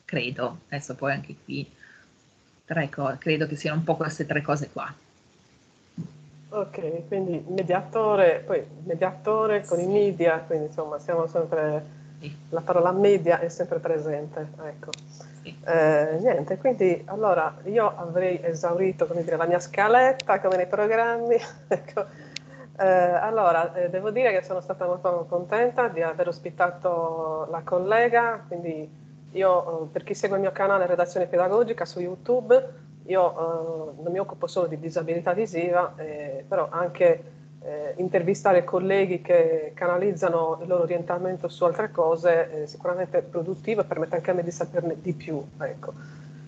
Credo, 0.06 0.60
adesso 0.68 0.96
poi 0.96 1.12
anche 1.12 1.36
qui, 1.44 1.70
tre 2.66 2.90
co- 2.90 3.16
credo 3.18 3.48
che 3.48 3.56
siano 3.56 3.78
un 3.78 3.84
po' 3.84 3.96
queste 3.96 4.28
tre 4.28 4.42
cose 4.42 4.70
qua. 4.70 4.94
Ok, 6.52 7.08
quindi 7.08 7.44
mediatore, 7.48 8.44
poi 8.46 8.64
mediatore 8.84 9.66
con 9.66 9.80
i 9.80 9.86
media, 9.86 10.40
quindi 10.40 10.66
insomma 10.66 10.98
siamo 11.00 11.28
sempre, 11.28 11.86
sì. 12.20 12.36
la 12.50 12.62
parola 12.62 12.92
media 12.92 13.40
è 13.40 13.50
sempre 13.50 13.80
presente, 13.80 14.48
ecco. 14.64 14.92
Sì. 15.42 15.56
Eh, 15.64 16.18
niente, 16.20 16.58
quindi 16.58 17.04
allora 17.06 17.56
io 17.66 17.96
avrei 17.96 18.40
esaurito 18.44 19.06
come 19.06 19.24
dire, 19.24 19.36
la 19.36 19.46
mia 19.46 19.60
scaletta 19.60 20.40
come 20.40 20.58
nei 20.58 20.68
programmi, 20.68 21.38
ecco. 21.68 22.29
Eh, 22.80 22.86
allora 22.86 23.74
eh, 23.74 23.90
devo 23.90 24.12
dire 24.12 24.32
che 24.32 24.44
sono 24.44 24.62
stata 24.62 24.86
molto 24.86 25.26
contenta 25.30 25.88
di 25.88 26.02
aver 26.02 26.28
ospitato 26.28 27.48
la 27.50 27.62
collega, 27.64 28.44
quindi 28.48 28.90
io 29.32 29.90
per 29.92 30.04
chi 30.04 30.14
segue 30.14 30.38
il 30.38 30.42
mio 30.42 30.52
canale 30.52 30.88
Redazione 30.88 31.28
Pedagogica 31.28 31.86
su 31.86 32.00
YouTube 32.00 32.88
io 33.10 33.32
eh, 33.32 34.02
non 34.02 34.12
mi 34.12 34.20
occupo 34.20 34.48
solo 34.48 34.68
di 34.68 34.80
disabilità 34.80 35.34
visiva, 35.34 35.94
eh, 35.98 36.46
però 36.48 36.68
anche 36.70 37.24
eh, 37.62 37.94
intervistare 37.98 38.64
colleghi 38.64 39.22
che 39.22 39.72
canalizzano 39.74 40.60
il 40.62 40.68
loro 40.68 40.84
orientamento 40.84 41.48
su 41.50 41.64
altre 41.66 41.92
cose 41.92 42.64
è 42.64 42.66
sicuramente 42.68 43.22
produttivo 43.24 43.82
e 43.82 43.86
permette 43.86 44.16
anche 44.16 44.32
a 44.32 44.34
me 44.34 44.44
di 44.44 44.52
saperne 44.52 44.96
di 45.02 45.14
più. 45.14 45.44
Ecco. 45.60 45.94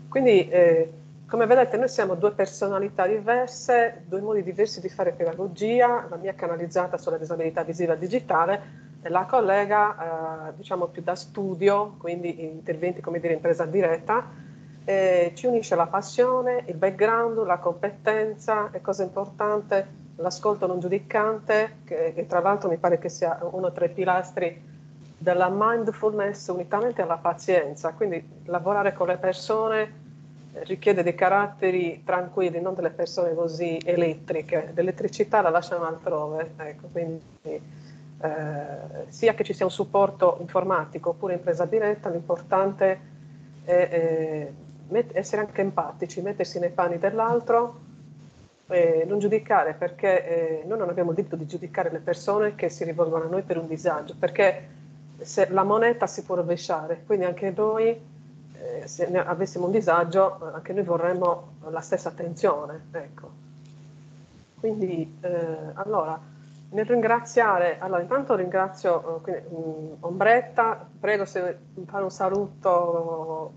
Quindi, 0.07 0.47
eh, 0.49 0.91
come 1.31 1.45
vedete, 1.45 1.77
noi 1.77 1.87
siamo 1.87 2.15
due 2.15 2.33
personalità 2.33 3.07
diverse, 3.07 4.03
due 4.05 4.19
modi 4.19 4.43
diversi 4.43 4.81
di 4.81 4.89
fare 4.89 5.13
pedagogia, 5.13 6.05
la 6.09 6.17
mia 6.17 6.33
canalizzata 6.33 6.97
sulla 6.97 7.17
disabilità 7.17 7.63
visiva 7.63 7.95
digitale 7.95 8.89
e 9.01 9.07
la 9.07 9.23
collega, 9.23 10.49
eh, 10.49 10.53
diciamo, 10.57 10.87
più 10.87 11.01
da 11.01 11.15
studio, 11.15 11.95
quindi 11.99 12.43
interventi, 12.43 12.99
come 12.99 13.21
dire, 13.21 13.31
in 13.31 13.39
presa 13.39 13.63
diretta, 13.63 14.29
eh, 14.83 15.31
ci 15.33 15.45
unisce 15.45 15.73
la 15.75 15.87
passione, 15.87 16.65
il 16.67 16.75
background, 16.75 17.45
la 17.45 17.59
competenza 17.59 18.69
e 18.71 18.81
cosa 18.81 19.03
importante, 19.03 19.87
l'ascolto 20.17 20.67
non 20.67 20.81
giudicante, 20.81 21.77
che, 21.85 22.11
che, 22.13 22.27
tra 22.27 22.41
l'altro 22.41 22.67
mi 22.67 22.75
pare 22.75 22.99
che 22.99 23.07
sia 23.07 23.39
uno 23.49 23.71
tra 23.71 23.85
i 23.85 23.89
pilastri 23.89 24.61
della 25.17 25.47
mindfulness 25.49 26.49
unitamente 26.49 27.01
alla 27.01 27.19
pazienza, 27.19 27.93
quindi 27.93 28.41
lavorare 28.47 28.91
con 28.91 29.07
le 29.07 29.17
persone 29.17 30.00
richiede 30.63 31.03
dei 31.03 31.15
caratteri 31.15 32.03
tranquilli, 32.03 32.59
non 32.59 32.75
delle 32.75 32.91
persone 32.91 33.33
così 33.33 33.79
elettriche, 33.83 34.71
l'elettricità 34.73 35.41
la 35.41 35.49
lasciano 35.49 35.85
altrove, 35.85 36.51
ecco, 36.57 36.87
quindi 36.91 37.21
eh, 37.43 37.59
sia 39.07 39.33
che 39.33 39.43
ci 39.43 39.53
sia 39.53 39.65
un 39.65 39.71
supporto 39.71 40.37
informatico 40.41 41.09
oppure 41.09 41.33
in 41.33 41.41
presa 41.41 41.65
diretta, 41.65 42.09
l'importante 42.09 42.99
è 43.63 44.51
eh, 44.89 45.09
essere 45.13 45.41
anche 45.41 45.61
empatici, 45.61 46.21
mettersi 46.21 46.59
nei 46.59 46.71
panni 46.71 46.97
dell'altro 46.99 47.89
eh, 48.71 49.03
non 49.05 49.19
giudicare 49.19 49.73
perché 49.73 50.61
eh, 50.61 50.63
noi 50.65 50.77
non 50.77 50.89
abbiamo 50.89 51.09
il 51.09 51.15
diritto 51.15 51.35
di 51.35 51.45
giudicare 51.45 51.91
le 51.91 51.99
persone 51.99 52.55
che 52.55 52.69
si 52.69 52.83
rivolgono 52.83 53.25
a 53.25 53.27
noi 53.27 53.43
per 53.43 53.57
un 53.57 53.67
disagio, 53.67 54.15
perché 54.17 54.79
se 55.19 55.49
la 55.49 55.63
moneta 55.63 56.07
si 56.07 56.23
può 56.23 56.35
rovesciare, 56.35 57.03
quindi 57.05 57.25
anche 57.25 57.53
noi, 57.55 57.99
eh, 58.61 58.87
se 58.87 59.05
avessimo 59.05 59.65
un 59.65 59.71
disagio, 59.71 60.51
anche 60.53 60.73
noi 60.73 60.83
vorremmo 60.83 61.53
la 61.69 61.81
stessa 61.81 62.09
attenzione. 62.09 62.87
Ecco. 62.91 63.31
Quindi, 64.59 65.17
eh, 65.21 65.57
allora, 65.73 66.19
nel 66.69 66.85
ringraziare, 66.85 67.79
allora 67.79 68.01
intanto 68.01 68.35
ringrazio 68.35 69.17
eh, 69.17 69.21
quindi, 69.21 69.41
um, 69.49 69.95
Ombretta, 69.99 70.87
prego 70.99 71.25
se 71.25 71.57
fare 71.85 72.03
un 72.03 72.11
saluto 72.11 73.53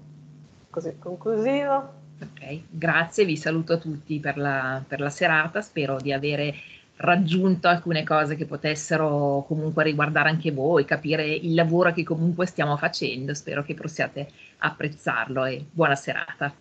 così 0.70 0.98
conclusivo. 0.98 2.02
Ok, 2.20 2.62
grazie, 2.70 3.24
vi 3.24 3.36
saluto 3.36 3.78
tutti 3.78 4.18
per 4.18 4.36
la, 4.36 4.82
per 4.86 5.00
la 5.00 5.10
serata, 5.10 5.60
spero 5.60 5.98
di 6.00 6.12
avere 6.12 6.54
raggiunto 6.96 7.68
alcune 7.68 8.04
cose 8.04 8.36
che 8.36 8.46
potessero 8.46 9.44
comunque 9.46 9.82
riguardare 9.84 10.28
anche 10.28 10.52
voi, 10.52 10.84
capire 10.84 11.26
il 11.26 11.54
lavoro 11.54 11.92
che 11.92 12.04
comunque 12.04 12.46
stiamo 12.46 12.76
facendo. 12.76 13.34
Spero 13.34 13.62
che 13.62 13.74
possiate 13.74 14.28
apprezzarlo 14.58 15.44
e 15.44 15.64
buona 15.70 15.96
serata. 15.96 16.52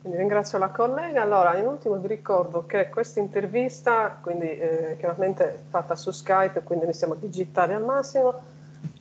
Quindi 0.00 0.18
ringrazio 0.18 0.58
la 0.58 0.68
collega. 0.68 1.22
Allora, 1.22 1.56
in 1.56 1.66
ultimo 1.66 1.96
vi 1.96 2.06
ricordo 2.06 2.66
che 2.66 2.88
questa 2.88 3.20
intervista, 3.20 4.18
quindi 4.20 4.46
eh, 4.46 4.96
chiaramente 4.98 5.64
fatta 5.68 5.96
su 5.96 6.10
Skype, 6.10 6.62
quindi 6.62 6.86
ne 6.86 6.92
siamo 6.92 7.14
digitali 7.14 7.72
al 7.72 7.84
massimo, 7.84 8.40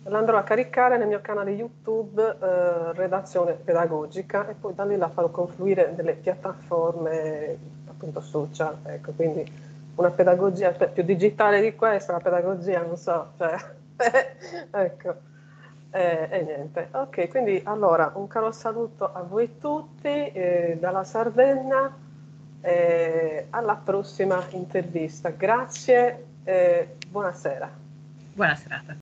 l'andrò 0.03 0.37
a 0.37 0.43
caricare 0.43 0.97
nel 0.97 1.07
mio 1.07 1.21
canale 1.21 1.51
YouTube 1.51 2.21
eh, 2.21 2.93
Redazione 2.93 3.53
Pedagogica 3.53 4.47
e 4.47 4.53
poi 4.53 4.73
da 4.73 4.85
lì 4.85 4.97
la 4.97 5.09
farò 5.09 5.29
confluire 5.29 5.93
nelle 5.95 6.13
piattaforme 6.13 7.57
appunto 7.87 8.21
social. 8.21 8.77
Ecco, 8.83 9.11
quindi 9.11 9.66
una 9.97 10.11
pedagogia 10.11 10.71
più 10.71 11.03
digitale 11.03 11.61
di 11.61 11.75
questa, 11.75 12.13
la 12.13 12.19
pedagogia 12.19 12.81
non 12.81 12.97
so, 12.97 13.31
cioè, 13.37 13.55
ecco, 14.71 15.15
eh, 15.91 16.27
e 16.29 16.41
niente. 16.43 16.89
Ok, 16.91 17.27
quindi 17.29 17.61
allora 17.63 18.11
un 18.15 18.27
caro 18.27 18.51
saluto 18.51 19.11
a 19.11 19.21
voi 19.21 19.57
tutti 19.59 20.07
eh, 20.07 20.77
dalla 20.79 21.03
Sardegna, 21.03 21.95
eh, 22.61 23.47
alla 23.49 23.75
prossima 23.75 24.43
intervista. 24.51 25.29
Grazie 25.29 26.25
e 26.43 26.95
buonasera. 27.09 27.69
Buona 28.33 28.55
serata. 28.55 28.95